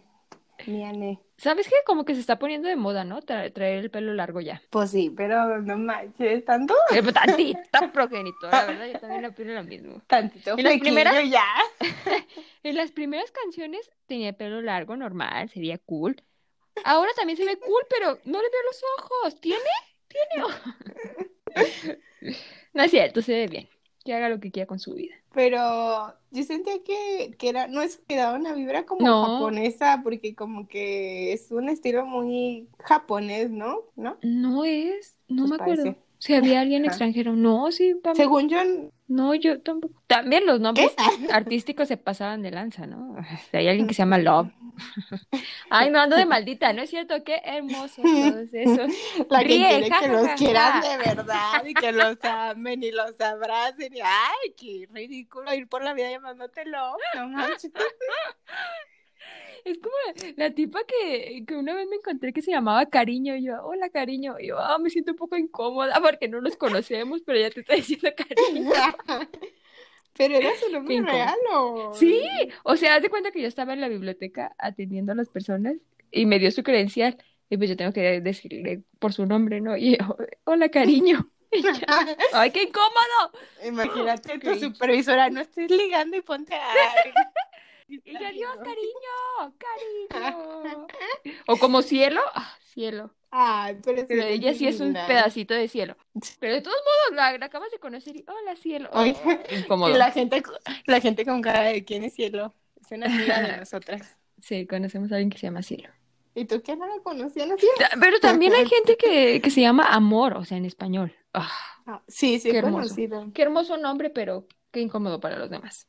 mi 0.66 0.84
Ane. 0.84 1.20
¿Sabes 1.36 1.68
qué? 1.68 1.74
Como 1.86 2.04
que 2.04 2.14
se 2.14 2.20
está 2.20 2.38
poniendo 2.38 2.68
de 2.68 2.76
moda, 2.76 3.04
¿no? 3.04 3.20
Tra- 3.22 3.52
traer 3.52 3.78
el 3.78 3.90
pelo 3.90 4.12
largo 4.12 4.40
ya. 4.40 4.60
Pues 4.70 4.90
sí, 4.90 5.10
pero 5.16 5.60
no 5.62 5.78
manches, 5.78 6.44
tanto, 6.44 6.74
Eh, 6.94 7.02
pues, 7.02 7.14
Tantita 7.14 7.90
progenitor, 7.92 8.50
la 8.50 8.66
verdad, 8.66 8.86
yo 8.92 8.98
también 9.00 9.24
opino 9.24 9.52
lo 9.54 9.64
mismo. 9.64 10.02
tantito 10.06 10.54
¿Y 10.58 10.62
las 10.62 10.78
primeras? 10.78 11.28
ya. 11.30 11.44
En 12.62 12.76
las 12.76 12.92
primeras 12.92 13.30
canciones 13.30 13.90
tenía 14.06 14.34
pelo 14.34 14.60
largo, 14.60 14.94
normal, 14.96 15.48
se 15.48 15.60
veía 15.60 15.78
cool. 15.78 16.22
Ahora 16.84 17.10
también 17.16 17.38
se 17.38 17.44
ve 17.46 17.58
cool, 17.58 17.82
pero 17.88 18.18
no 18.24 18.42
le 18.42 18.48
veo 18.50 18.62
los 18.66 18.82
ojos. 18.98 19.40
¿Tiene? 19.40 19.60
¿Tiene? 20.08 20.44
No 22.72 22.82
es 22.84 22.90
cierto, 22.90 23.22
se 23.22 23.32
ve 23.32 23.46
bien. 23.48 23.68
Que 24.04 24.14
haga 24.14 24.28
lo 24.28 24.40
que 24.40 24.50
quiera 24.50 24.66
con 24.66 24.78
su 24.78 24.94
vida. 24.94 25.14
Pero 25.32 26.14
yo 26.30 26.42
sentía 26.44 26.82
que, 26.82 27.36
que 27.38 27.48
era, 27.50 27.68
no 27.68 27.82
es 27.82 27.98
que 28.08 28.16
daba 28.16 28.36
una 28.38 28.52
vibra 28.54 28.84
como 28.84 29.06
No. 29.06 29.22
japonesa, 29.32 30.00
porque 30.02 30.34
como 30.34 30.66
que 30.68 31.32
es 31.32 31.50
un 31.52 31.68
estilo 31.68 32.04
muy 32.04 32.68
japonés, 32.80 33.50
¿no? 33.50 33.82
¿No? 33.96 34.18
No 34.22 34.64
es, 34.64 35.16
no 35.28 35.42
Pues 35.42 35.50
me 35.50 35.56
acuerdo. 35.56 35.96
Si 36.20 36.34
había 36.34 36.60
alguien 36.60 36.84
extranjero. 36.84 37.34
No, 37.34 37.72
sí, 37.72 37.94
tam- 38.02 38.14
Según 38.14 38.50
yo, 38.50 38.58
no, 39.08 39.34
yo 39.34 39.62
tampoco. 39.62 39.94
También 40.06 40.44
los 40.44 40.60
nombres 40.60 40.92
¿Qué? 40.94 41.26
artísticos 41.32 41.88
se 41.88 41.96
pasaban 41.96 42.42
de 42.42 42.50
lanza, 42.50 42.86
¿no? 42.86 43.16
Hay 43.54 43.66
alguien 43.68 43.86
que 43.88 43.94
se 43.94 44.02
llama 44.02 44.18
Love. 44.18 44.48
Ay, 45.70 45.90
no 45.90 45.98
ando 45.98 46.16
de 46.16 46.26
maldita, 46.26 46.74
¿no 46.74 46.82
es 46.82 46.90
cierto? 46.90 47.24
Qué 47.24 47.40
hermoso 47.42 48.02
todos 48.02 48.48
esos. 48.52 48.92
la 49.30 49.38
que 49.40 49.44
Ríe, 49.46 49.68
quiere 49.68 49.90
ja, 49.90 50.00
que 50.00 50.06
ja, 50.08 50.12
los 50.12 50.26
ja, 50.28 50.34
quieran 50.34 50.80
de 50.82 50.96
verdad 50.98 51.64
y 51.64 51.72
que 51.74 51.92
los 51.92 52.16
amen 52.22 52.82
y 52.82 52.90
los 52.90 53.18
abracen 53.18 53.96
y 53.96 54.00
ay, 54.02 54.54
qué 54.58 54.86
ridículo 54.92 55.54
ir 55.54 55.68
por 55.68 55.82
la 55.82 55.94
vida 55.94 56.10
llamándotelo. 56.10 56.96
No 57.16 57.28
manches. 57.28 57.72
Es 59.64 59.78
como 59.78 59.94
la 60.36 60.50
tipa 60.52 60.80
que, 60.84 61.44
que 61.46 61.56
una 61.56 61.74
vez 61.74 61.88
me 61.88 61.96
encontré 61.96 62.32
que 62.32 62.42
se 62.42 62.50
llamaba 62.50 62.86
Cariño. 62.86 63.36
Y 63.36 63.44
yo, 63.44 63.62
hola, 63.64 63.90
Cariño. 63.90 64.38
Y 64.40 64.48
yo, 64.48 64.58
ah, 64.58 64.78
me 64.78 64.90
siento 64.90 65.12
un 65.12 65.16
poco 65.18 65.36
incómoda 65.36 66.00
porque 66.00 66.28
no 66.28 66.40
nos 66.40 66.56
conocemos, 66.56 67.22
pero 67.24 67.38
ya 67.38 67.50
te 67.50 67.60
está 67.60 67.74
diciendo 67.74 68.08
Cariño. 68.16 68.70
Pero 70.16 70.34
era 70.34 70.50
su 70.56 70.70
nombre 70.70 71.00
real 71.00 71.38
o 71.50 71.94
Sí, 71.94 72.22
o 72.64 72.76
sea, 72.76 72.96
haz 72.96 73.02
de 73.02 73.08
cuenta 73.08 73.30
que 73.30 73.40
yo 73.40 73.48
estaba 73.48 73.72
en 73.72 73.80
la 73.80 73.88
biblioteca 73.88 74.54
atendiendo 74.58 75.12
a 75.12 75.14
las 75.14 75.30
personas 75.30 75.76
y 76.10 76.26
me 76.26 76.38
dio 76.38 76.50
su 76.50 76.62
credencial. 76.62 77.16
Y 77.48 77.56
pues 77.56 77.70
yo 77.70 77.76
tengo 77.76 77.92
que 77.92 78.20
decirle 78.20 78.82
por 78.98 79.12
su 79.14 79.24
nombre, 79.24 79.62
¿no? 79.62 79.76
Y 79.78 79.96
yo, 79.96 80.16
hola, 80.44 80.68
Cariño. 80.68 81.30
Ya, 81.52 82.06
¡Ay, 82.32 82.52
qué 82.52 82.62
incómodo! 82.62 83.32
Imagínate 83.66 84.34
tu 84.34 84.38
Cringe. 84.38 84.60
supervisora, 84.60 85.30
no 85.30 85.40
estés 85.40 85.68
ligando 85.68 86.16
y 86.16 86.20
ponte 86.20 86.54
a... 86.54 86.72
Y 87.90 88.12
yo, 88.12 88.18
adiós, 88.26 88.56
cariño, 88.58 89.54
cariño. 89.58 90.86
O 91.46 91.56
como 91.56 91.82
cielo, 91.82 92.20
ah, 92.34 92.56
cielo. 92.62 93.10
Ay, 93.32 93.78
pero, 93.84 94.02
ella 94.24 94.54
sí 94.54 94.66
es 94.66 94.80
un 94.80 94.92
pedacito 94.92 95.54
de 95.54 95.68
cielo. 95.68 95.96
Pero 96.40 96.54
de 96.54 96.60
todos 96.62 96.76
modos, 96.76 97.16
la, 97.16 97.38
la 97.38 97.46
acabas 97.46 97.70
de 97.70 97.78
conocer 97.78 98.16
y, 98.16 98.24
hola, 98.28 98.56
cielo. 98.56 98.90
Oh, 98.92 99.88
la 99.88 100.10
gente, 100.10 100.42
la 100.86 101.00
gente 101.00 101.24
con 101.24 101.40
cara 101.42 101.62
de 101.62 101.84
quién 101.84 102.02
es 102.04 102.14
cielo. 102.14 102.52
Es 102.80 102.90
una 102.90 103.06
amiga 103.06 103.40
de 103.42 103.56
nosotras. 103.58 104.18
Sí, 104.40 104.66
conocemos 104.66 105.12
a 105.12 105.16
alguien 105.16 105.30
que 105.30 105.38
se 105.38 105.46
llama 105.46 105.62
cielo. 105.62 105.88
¿Y 106.34 106.44
tú 106.44 106.62
qué 106.62 106.76
no 106.76 106.86
la 106.86 107.02
conocías? 107.02 107.48
Ta- 107.78 107.90
Pero 108.00 108.18
también 108.20 108.52
hay 108.54 108.66
gente 108.68 108.96
que, 108.96 109.40
que 109.40 109.50
se 109.50 109.60
llama 109.60 109.84
amor, 109.84 110.36
o 110.36 110.44
sea, 110.44 110.56
en 110.58 110.64
español. 110.64 111.14
Ah, 111.34 111.50
Ah, 111.86 112.02
sí, 112.08 112.38
sí, 112.38 112.50
Qué 112.50 112.56
he 112.56 112.58
hermoso. 112.58 112.82
conocido. 112.94 113.30
qué 113.34 113.42
hermoso 113.42 113.76
nombre, 113.76 114.10
pero 114.10 114.46
qué 114.70 114.80
incómodo 114.80 115.18
para 115.18 115.38
los 115.38 115.50
demás. 115.50 115.88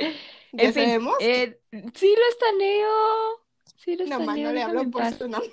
¿Ya 0.52 0.64
En 0.64 0.74
fin, 0.74 0.84
sabemos? 0.84 1.14
eh, 1.20 1.60
sí 1.94 2.14
lo 2.16 2.28
estaneo. 2.30 2.88
Sí 3.76 3.96
lo 3.96 4.06
Nomás 4.06 4.38
no 4.38 4.52
le 4.52 4.62
hablo 4.62 4.90
por 4.90 5.02
paz. 5.02 5.16
su 5.18 5.28
nombre. 5.28 5.50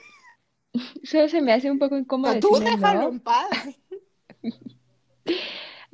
Solo 1.03 1.29
se 1.29 1.41
me 1.41 1.53
hace 1.53 1.69
un 1.71 1.79
poco 1.79 1.97
incómodo 1.97 2.33
No, 2.33 2.39
tú 2.39 2.49
decirle 2.51 2.71
déjalo 2.75 3.01
no. 3.01 3.07
en 3.09 3.19
paz. 3.19 3.47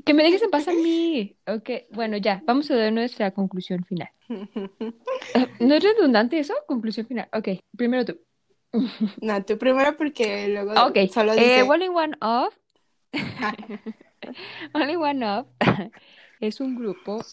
Que 0.06 0.14
me 0.14 0.24
dejes 0.24 0.41
en 0.43 0.49
paz 0.51 0.68
a 0.68 0.74
mí. 0.74 1.38
Ok, 1.47 1.70
bueno, 1.91 2.18
ya, 2.18 2.41
vamos 2.45 2.70
a 2.70 2.76
dar 2.76 2.91
nuestra 2.91 3.32
conclusión 3.32 3.86
final. 3.86 4.10
¿No 5.62 5.76
es 5.76 5.84
redundante 5.84 6.38
eso? 6.39 6.54
Conclusión 6.68 7.08
final. 7.08 7.30
Ok, 7.32 7.47
primero 7.78 8.04
tú. 8.04 8.20
No, 9.22 9.43
tú 9.45 9.58
primero 9.58 9.95
porque 9.95 10.49
luego 10.49 10.74
solo 11.10 11.32
eh, 11.34 11.36
dice... 11.38 11.62
Only 11.64 11.88
One 11.88 12.18
Off. 12.20 12.54
Only 14.74 14.95
One 14.97 15.26
Off 15.26 15.47
es 16.41 16.60
un 16.60 16.76
grupo 16.76 17.24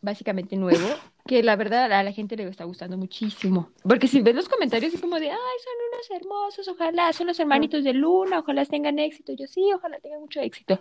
básicamente 0.00 0.56
nuevo 0.56 0.86
que 1.26 1.42
la 1.42 1.56
verdad 1.56 1.92
a 1.92 2.02
la 2.02 2.12
gente 2.12 2.36
le 2.36 2.48
está 2.48 2.64
gustando 2.64 2.96
muchísimo. 2.96 3.70
Porque 3.82 4.08
si 4.08 4.22
ves 4.22 4.34
los 4.34 4.48
comentarios 4.48 4.94
es 4.94 5.00
como 5.00 5.20
de, 5.20 5.30
ay, 5.30 5.36
son 5.36 5.74
unos 5.92 6.10
hermosos, 6.22 6.68
ojalá, 6.68 7.12
son 7.12 7.26
los 7.26 7.38
hermanitos 7.38 7.84
de 7.84 7.92
Luna, 7.92 8.38
ojalá 8.38 8.64
tengan 8.64 8.98
éxito. 8.98 9.34
Yo 9.34 9.46
sí, 9.46 9.60
ojalá 9.74 9.98
tengan 10.00 10.20
mucho 10.20 10.40
éxito. 10.40 10.80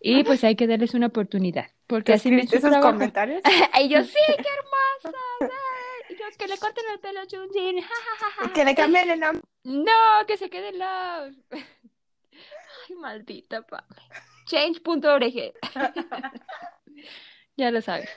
Y 0.00 0.22
pues 0.24 0.44
hay 0.44 0.54
que 0.54 0.66
darles 0.66 0.94
una 0.94 1.08
oportunidad. 1.08 1.66
Porque 1.86 2.12
¿Te 2.12 2.14
así 2.14 2.28
su 2.28 2.56
esos 2.56 2.70
trabajo. 2.70 2.92
comentarios? 2.92 3.42
Y 3.82 3.88
yo, 3.88 4.04
sí, 4.04 4.18
qué 4.26 4.32
hermosa. 4.34 5.18
ay". 5.40 6.16
Yo, 6.16 6.24
que 6.38 6.46
le 6.46 6.58
corten 6.58 6.84
el 6.92 7.00
pelo 7.00 7.20
a 7.20 7.24
Junjin. 7.24 7.80
ja, 7.82 7.88
ja, 7.88 8.16
ja, 8.18 8.30
ja, 8.36 8.48
ja". 8.48 8.52
Que 8.52 8.64
le 8.64 8.74
cambien 8.74 9.10
el 9.10 9.18
nombre. 9.20 9.42
No, 9.64 10.26
que 10.28 10.36
se 10.36 10.48
quede 10.50 10.72
love. 10.72 11.34
Ay, 11.50 12.96
maldita 12.96 13.62
Pame. 13.62 13.82
Change.org. 14.46 15.54
ya 17.56 17.70
lo 17.70 17.80
sabes. 17.80 18.08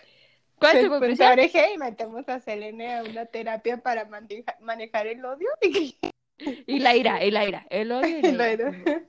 ¿Cuál 0.59 0.77
es 0.77 0.83
tu 0.83 0.87
Pues, 0.87 0.99
conclusión? 0.99 1.31
oreje 1.33 1.73
y 1.73 1.77
metemos 1.77 2.27
a 2.29 2.39
Selene 2.39 2.95
a 2.95 3.03
una 3.03 3.25
terapia 3.25 3.77
para 3.77 4.05
maneja- 4.05 4.57
manejar 4.61 5.07
el 5.07 5.23
odio. 5.25 5.49
Y 5.61 5.97
la 6.79 6.95
ira, 6.95 7.19
la 7.31 7.45
ira. 7.45 7.65
El 7.69 7.91
odio 7.91 8.19
y 8.19 8.21
la 8.31 8.51
ira. 8.53 8.71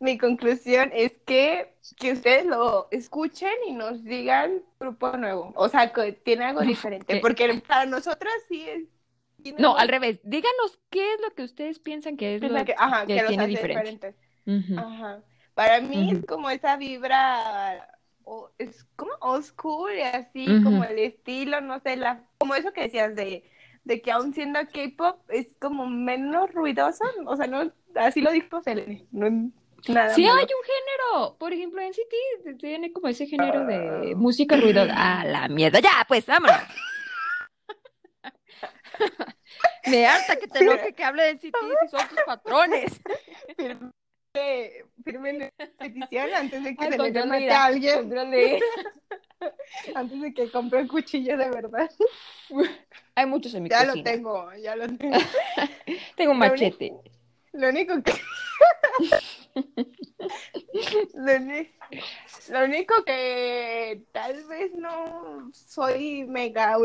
Mi 0.00 0.18
conclusión 0.18 0.90
es 0.92 1.12
que, 1.26 1.76
que 1.96 2.12
ustedes 2.12 2.44
lo 2.44 2.88
escuchen 2.90 3.52
y 3.68 3.72
nos 3.72 4.02
digan 4.02 4.62
grupo 4.80 5.16
nuevo. 5.16 5.52
O 5.54 5.68
sea, 5.68 5.92
que 5.92 6.12
tiene 6.12 6.44
algo 6.44 6.62
diferente. 6.62 7.20
Porque 7.20 7.62
para 7.66 7.86
nosotras 7.86 8.32
sí 8.48 8.68
es. 8.68 8.82
No, 9.58 9.76
al 9.76 9.88
revés. 9.88 10.20
Díganos 10.24 10.78
qué 10.90 11.14
es 11.14 11.20
lo 11.20 11.34
que 11.34 11.42
ustedes 11.44 11.78
piensan 11.78 12.16
que 12.16 12.34
es 12.36 12.42
lo 12.42 12.64
que, 12.64 12.74
ajá, 12.76 13.06
que 13.06 13.14
que 13.16 13.22
tiene 13.24 13.46
diferente. 13.46 14.14
diferentes. 14.46 14.70
Ujú. 14.74 14.80
Ajá. 14.80 15.22
Para 15.54 15.80
mí 15.80 16.08
Ujú. 16.08 16.18
es 16.18 16.26
como 16.26 16.50
esa 16.50 16.76
vibra, 16.76 17.88
o- 18.24 18.50
es 18.58 18.84
como 18.96 19.12
y 19.94 20.00
así, 20.00 20.46
como 20.62 20.84
el 20.84 20.98
estilo, 20.98 21.60
no 21.60 21.80
sé, 21.80 21.96
la, 21.96 22.24
como 22.38 22.54
eso 22.54 22.72
que 22.72 22.82
decías 22.82 23.14
de, 23.14 23.44
de 23.84 24.02
que 24.02 24.12
aún 24.12 24.34
siendo 24.34 24.60
K-pop 24.60 25.20
es 25.30 25.48
como 25.60 25.86
menos 25.88 26.52
ruidoso, 26.52 27.04
o 27.26 27.36
sea, 27.36 27.46
no, 27.46 27.72
así 27.96 28.20
lo 28.20 28.30
dijo 28.30 28.62
Selene, 28.62 29.06
no 29.10 29.50
nada 29.88 30.14
Sí, 30.14 30.24
malo. 30.24 30.38
hay 30.38 30.44
un 30.46 30.64
género. 30.64 31.36
Por 31.38 31.52
ejemplo, 31.52 31.80
en 31.80 31.92
City 31.92 32.16
tiene 32.58 32.92
como 32.92 33.08
ese 33.08 33.26
género 33.26 33.66
de 33.66 34.14
música 34.14 34.56
ruidosa. 34.56 34.94
Ah, 34.96 35.24
la 35.24 35.48
mierda. 35.48 35.80
Ya, 35.80 36.04
pues, 36.06 36.24
vámonos. 36.26 36.56
Me 39.86 40.06
harta 40.06 40.36
que 40.36 40.46
te 40.46 40.60
enoje 40.60 40.92
que 40.92 41.04
hable 41.04 41.24
de 41.24 41.38
City 41.38 41.58
si 41.82 41.88
son 41.88 42.08
tus 42.08 42.18
patrones. 42.24 43.00
Firme, 44.34 44.84
firme 45.04 45.52
petición 45.78 46.32
antes 46.34 46.64
de 46.64 46.74
que 46.74 46.84
Ay, 46.84 46.92
se 46.92 47.10
le 47.10 47.26
mate 47.26 47.50
a 47.50 47.64
alguien, 47.66 48.08
de 48.08 48.60
antes 49.94 50.20
de 50.22 50.32
que 50.32 50.50
compre 50.50 50.80
un 50.80 50.88
cuchillo 50.88 51.36
de 51.36 51.50
verdad. 51.50 51.90
Hay 53.14 53.26
muchos 53.26 53.52
en 53.54 53.64
mi 53.64 53.68
Ya 53.68 53.84
lo 53.84 53.90
cocina. 53.90 54.10
tengo, 54.10 54.50
ya 54.54 54.74
lo 54.76 54.86
tengo. 54.96 55.18
Tengo 56.16 56.32
un 56.32 56.38
Lo 56.38 56.46
machete. 56.46 56.94
Lo 57.52 57.68
único 57.68 58.02
que. 58.02 58.12
lo, 61.12 62.58
lo 62.58 62.64
único 62.64 63.04
que 63.04 64.02
tal 64.12 64.44
vez 64.44 64.72
no 64.72 65.50
soy 65.52 66.24
mega 66.24 66.78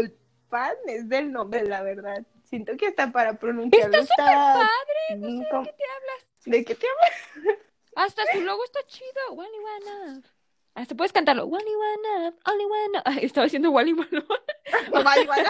fan 0.49 0.75
es 0.87 1.07
del 1.07 1.31
nombre, 1.31 1.63
la 1.63 1.81
verdad. 1.81 2.25
Siento 2.43 2.75
que 2.75 2.87
hasta 2.87 3.09
para 3.11 3.39
pronunciarlo 3.39 3.97
Está 3.99 4.15
súper 4.15 4.35
padre. 4.35 5.17
No 5.17 5.27
sé 5.27 5.33
de 5.37 5.39
qué 5.39 5.73
te 5.77 5.83
hablas. 5.95 6.26
¿De 6.47 6.63
qué 6.65 6.75
te 6.75 6.85
hablas? 6.87 7.59
Hasta 7.95 8.23
su 8.31 8.41
logo 8.41 8.63
está 8.63 8.79
chido. 8.87 9.33
Wally 9.33 9.57
One 9.57 10.17
Up. 10.19 10.25
Hasta 10.75 10.95
puedes 10.95 11.11
cantarlo. 11.11 11.45
Wally 11.45 11.65
One 11.73 12.27
Up. 12.27 12.35
Only 12.45 12.65
One 12.65 12.97
Up. 12.99 13.03
Ay, 13.05 13.19
estaba 13.25 13.45
diciendo 13.45 13.71
Wally 13.71 13.93
One 13.93 14.17
Up. 14.19 14.27
No, 14.93 15.03
vale, 15.03 15.25
vale. 15.25 15.49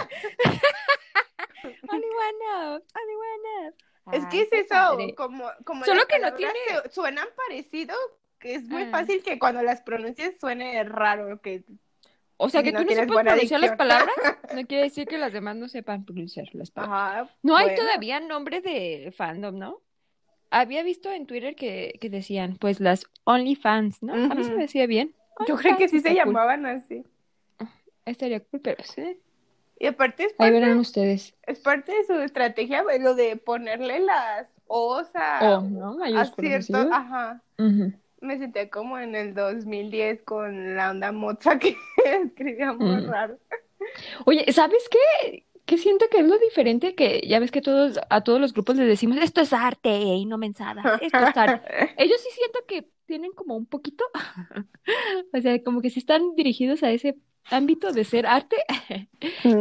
Only 1.88 2.06
One 2.08 2.76
Up. 2.76 2.84
Only 2.96 3.14
One 3.14 3.68
Up. 3.68 3.74
Es 4.14 4.24
que 4.26 4.40
es 4.42 4.52
eso, 4.52 4.68
padre. 4.70 5.14
como, 5.14 5.44
como 5.64 5.84
Solo 5.84 6.06
que 6.06 6.18
no 6.18 6.32
tiene- 6.34 6.54
suenan 6.90 7.28
parecido, 7.36 7.94
que 8.38 8.54
es 8.54 8.64
muy 8.64 8.84
Ah. 8.84 8.88
fácil 8.90 9.22
que 9.22 9.38
cuando 9.38 9.62
las 9.62 9.82
pronuncies 9.82 10.38
suene 10.40 10.82
raro, 10.84 11.40
que 11.42 11.64
O 12.38 12.48
sea, 12.48 12.62
que 12.62 12.72
no 12.72 12.78
tú 12.78 12.84
no 12.84 12.88
tienes 12.88 13.06
sepas 13.08 13.22
pronunciar 13.24 13.60
las 13.60 13.76
palabras, 13.76 14.14
no 14.54 14.66
quiere 14.66 14.84
decir 14.84 15.06
que 15.06 15.18
las 15.18 15.32
demás 15.34 15.56
no 15.56 15.68
sepan 15.68 16.06
pronunciar 16.06 16.46
las 16.54 16.70
palabras. 16.70 17.28
Ajá, 17.28 17.36
No 17.42 17.56
hay 17.56 17.66
bueno. 17.66 17.82
todavía 17.82 18.20
nombre 18.20 18.62
de 18.62 19.12
fandom, 19.14 19.58
¿no? 19.58 19.82
Había 20.50 20.82
visto 20.82 21.10
en 21.12 21.26
Twitter 21.26 21.54
que, 21.54 21.98
que 22.00 22.08
decían, 22.10 22.56
pues, 22.58 22.80
las 22.80 23.06
OnlyFans, 23.24 24.02
¿no? 24.02 24.14
A 24.14 24.34
mí 24.34 24.44
se 24.44 24.52
me 24.54 24.62
decía 24.62 24.86
bien. 24.86 25.14
Yo 25.46 25.56
creo 25.56 25.76
que 25.76 25.88
sí 25.88 26.00
se 26.00 26.08
cool. 26.08 26.16
llamaban 26.16 26.66
así. 26.66 27.04
Estaría 28.06 28.40
cool, 28.40 28.60
pero 28.60 28.82
sí. 28.84 29.18
Y 29.78 29.86
aparte 29.86 30.24
es 30.24 30.32
Ahí 30.32 30.36
parte, 30.50 30.52
verán 30.52 30.78
ustedes. 30.78 31.34
es 31.46 31.58
parte 31.60 31.92
de 31.92 32.04
su 32.04 32.14
estrategia 32.14 32.82
lo 32.98 33.14
de 33.14 33.36
ponerle 33.36 34.00
las 34.00 34.48
O's 34.66 35.08
a, 35.14 35.58
O, 35.58 35.60
¿no? 35.62 36.02
a 36.02 36.24
ciertos, 36.24 36.86
ajá. 36.90 37.42
Me 38.20 38.38
sentía 38.38 38.68
como 38.70 38.98
en 38.98 39.14
el 39.14 39.34
2010 39.34 40.22
con 40.22 40.74
la 40.74 40.90
onda 40.90 41.12
moza 41.12 41.58
que 41.58 41.76
escribía 42.24 42.72
muy 42.72 43.02
Mm. 43.02 43.06
raro. 43.10 43.38
Oye, 44.24 44.52
¿sabes 44.52 44.88
qué? 44.90 45.44
Que 45.68 45.76
siento 45.76 46.06
que 46.10 46.20
es 46.20 46.26
lo 46.26 46.38
diferente 46.38 46.94
que 46.94 47.20
ya 47.28 47.38
ves 47.40 47.50
que 47.50 47.60
todos 47.60 48.00
a 48.08 48.22
todos 48.24 48.40
los 48.40 48.54
grupos 48.54 48.76
les 48.76 48.86
decimos 48.86 49.18
esto 49.18 49.42
es 49.42 49.52
arte 49.52 49.90
y 49.98 50.24
no 50.24 50.38
mensadas, 50.38 50.82
esto 51.02 51.18
es 51.18 51.36
arte. 51.36 51.60
Ellos 51.98 52.18
sí 52.22 52.28
siento 52.32 52.60
que 52.66 52.88
tienen 53.04 53.32
como 53.32 53.54
un 53.54 53.66
poquito, 53.66 54.02
o 55.34 55.40
sea, 55.42 55.62
como 55.62 55.82
que 55.82 55.90
si 55.90 55.98
están 55.98 56.34
dirigidos 56.36 56.82
a 56.82 56.90
ese 56.90 57.18
ámbito 57.50 57.92
de 57.92 58.04
ser 58.04 58.26
arte. 58.26 58.56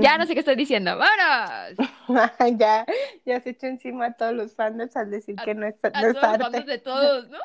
Ya 0.01 0.17
no 0.17 0.25
sé 0.25 0.33
qué 0.33 0.39
estoy 0.39 0.55
diciendo. 0.55 0.97
¡Vámonos! 0.97 2.57
ya, 2.57 2.85
ya 3.25 3.41
se 3.41 3.49
echó 3.51 3.67
encima 3.67 4.05
a 4.07 4.13
todos 4.13 4.33
los 4.33 4.55
fans 4.55 4.95
al 4.95 5.11
decir 5.11 5.35
A- 5.37 5.43
que 5.43 5.55
no 5.55 5.65
es, 5.67 5.75
A 5.83 5.89
no 6.01 6.07
es 6.07 6.13
todos 6.13 6.15
los 6.15 6.23
arte. 6.23 6.43
bandos 6.43 6.65
de 6.65 6.77
todos, 6.79 7.29
¿no? 7.29 7.37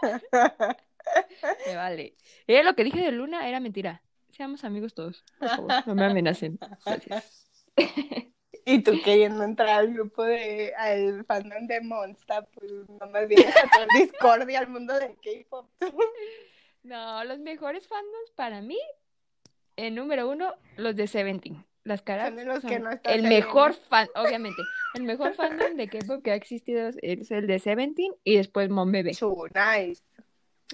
Me 1.66 1.74
vale. 1.76 2.14
Eh, 2.46 2.62
lo 2.62 2.74
que 2.74 2.84
dije 2.84 3.00
de 3.00 3.10
Luna 3.12 3.48
era 3.48 3.58
mentira. 3.60 4.02
Seamos 4.30 4.62
amigos 4.64 4.94
todos. 4.94 5.24
Por 5.40 5.48
favor, 5.48 5.72
no 5.86 5.94
me 5.96 6.04
amenacen. 6.04 6.58
Gracias. 6.84 7.48
Y 8.64 8.82
tú 8.82 8.92
queriendo 9.04 9.42
entrar 9.42 9.70
al 9.70 9.92
grupo 9.92 10.22
de, 10.24 10.72
al 10.76 11.24
fandom 11.24 11.66
de 11.66 11.80
Monster, 11.80 12.46
pues 12.54 12.70
nomás 13.00 13.26
vienes 13.28 13.56
a 13.56 13.68
traer 13.68 13.88
discordia 14.00 14.60
al 14.60 14.68
mundo 14.68 14.94
del 14.94 15.16
K-pop. 15.16 15.68
No, 16.82 17.24
los 17.24 17.38
mejores 17.38 17.86
fandoms 17.88 18.30
para 18.34 18.60
mí, 18.60 18.78
en 19.76 19.94
número 19.94 20.28
uno, 20.28 20.54
los 20.76 20.96
de 20.96 21.06
Seventeen. 21.06 21.64
Las 21.84 22.02
caras 22.02 22.28
Son 22.28 22.36
de 22.36 22.44
los 22.44 22.60
son 22.60 22.70
que 22.70 22.78
no 22.78 22.90
está 22.92 23.12
el 23.12 23.24
mejor 23.24 23.74
fan, 23.74 24.08
obviamente, 24.14 24.62
el 24.94 25.02
mejor 25.02 25.34
fandom 25.34 25.74
de 25.76 25.88
K-pop 25.88 26.22
que 26.22 26.30
ha 26.30 26.36
existido 26.36 26.90
es 27.02 27.30
el 27.30 27.46
de 27.48 27.58
Seventeen 27.58 28.12
y 28.22 28.36
después 28.36 28.70
Mon 28.70 28.92
Bebé. 28.92 29.14
Su, 29.14 29.48
nice. 29.54 30.02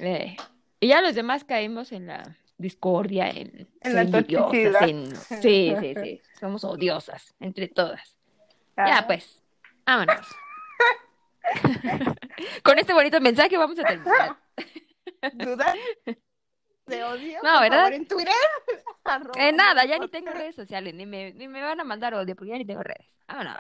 Eh, 0.01 0.37
y 0.81 0.89
ya 0.89 1.01
los 1.01 1.15
demás 1.15 1.45
caímos 1.45 1.93
en 1.93 2.07
la 2.07 2.37
discordia, 2.59 3.31
en, 3.31 3.69
En 3.81 3.95
la 3.95 4.03
en- 4.03 5.17
Sí, 5.17 5.75
sí, 5.81 5.95
sí. 6.03 6.23
Somos 6.39 6.65
odiosas 6.65 7.35
entre 7.41 7.69
todas. 7.69 8.17
Ah, 8.77 8.89
Ya, 8.89 9.07
pues, 9.07 9.43
vámonos. 9.87 10.27
Con 12.63 12.79
este 12.79 12.93
bonito 12.93 13.21
mensaje 13.21 13.57
vamos 13.57 13.79
a 13.79 13.85
terminar. 13.85 14.37
¿Dudas 15.35 15.75
de 16.87 17.05
odio? 17.05 17.39
No, 17.43 17.61
¿verdad? 17.61 17.79
favor, 17.79 17.93
en 17.93 18.07
Twitter. 18.07 18.35
Eh, 19.37 19.53
nada, 19.53 19.85
ya 19.85 19.99
ni 19.99 20.09
tengo 20.09 20.31
redes 20.31 20.55
sociales, 20.55 20.95
ni 20.95 21.07
me, 21.07 21.33
ni 21.33 21.49
me 21.49 21.63
van 21.63 21.81
a 21.81 21.85
mandar 21.85 22.15
odio 22.15 22.35
porque 22.37 22.51
ya 22.53 22.59
ni 22.59 22.67
tengo 22.67 22.83
redes. 22.83 23.07
Vámonos. 23.27 23.57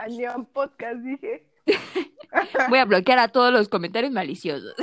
Podcast, 0.53 0.96
dije. 1.01 1.46
Voy 2.68 2.78
a 2.78 2.84
bloquear 2.84 3.18
a 3.18 3.28
todos 3.28 3.53
los 3.53 3.68
comentarios 3.68 4.12
maliciosos. 4.12 4.74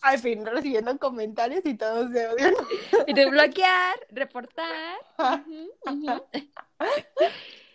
Al 0.00 0.18
fin 0.18 0.46
recibiendo 0.46 0.98
comentarios 0.98 1.64
y 1.64 1.74
todos 1.74 2.10
de 2.10 2.28
odio. 2.28 2.46
Y 3.06 3.12
de 3.12 3.30
bloquear, 3.30 4.06
reportar. 4.10 4.98
Ujú. 5.18 5.72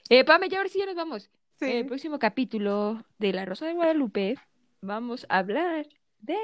Eh, 0.08 0.24
Pame, 0.24 0.50
ya 0.50 0.60
ahora 0.60 0.70
sí 0.70 0.78
ya 0.78 0.86
nos 0.86 0.96
vamos. 0.96 1.32
Sí. 1.58 1.66
El 1.66 1.88
próximo 1.88 2.20
capítulo 2.20 3.04
de 3.18 3.34
La 3.34 3.44
Rosa 3.44 3.66
de 3.66 3.74
Guadalupe 3.74 4.38
vamos 4.82 5.26
a 5.30 5.40
hablar 5.40 5.88
de... 6.20 6.36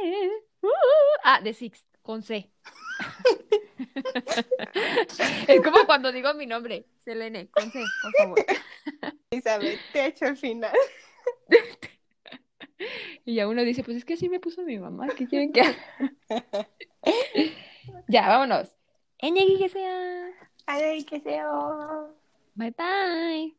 Uh, 0.61 0.67
ah, 1.23 1.41
de 1.43 1.53
Six, 1.53 1.85
con 2.01 2.23
C. 2.23 2.49
es 5.47 5.61
como 5.61 5.85
cuando 5.85 6.11
digo 6.11 6.33
mi 6.33 6.47
nombre, 6.47 6.87
Selene, 6.97 7.51
con 7.51 7.71
C, 7.71 7.83
por 8.01 8.11
favor. 8.17 8.45
Elizabeth, 9.29 9.79
te 9.93 10.07
echo 10.07 10.25
el 10.25 10.37
final. 10.37 10.73
y 13.25 13.35
ya 13.35 13.47
uno 13.47 13.63
dice, 13.63 13.83
pues 13.83 13.97
es 13.97 14.05
que 14.05 14.13
así 14.15 14.29
me 14.29 14.39
puso 14.39 14.63
mi 14.63 14.79
mamá, 14.79 15.07
¿qué 15.09 15.27
quieren 15.27 15.51
que 15.51 15.61
haga? 15.61 15.77
ya, 18.07 18.27
vámonos. 18.27 18.75
Eñegui 19.19 19.57
que 19.57 19.69
sea. 19.69 20.31
Ay, 20.65 21.03
que 21.03 21.19
sea. 21.19 21.47
Bye 22.55 22.71
bye. 22.71 23.55